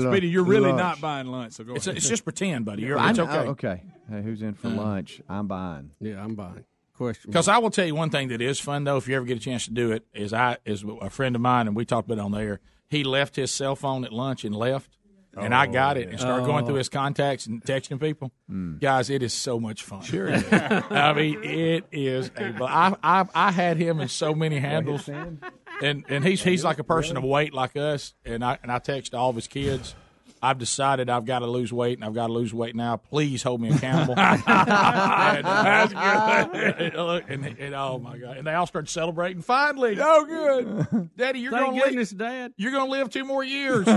[0.09, 1.97] Speedy, you're really not buying lunch, so go It's, ahead.
[1.97, 2.83] it's just pretend, buddy.
[2.83, 3.37] You're, I it's know- okay.
[3.49, 3.81] okay.
[4.09, 5.21] Hey, who's in for lunch?
[5.29, 5.91] I'm buying.
[5.99, 6.65] Yeah, I'm buying.
[6.95, 7.31] Question.
[7.31, 9.37] Because I will tell you one thing that is fun though, if you ever get
[9.37, 12.07] a chance to do it, is I is a friend of mine, and we talked
[12.07, 12.59] about it on there.
[12.87, 14.97] He left his cell phone at lunch and left,
[15.35, 16.79] and I got it and started going through oh.
[16.79, 18.31] his contacts and texting people.
[18.49, 18.79] Mm.
[18.79, 20.01] Guys, it is so much fun.
[20.01, 22.31] Sure, I mean it is.
[22.37, 26.63] A, but I, I I had him in so many handles, and and he's he's
[26.63, 29.47] like a person of weight like us, and I and I text all of his
[29.47, 29.95] kids.
[30.43, 32.97] I've decided I've got to lose weight, and I've got to lose weight now.
[32.97, 34.15] Please hold me accountable.
[34.19, 36.93] and, uh, that's good.
[36.95, 38.35] Look, and, and oh my god!
[38.35, 39.41] And they all started celebrating.
[39.41, 42.17] Finally, oh good, Daddy, you're going to live.
[42.17, 42.53] Dad.
[42.57, 43.87] You're going to live two more years.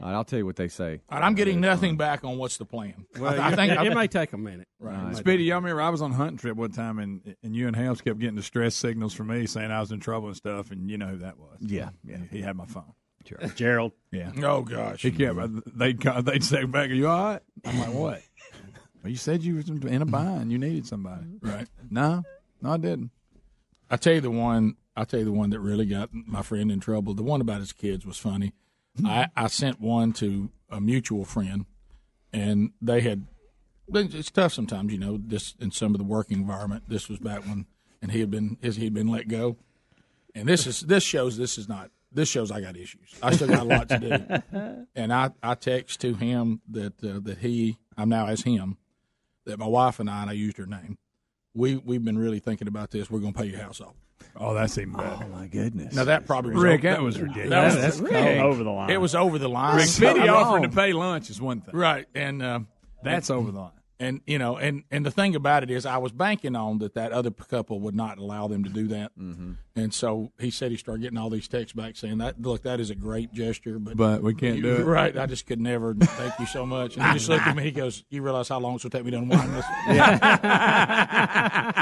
[0.00, 1.00] All right, All right, I'll tell you what they say.
[1.08, 3.06] I'm getting nothing back on what's the plan.
[3.18, 4.66] Well, I, I think it, it may take a minute.
[4.80, 5.16] Right.
[5.16, 7.76] Speedy, y'all remember I was on a hunting trip one time, and and you and
[7.76, 10.90] Helms kept getting distress signals from me saying I was in trouble and stuff, and
[10.90, 11.58] you know who that was.
[11.60, 12.92] Yeah, yeah, he had my phone.
[13.54, 13.92] Gerald.
[14.12, 14.32] Yeah.
[14.42, 15.02] Oh gosh.
[15.02, 15.38] He kept.
[15.38, 18.22] Uh, they'd they'd say back, "Are you all right?" I'm like, "What?"
[19.02, 20.52] well, you said you was in a bind.
[20.52, 21.66] You needed somebody, right?
[21.90, 22.22] No,
[22.60, 23.10] no, I didn't.
[23.90, 24.76] I tell you the one.
[24.96, 27.14] I tell you the one that really got my friend in trouble.
[27.14, 28.52] The one about his kids was funny.
[29.04, 31.66] I, I sent one to a mutual friend,
[32.32, 33.26] and they had.
[33.92, 35.18] It's tough sometimes, you know.
[35.22, 36.84] This in some of the working environment.
[36.88, 37.66] This was back when,
[38.00, 39.56] and he had been his he had been let go,
[40.34, 43.14] and this is this shows this is not this shows I got issues.
[43.22, 47.20] I still got a lot to do, and I I text to him that uh,
[47.22, 48.78] that he I'm now as him
[49.44, 50.98] that my wife and I and I used her name.
[51.54, 53.10] We we've been really thinking about this.
[53.10, 53.94] We're going to pay your house off.
[54.36, 55.18] Oh, that's even better.
[55.24, 55.94] Oh my goodness.
[55.94, 57.50] Now that probably was Rick, over, that was ridiculous.
[57.50, 58.40] That was, That's Rick.
[58.40, 58.90] over the line.
[58.90, 59.76] It was over the line.
[59.76, 61.74] Rick, Speedy offering to pay lunch is one thing.
[61.76, 62.60] right, and uh,
[63.02, 63.70] That's over the line.
[64.00, 66.94] And you know, and and the thing about it is, I was banking on that
[66.94, 69.16] that other couple would not allow them to do that.
[69.16, 69.52] Mm-hmm.
[69.76, 72.80] And so he said he started getting all these texts back saying that look, that
[72.80, 74.84] is a great gesture, but But we can't do it.
[74.84, 75.16] Right?
[75.16, 75.94] I just could never.
[75.94, 76.96] Thank you so much.
[76.96, 77.62] And he just looked at me.
[77.62, 80.00] He goes, "You realize how long it's going to take me to unwind this?" and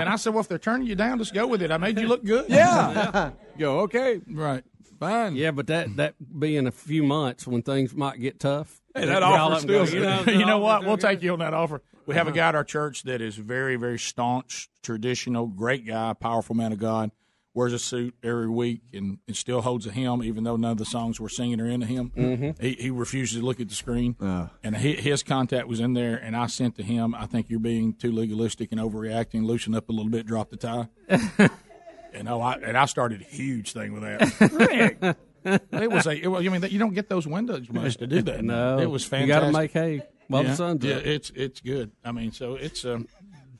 [0.09, 1.71] I said, "Well, if they're turning you down, just go with it.
[1.71, 3.31] I made you look good." Yeah.
[3.59, 4.19] Go okay.
[4.31, 4.65] Right.
[5.03, 5.37] Fine.
[5.37, 8.81] Yeah, but that that be in a few months when things might get tough.
[8.95, 9.99] Hey, that offer up and go, still.
[10.01, 10.85] you know, you know what?
[10.85, 11.83] We'll still take you on that offer.
[12.07, 12.37] We have a Uh-huh.
[12.37, 16.79] guy at our church that is very, very staunch, traditional, great guy, powerful man of
[16.79, 17.11] God.
[17.55, 20.79] Wears a suit every week and, and still holds a hymn, even though none of
[20.79, 22.11] the songs we're singing are in the hymn.
[22.17, 22.59] Mhm.
[22.61, 24.17] He, he refuses to look at the screen.
[24.65, 27.61] And he, his contact was in there, and I sent to him, I think you're
[27.61, 29.45] being too legalistic and overreacting.
[29.45, 30.89] Loosen up a little bit, drop the tie.
[32.15, 34.51] and, oh, I, and I started a huge thing with that.
[35.45, 36.13] Rick, it was a.
[36.17, 38.43] It was, I mean, you don't get those windows much to do that.
[38.45, 38.79] No.
[38.79, 39.41] it was You fantastic.
[39.41, 40.55] gotta make hay while the yeah.
[40.55, 41.07] sun's Yeah, up.
[41.07, 41.91] it's it's good.
[42.05, 43.09] I mean, so it's um.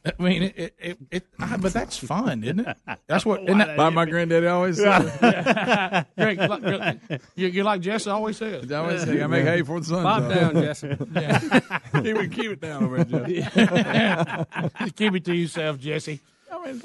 [0.05, 2.77] I mean, it, it, it, it ah, but that's fun, isn't it?
[3.07, 3.45] That's what.
[3.45, 6.07] Isn't that, Like my granddaddy always said.
[6.19, 8.73] Greg, you like- you, you like Jesse always says.
[8.73, 10.03] I always say, I make hay for the sun.
[10.03, 10.35] Pop up.
[10.35, 10.97] down, Jesse.
[11.13, 11.39] Yeah.
[11.93, 14.91] keep, it, keep it down over there, Jesse.
[14.97, 16.21] keep it to yourself, Jesse.
[16.53, 16.79] I mean,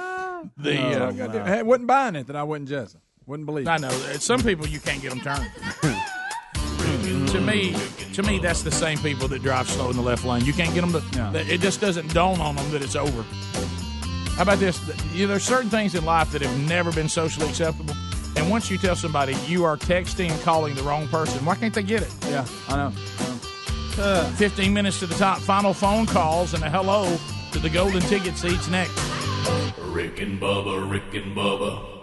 [0.57, 1.43] The Oh, uh, wow.
[1.45, 2.97] I wasn't buying it that I wasn't Jesse.
[3.25, 3.67] Wouldn't believe.
[3.67, 3.89] I know.
[4.19, 5.45] Some people you can't get them turned.
[7.31, 7.75] to me,
[8.13, 10.45] to me, that's the same people that drive slow in the left lane.
[10.45, 10.99] You can't get them to.
[11.31, 13.23] that- It just doesn't dawn on them that it's over.
[14.35, 14.79] How about this?
[15.13, 17.95] You know, there's certain things in life that have never been socially acceptable,
[18.35, 21.73] and once you tell somebody you are texting and calling the wrong person, why can't
[21.73, 22.13] they get it?
[22.29, 22.93] Yeah, I know.
[23.99, 25.39] Uh, 15 minutes to the top.
[25.39, 27.17] Final phone calls and a hello
[27.51, 28.93] to the golden ticket seats next.
[29.79, 31.97] Rick and Bubba, Rick and Bubba.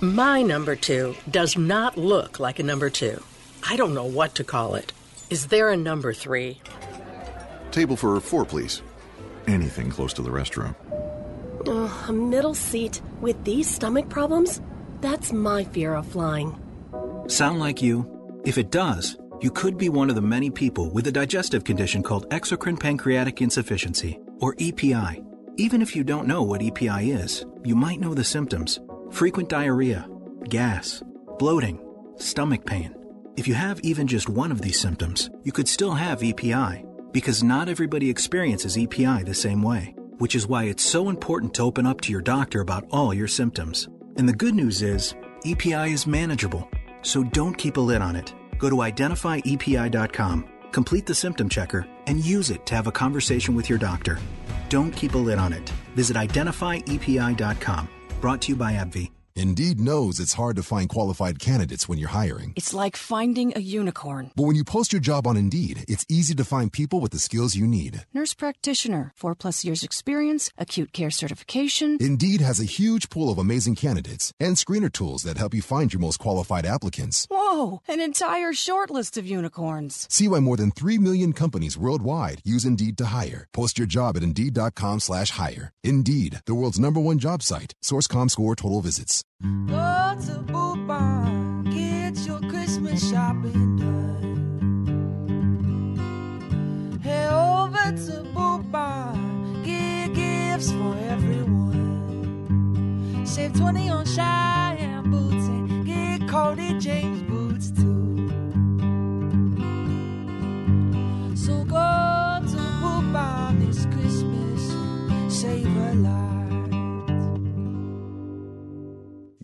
[0.00, 3.20] My number two does not look like a number two.
[3.68, 4.92] I don't know what to call it.
[5.28, 6.60] Is there a number three?
[7.72, 8.80] Table for four, please.
[9.46, 10.74] Anything close to the restroom.
[11.66, 14.60] Ugh, a middle seat with these stomach problems?
[15.00, 16.56] That's my fear of flying.
[17.26, 18.17] Sound like you?
[18.44, 22.02] If it does, you could be one of the many people with a digestive condition
[22.02, 25.22] called exocrine pancreatic insufficiency, or EPI.
[25.56, 30.08] Even if you don't know what EPI is, you might know the symptoms frequent diarrhea,
[30.48, 31.02] gas,
[31.38, 31.80] bloating,
[32.16, 32.94] stomach pain.
[33.36, 37.42] If you have even just one of these symptoms, you could still have EPI, because
[37.42, 41.86] not everybody experiences EPI the same way, which is why it's so important to open
[41.86, 43.88] up to your doctor about all your symptoms.
[44.16, 46.68] And the good news is, EPI is manageable,
[47.02, 48.34] so don't keep a lid on it.
[48.58, 53.68] Go to identifyepi.com, complete the symptom checker, and use it to have a conversation with
[53.68, 54.18] your doctor.
[54.68, 55.68] Don't keep a lid on it.
[55.94, 57.88] Visit identifyepi.com.
[58.20, 59.10] Brought to you by AbbVie.
[59.38, 62.54] Indeed knows it's hard to find qualified candidates when you're hiring.
[62.56, 64.32] It's like finding a unicorn.
[64.34, 67.20] But when you post your job on Indeed, it's easy to find people with the
[67.20, 68.04] skills you need.
[68.12, 71.98] Nurse practitioner, four plus years experience, acute care certification.
[72.00, 75.92] Indeed has a huge pool of amazing candidates and screener tools that help you find
[75.92, 77.24] your most qualified applicants.
[77.30, 80.08] Whoa, an entire short list of unicorns.
[80.10, 83.46] See why more than 3 million companies worldwide use Indeed to hire.
[83.52, 85.72] Post your job at Indeed.com slash hire.
[85.84, 87.74] Indeed, the world's number one job site.
[87.82, 89.22] Source.Comscore total visits.
[89.40, 94.18] Go to Boot Barn, get your Christmas shopping done.
[97.04, 101.66] Head over to Boot Barn, get gifts for everyone.
[103.24, 107.22] Save 20 on Cheyenne boots and get Cody James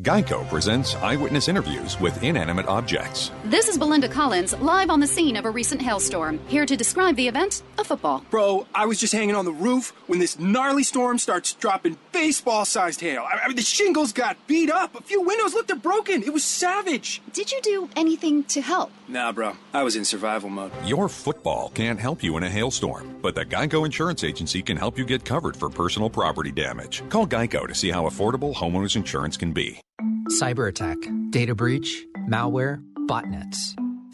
[0.04, 3.30] Geico presents eyewitness interviews with inanimate objects.
[3.42, 7.16] This is Belinda Collins, live on the scene of a recent hailstorm, here to describe
[7.16, 8.22] the event a football.
[8.28, 12.66] Bro, I was just hanging on the roof when this gnarly storm starts dropping baseball
[12.66, 13.22] sized hail.
[13.22, 14.94] I I mean, the shingles got beat up.
[14.94, 16.22] A few windows looked broken.
[16.22, 17.22] It was savage.
[17.32, 18.92] Did you do anything to help?
[19.08, 19.54] Nah, bro.
[19.72, 20.72] I was in survival mode.
[20.84, 24.98] Your football can't help you in a hailstorm, but the Geico Insurance Agency can help
[24.98, 27.02] you get covered for personal property damage.
[27.08, 29.80] Call Geico to see how affordable homeowners insurance can be.
[30.30, 30.96] Cyber attack,
[31.28, 33.58] data breach, malware, botnets.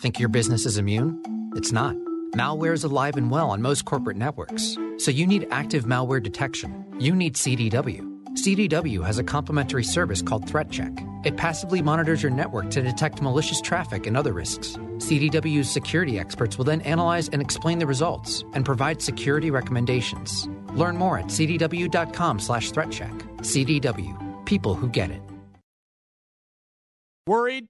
[0.00, 1.22] Think your business is immune?
[1.54, 1.94] It's not.
[2.34, 4.76] Malware is alive and well on most corporate networks.
[4.98, 6.84] So you need active malware detection.
[6.98, 8.00] You need CDW.
[8.32, 10.90] CDW has a complimentary service called Threat Check.
[11.24, 14.76] It passively monitors your network to detect malicious traffic and other risks.
[14.96, 20.48] CDW's security experts will then analyze and explain the results and provide security recommendations.
[20.72, 23.42] Learn more at cdw.com/threatcheck.
[23.42, 24.44] CDW.
[24.44, 25.22] People who get it.
[27.26, 27.69] Worried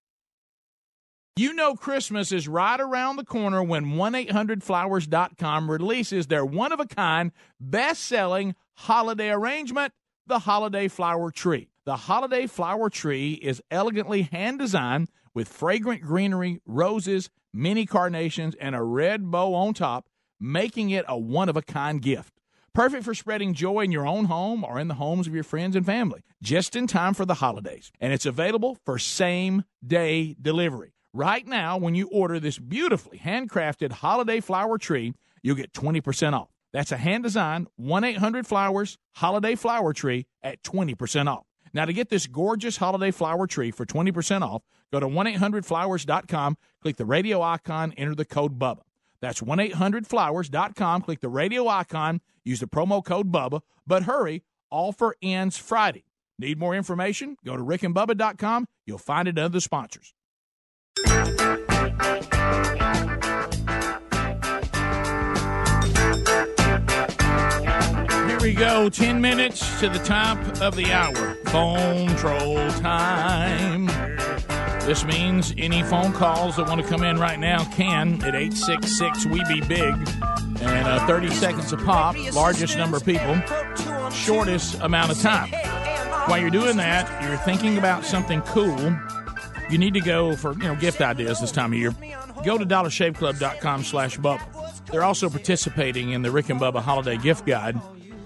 [1.37, 9.29] You know Christmas is right around the corner when 1-800-Flowers.com releases their one-of-a-kind, best-selling holiday
[9.29, 9.93] arrangement,
[10.27, 11.69] the Holiday Flower Tree.
[11.85, 18.83] The Holiday Flower Tree is elegantly hand-designed with fragrant greenery, roses, mini carnations, and a
[18.83, 22.33] red bow on top, making it a one-of-a-kind gift.
[22.73, 25.77] Perfect for spreading joy in your own home or in the homes of your friends
[25.77, 27.89] and family, just in time for the holidays.
[28.01, 30.91] And it's available for same-day delivery.
[31.13, 35.13] Right now, when you order this beautifully handcrafted holiday flower tree,
[35.43, 36.47] you'll get 20% off.
[36.71, 41.45] That's a hand designed 1 800 Flowers holiday flower tree at 20% off.
[41.73, 46.57] Now, to get this gorgeous holiday flower tree for 20% off, go to 1 800flowers.com,
[46.81, 48.81] click the radio icon, enter the code BUBBA.
[49.19, 55.15] That's 1 800flowers.com, click the radio icon, use the promo code BUBBA, but hurry, offer
[55.21, 56.05] ends Friday.
[56.39, 57.35] Need more information?
[57.45, 58.67] Go to rickandbubba.com.
[58.85, 60.13] You'll find it under the sponsors.
[68.27, 68.89] Here we go.
[68.89, 71.35] 10 minutes to the top of the hour.
[71.45, 73.87] Phone troll time.
[74.85, 79.27] This means any phone calls that want to come in right now can at 866
[79.27, 79.93] We Be Big.
[80.61, 83.39] And uh, 30 seconds a pop, largest number of people,
[84.09, 85.51] shortest amount of time.
[86.27, 88.95] While you're doing that, you're thinking about something cool
[89.71, 91.95] you need to go for you know gift ideas this time of year.
[92.45, 94.85] Go to dollarshaveclub.com slash Bubba.
[94.91, 97.79] They're also participating in the Rick and Bubba Holiday Gift Guide.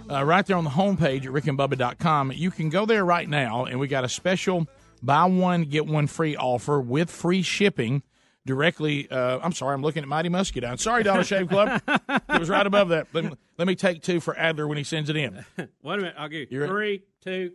[0.09, 2.31] Uh, right there on the homepage at rickandbubba.com.
[2.34, 4.67] You can go there right now, and we got a special
[5.01, 8.03] buy one, get one free offer with free shipping
[8.45, 9.09] directly.
[9.09, 10.77] Uh, I'm sorry, I'm looking at Mighty Muscadine.
[10.77, 11.81] Sorry, Dollar Shave Club.
[11.88, 13.07] it was right above that.
[13.13, 15.43] Let me, let me take two for Adler when he sends it in.
[15.57, 16.15] Wait a minute.
[16.17, 17.53] I'll give you You're- three, two.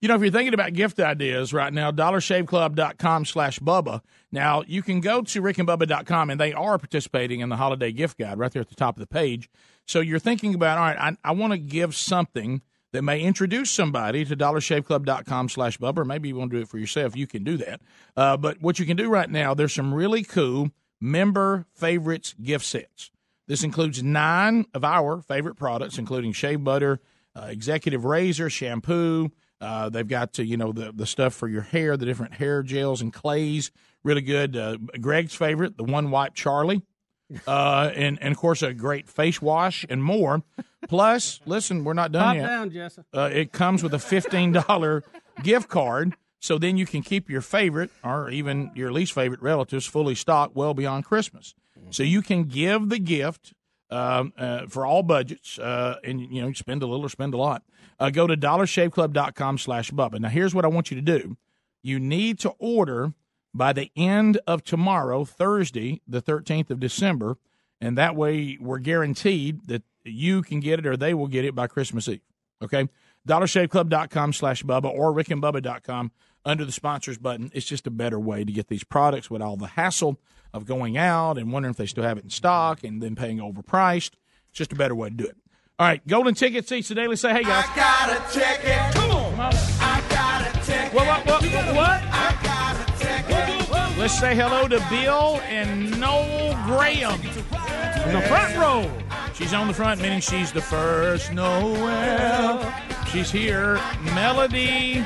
[0.00, 4.02] You know, if you're thinking about gift ideas right now, dollarshaveclub.com slash Bubba.
[4.30, 8.38] Now, you can go to rickandbubba.com, and they are participating in the holiday gift guide
[8.38, 9.48] right there at the top of the page.
[9.86, 12.60] So you're thinking about, all right, I, I want to give something
[12.92, 16.68] that may introduce somebody to dollarshaveclub.com slash Bubba, or maybe you want to do it
[16.68, 17.16] for yourself.
[17.16, 17.80] You can do that.
[18.16, 20.70] Uh, but what you can do right now, there's some really cool
[21.00, 23.10] member favorites gift sets.
[23.46, 27.00] This includes nine of our favorite products, including shave butter,
[27.34, 31.62] uh, executive razor, shampoo, uh, they've got to, you know the the stuff for your
[31.62, 33.70] hair, the different hair gels and clays,
[34.04, 34.56] really good.
[34.56, 36.82] Uh, Greg's favorite, the one wipe Charlie,
[37.46, 40.42] uh, and and of course a great face wash and more.
[40.88, 42.46] Plus, listen, we're not done Pop yet.
[42.46, 43.04] down, Jessa.
[43.12, 45.02] Uh, it comes with a fifteen dollar
[45.42, 49.86] gift card, so then you can keep your favorite or even your least favorite relatives
[49.86, 51.54] fully stocked well beyond Christmas.
[51.90, 53.52] So you can give the gift
[53.90, 57.38] um, uh, for all budgets, uh, and you know, spend a little or spend a
[57.38, 57.62] lot.
[57.98, 60.20] Uh, go to dollarshaveclub.com slash Bubba.
[60.20, 61.36] Now, here's what I want you to do.
[61.82, 63.14] You need to order
[63.54, 67.38] by the end of tomorrow, Thursday, the 13th of December,
[67.80, 71.54] and that way we're guaranteed that you can get it or they will get it
[71.54, 72.20] by Christmas Eve.
[72.62, 72.88] Okay?
[73.26, 76.12] dollarshaveclub.com slash Bubba or rickandbubba.com
[76.44, 77.50] under the sponsors button.
[77.52, 80.18] It's just a better way to get these products with all the hassle
[80.56, 83.38] of going out and wondering if they still have it in stock and then paying
[83.38, 84.12] overpriced.
[84.48, 85.36] It's just a better way to do it.
[85.78, 86.88] All right, golden ticket seats.
[86.88, 87.64] The Daily say, hey guys.
[87.68, 88.94] I got a ticket.
[88.94, 89.34] Come on.
[89.38, 90.94] I got a ticket.
[90.94, 92.02] What, what, what, what?
[92.02, 93.98] I got a ticket.
[93.98, 98.90] Let's say hello to Bill and Noel Graham in the front row.
[99.34, 102.74] She's on the front, meaning she's the first Noel.
[103.12, 103.78] She's here.
[104.14, 105.04] Melody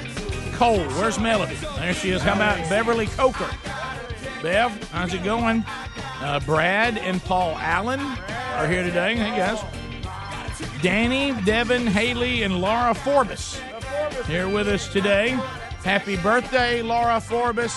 [0.52, 0.78] Cole.
[0.78, 1.56] Where's Melody?
[1.78, 2.22] There she is.
[2.22, 3.50] How about Beverly Coker?
[4.42, 5.64] Bev, how's it going?
[6.20, 9.14] Uh, Brad and Paul Allen are here today.
[9.14, 9.62] Hey, guys.
[10.82, 13.60] Danny, Devin, Haley, and Laura Forbes
[14.26, 15.30] here with us today.
[15.84, 17.74] Happy birthday, Laura Forbes.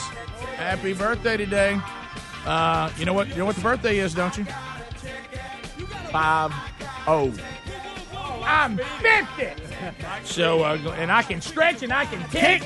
[0.55, 1.79] Happy birthday today.
[2.45, 3.27] Uh, you know what?
[3.29, 4.45] You know what the birthday is, don't you?
[6.11, 6.53] Five
[7.07, 7.33] oh.
[8.45, 9.72] I'm fifty.
[10.23, 12.63] So, uh, and I can stretch and I can kick.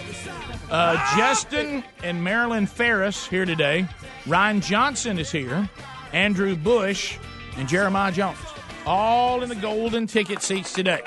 [0.69, 3.88] Uh, Justin and Marilyn Ferris here today.
[4.26, 5.69] Ryan Johnson is here.
[6.14, 7.18] Andrew Bush
[7.57, 8.38] and Jeremiah Jones.
[8.85, 11.02] All in the golden ticket seats today.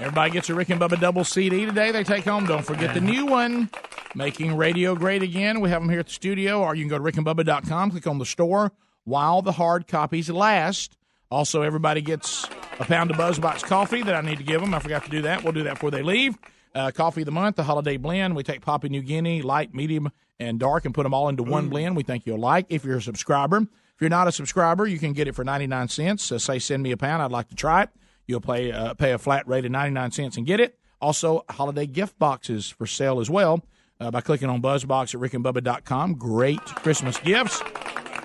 [0.00, 1.90] Everybody gets a Rick and Bubba double CD today.
[1.90, 2.46] They take home.
[2.46, 3.68] Don't forget the new one,
[4.14, 5.60] Making Radio Great Again.
[5.60, 8.18] We have them here at the studio, or you can go to rickandbubba.com, click on
[8.18, 8.72] the store
[9.04, 10.96] while the hard copies last.
[11.30, 12.46] Also, everybody gets
[12.80, 14.72] a pound of Buzzbox coffee that I need to give them.
[14.74, 15.44] I forgot to do that.
[15.44, 16.36] We'll do that before they leave.
[16.74, 18.34] Uh, coffee of the month, the holiday blend.
[18.36, 21.68] We take Papua New Guinea, light, medium, and dark, and put them all into one
[21.68, 21.96] blend.
[21.96, 23.58] We think you'll like if you're a subscriber.
[23.58, 26.30] If you're not a subscriber, you can get it for 99 cents.
[26.30, 27.22] Uh, say, send me a pound.
[27.22, 27.90] I'd like to try it.
[28.26, 30.78] You'll pay uh, pay a flat rate of 99 cents and get it.
[31.00, 33.64] Also, holiday gift boxes for sale as well
[34.00, 36.14] uh, by clicking on Buzzbox at rickandbubba.com.
[36.14, 37.62] Great Christmas gifts.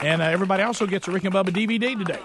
[0.02, 2.20] And uh, everybody also gets a Rick and Bubba DVD today.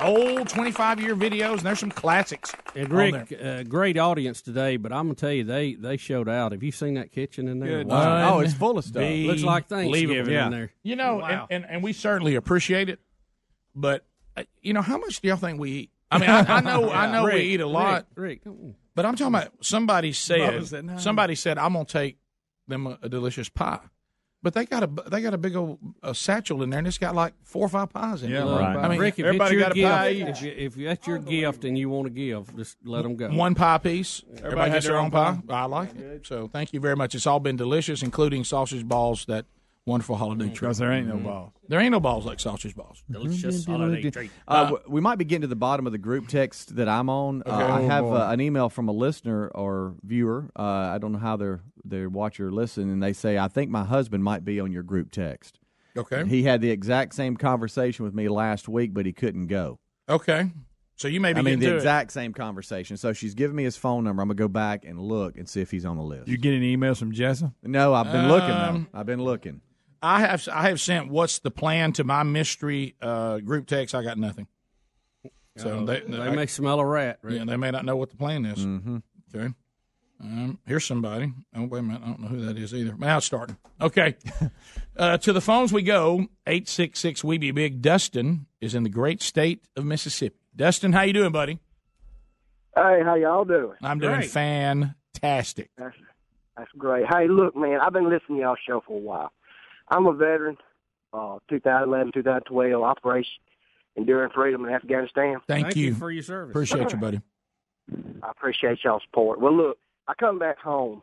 [0.00, 2.52] Old 25 year videos, and there's some classics.
[2.74, 3.60] And on Rick, there.
[3.60, 6.52] uh, great audience today, but I'm gonna tell you, they they showed out.
[6.52, 7.84] Have you seen that kitchen in there?
[7.84, 9.02] Good Oh, it's full of stuff.
[9.02, 10.46] Looks like Thanksgiving Yeah.
[10.46, 10.72] in there.
[10.82, 12.98] You know, and, and, and we certainly appreciate it,
[13.74, 14.04] but
[14.36, 15.90] uh, you know, how much do y'all think we eat?
[16.10, 18.54] I mean, I, I know, I know Rick, we eat a lot, Rick, Rick,
[18.94, 20.98] but I'm talking about somebody said, said no.
[20.98, 22.18] somebody said I'm gonna take
[22.68, 23.78] them a, a delicious pie,
[24.44, 26.98] but they got a they got a big old a satchel in there, and it's
[26.98, 28.40] got like four or five pies in it.
[28.40, 30.42] I mean, Rick, if everybody it's got a your pie each.
[30.42, 33.30] If, you, if that's your gift and you want to give, just let them go.
[33.30, 34.22] One pie piece.
[34.36, 35.38] Everybody, had gets their their own own pie.
[35.48, 35.62] pie?
[35.62, 36.26] I like it.
[36.26, 37.14] So thank you very much.
[37.14, 39.24] It's all been delicious, including sausage balls.
[39.24, 39.46] That
[39.86, 40.60] wonderful holiday treat.
[40.60, 41.24] Because there ain't no Mhm.
[41.24, 41.52] balls.
[41.68, 43.02] There ain't no balls like sausage balls.
[43.10, 44.30] Delicious holiday treat.
[44.48, 47.08] Uh, w- we might be getting to the bottom of the group text that I'm
[47.10, 47.42] on.
[47.44, 50.50] Uh, I Oh, have uh, an email from a listener or viewer.
[50.58, 53.70] Uh, I don't know how they're they watch or listen, and they say I think
[53.70, 55.58] my husband might be on your group text.
[55.96, 56.26] Okay.
[56.26, 59.78] He had the exact same conversation with me last week, but he couldn't go.
[60.08, 60.50] Okay.
[60.96, 61.76] So you may be I mean, the to it.
[61.76, 62.96] exact same conversation.
[62.96, 64.22] So she's giving me his phone number.
[64.22, 66.28] I'm gonna go back and look and see if he's on the list.
[66.28, 67.52] You get any emails from Jessa?
[67.62, 68.98] No, I've been looking Um, though.
[69.00, 69.60] I've been looking.
[70.04, 73.94] I have I have sent what's the plan to my mystery uh, group text.
[73.94, 74.46] I got nothing.
[75.56, 77.18] So Oh, they, they I- may smell a rat.
[77.22, 77.38] Rick.
[77.38, 78.58] Yeah, they may not know what the plan is.
[78.58, 78.98] Mm-hmm.
[79.34, 79.54] Okay.
[80.20, 81.32] Um, here's somebody.
[81.56, 82.02] Oh, wait a minute.
[82.04, 82.94] I don't know who that is either.
[82.98, 83.56] Now it's starting.
[83.80, 84.16] Okay.
[84.96, 86.26] uh, to the phones we go.
[86.46, 87.82] 866 We Be Big.
[87.82, 90.36] Dustin is in the great state of Mississippi.
[90.56, 91.58] Dustin, how you doing, buddy?
[92.74, 93.76] Hey, how y'all doing?
[93.82, 94.30] I'm doing Great.
[94.30, 95.70] fantastic.
[95.78, 95.96] That's
[96.56, 97.04] that's great.
[97.12, 99.32] Hey, look, man, I've been listening to y'all show for a while.
[99.88, 100.56] I'm a veteran,
[101.12, 103.40] uh, 2011, 2012 Operation
[103.96, 105.36] Enduring Freedom in Afghanistan.
[105.46, 105.94] Thank, you.
[105.94, 106.52] for your service.
[106.52, 107.20] Appreciate you, buddy.
[108.22, 109.40] I appreciate y'all's support.
[109.40, 109.78] Well, look,
[110.08, 111.02] I come back home.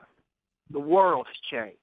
[0.71, 1.77] The world has changed.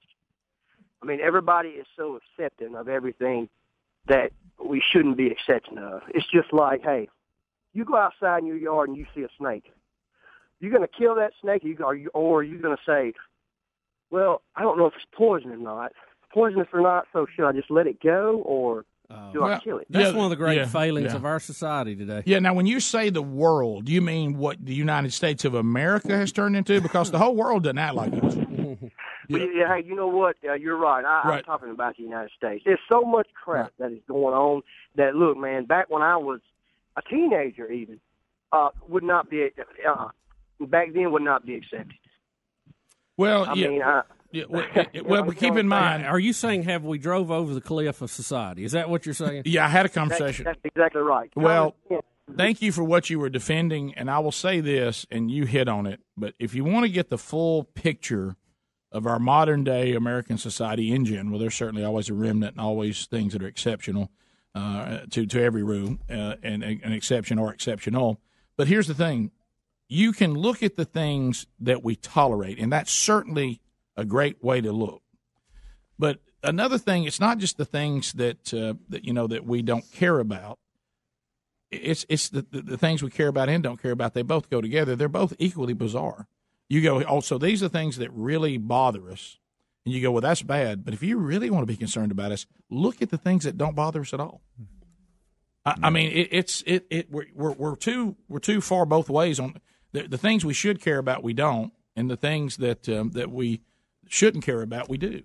[1.01, 3.49] I mean, everybody is so accepting of everything
[4.07, 4.31] that
[4.63, 6.01] we shouldn't be accepting of.
[6.09, 7.07] It's just like, hey,
[7.73, 9.71] you go outside in your yard and you see a snake.
[10.59, 13.13] You're going to kill that snake, or you, or you, or you're going to say,
[14.09, 15.93] well, I don't know if it's poison or not.
[16.33, 18.85] Poisonous or not, so should I just let it go, or
[19.33, 19.87] do I kill it?
[19.89, 21.15] That's Yeah, one of the great yeah, failings yeah.
[21.15, 22.21] of our society today.
[22.25, 25.55] Yeah, now when you say the world, do you mean what the United States of
[25.55, 26.79] America has turned into?
[26.81, 28.37] Because the whole world doesn't act like us.
[29.31, 30.37] But yeah, hey, you know what?
[30.43, 31.05] Uh, you're right.
[31.05, 32.63] I, I'm talking about the United States.
[32.65, 34.63] There's so much crap that is going on
[34.95, 35.65] that look, man.
[35.65, 36.39] Back when I was
[36.97, 37.99] a teenager, even
[38.51, 39.49] uh, would not be
[39.87, 40.07] uh,
[40.61, 41.93] back then would not be accepted.
[43.17, 44.01] Well, I yeah, mean, I,
[44.31, 47.53] yeah, well, it- well, but keep in mind, Are you saying have we drove over
[47.53, 48.63] the cliff of society?
[48.63, 49.43] Is that what you're saying?
[49.45, 50.45] yeah, I had a conversation.
[50.45, 51.29] that's exactly right.
[51.35, 51.75] Well,
[52.35, 55.67] thank you for what you were defending, and I will say this, and you hit
[55.67, 55.99] on it.
[56.17, 58.35] But if you want to get the full picture
[58.91, 63.05] of our modern day American society in general, there's certainly always a remnant and always
[63.05, 64.09] things that are exceptional
[64.55, 68.19] uh, to to every rule, uh, and an exception or exceptional.
[68.57, 69.29] But here's the thing:
[69.87, 73.61] you can look at the things that we tolerate, and that's certainly
[73.95, 75.01] a great way to look.
[75.97, 79.61] But another thing, it's not just the things that uh, that you know that we
[79.61, 80.59] don't care about
[81.71, 84.13] it's it's the, the, the things we care about and don't care about.
[84.13, 84.95] They both go together.
[84.95, 86.27] They're both equally bizarre.
[86.67, 89.37] You go, oh, so these are things that really bother us,
[89.85, 90.85] and you go, well, that's bad.
[90.85, 93.57] But if you really want to be concerned about us, look at the things that
[93.57, 94.41] don't bother us at all.
[95.65, 99.09] I, I mean, it, it's it it we're, we're we're too we're too far both
[99.09, 99.59] ways on
[99.91, 101.23] the, the things we should care about.
[101.23, 103.61] We don't, and the things that um, that we
[104.09, 105.21] shouldn't care about, we do.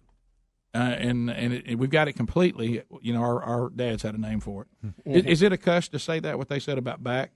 [0.74, 2.82] Uh, and and it, we've got it completely.
[3.00, 4.92] You know, our, our dads had a name for it.
[5.04, 6.36] Is, is it a cuss to say that?
[6.36, 7.30] What they said about back?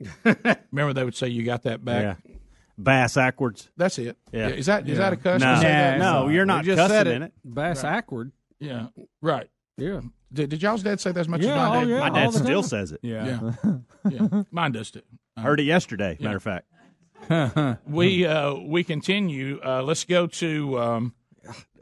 [0.72, 2.18] Remember, they would say you got that back.
[2.26, 2.34] Yeah.
[2.78, 3.68] Bass backwards.
[3.76, 4.16] That's it.
[4.32, 4.48] Yeah.
[4.48, 5.04] Is that is Yeah.
[5.04, 5.40] that a cuss?
[5.40, 5.54] No.
[5.54, 5.98] to say that?
[5.98, 7.32] No, you're not We just cussing said in it.
[7.44, 7.98] Bass Right.
[7.98, 8.32] awkward.
[8.58, 8.88] Yeah.
[9.20, 9.48] Right.
[9.76, 10.00] Yeah.
[10.32, 11.90] Did, did y'all's dad say that as much Yeah, as mine oh, did?
[11.90, 12.68] yeah, My dad still time.
[12.68, 13.00] says it.
[13.02, 13.52] Yeah.
[14.10, 14.42] yeah.
[14.50, 15.02] Mine does too.
[15.36, 16.16] Heard it yesterday.
[16.18, 16.24] Yeah.
[16.24, 16.66] Matter of fact.
[17.86, 19.60] we uh, we continue.
[19.64, 21.14] Uh, let's go to um,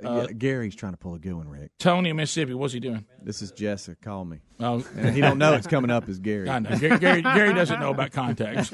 [0.02, 1.72] Yeah, Gary's trying to pull a good one, Rick.
[1.78, 2.54] Tony, Mississippi.
[2.54, 3.04] What's he doing?
[3.22, 3.96] This is Jessica.
[4.00, 4.40] Call me.
[4.58, 6.48] Oh, and he don't know it's coming up as Gary.
[6.50, 6.76] I know.
[6.78, 8.72] Gary, Gary, Gary doesn't know about contacts.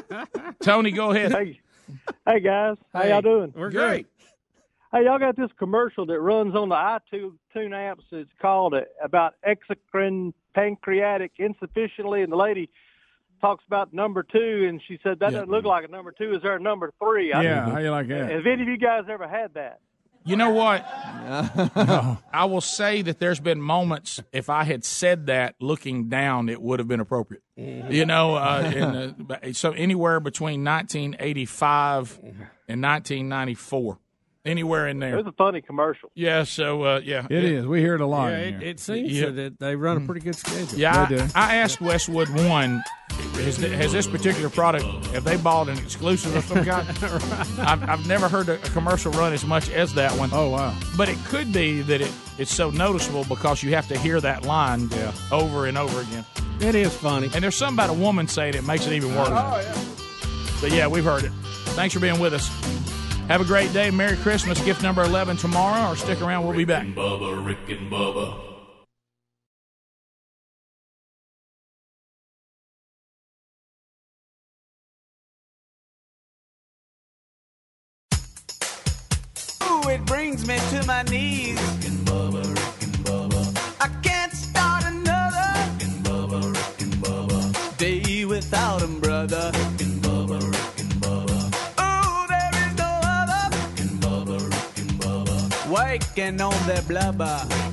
[0.62, 1.32] Tony, go ahead.
[1.32, 1.60] Hey,
[2.26, 3.52] hey guys, how Hey, y'all doing?
[3.56, 4.06] we're great.
[4.92, 8.02] Hey, y'all got this commercial that runs on the iTunes Tune apps.
[8.10, 12.68] It's called uh, about exocrine pancreatic insufficiently, and the lady
[13.42, 15.40] talks about number two, and she said that Yeah.
[15.40, 16.34] doesn't look like a number two.
[16.34, 17.32] Is there a number three?
[17.34, 18.30] I Yeah, how you like that?
[18.30, 19.80] Have any of you guys ever had that?
[20.24, 20.84] You know what?
[22.32, 26.62] I will say that there's been moments if I had said that looking down, it
[26.62, 27.42] would have been appropriate.
[27.56, 32.20] You know, uh, in the, so anywhere between 1985
[32.68, 33.98] and 1994,
[34.44, 35.16] anywhere in It there.
[35.16, 36.10] was a funny commercial.
[36.14, 36.44] Yeah.
[36.44, 37.66] So uh, yeah, It is.
[37.66, 38.32] We hear it a lot.
[38.32, 39.30] Yeah, it, it seems Yeah.
[39.30, 40.78] that they run a pretty good schedule.
[40.78, 42.82] Yeah, I, I asked Westwood One,
[43.34, 46.88] has, th- has this particular product have they bought an exclusive of some kind?
[47.60, 50.30] I've, I've never heard a, a commercial run as much as that one.
[50.32, 50.76] Oh wow!
[50.96, 54.44] But it could be that it, it's so noticeable because you have to hear that
[54.44, 54.88] line
[55.30, 56.24] over and over again.
[56.60, 59.28] It is funny, and there's something about a woman saying it makes it even worse.
[59.30, 59.84] Oh, yeah.
[60.60, 61.32] But yeah, we've heard it.
[61.74, 62.48] Thanks for being with us.
[63.28, 63.90] Have a great day.
[63.90, 64.62] Merry Christmas.
[64.62, 66.44] Gift number 11 tomorrow, or stick around.
[66.44, 66.86] We'll be back.
[66.88, 68.38] Bubba, Rick and Bubba.
[79.64, 81.58] Ooh, it brings me to my knees.
[95.92, 97.71] Waking on their blubber.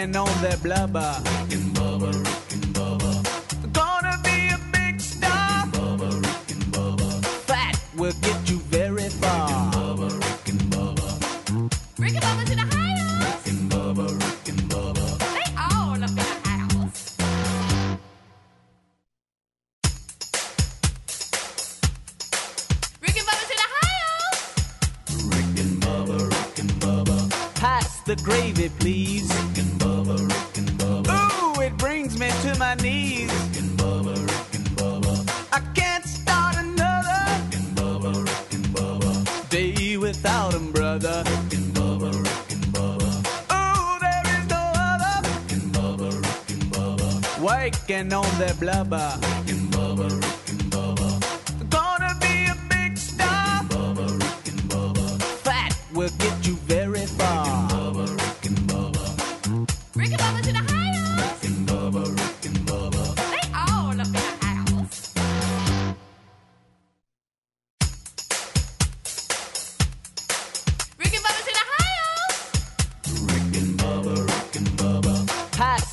[0.00, 1.69] Waking on their blubber.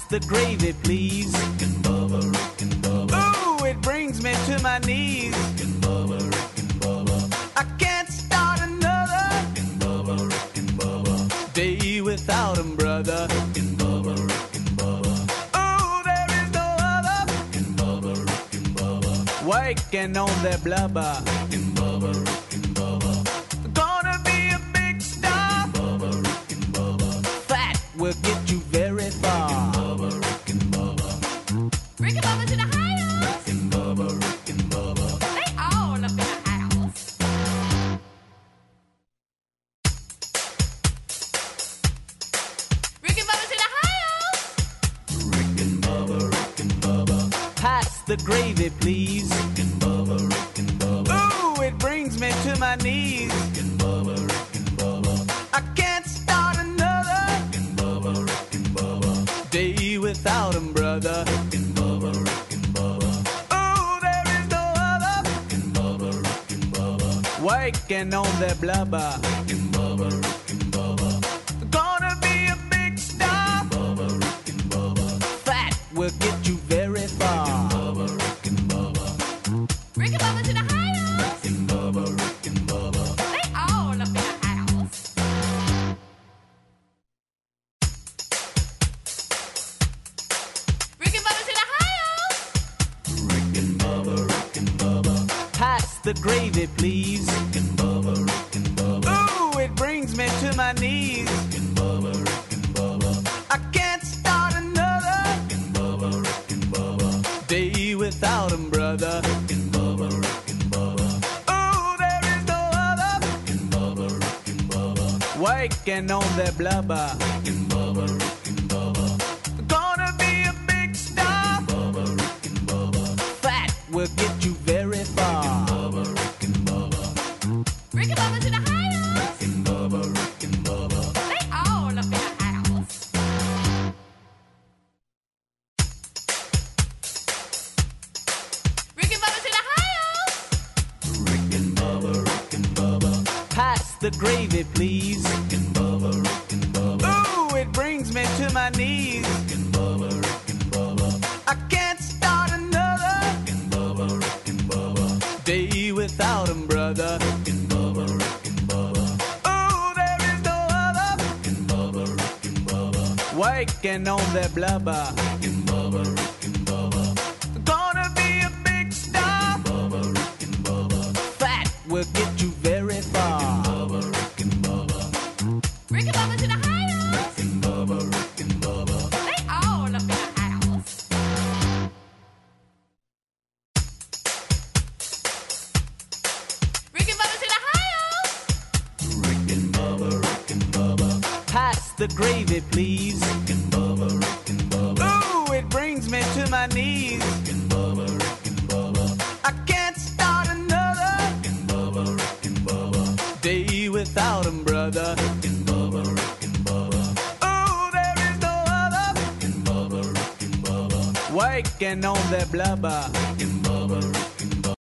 [0.10, 1.34] The gravy, please.
[1.34, 2.86] rick and Bubba rick and
[3.62, 5.36] Ooh, it brings me to my knees.
[7.58, 11.54] I can't start another Rick and Bubba, Rick and Bubba.
[11.54, 13.28] day without him, brother.
[13.30, 15.14] Rick and Bubba, Rick and Bubba.
[15.60, 19.46] Ooh, there is no other Rick and Bubba, Rick and Bubba.
[19.46, 21.22] waking on their blubber.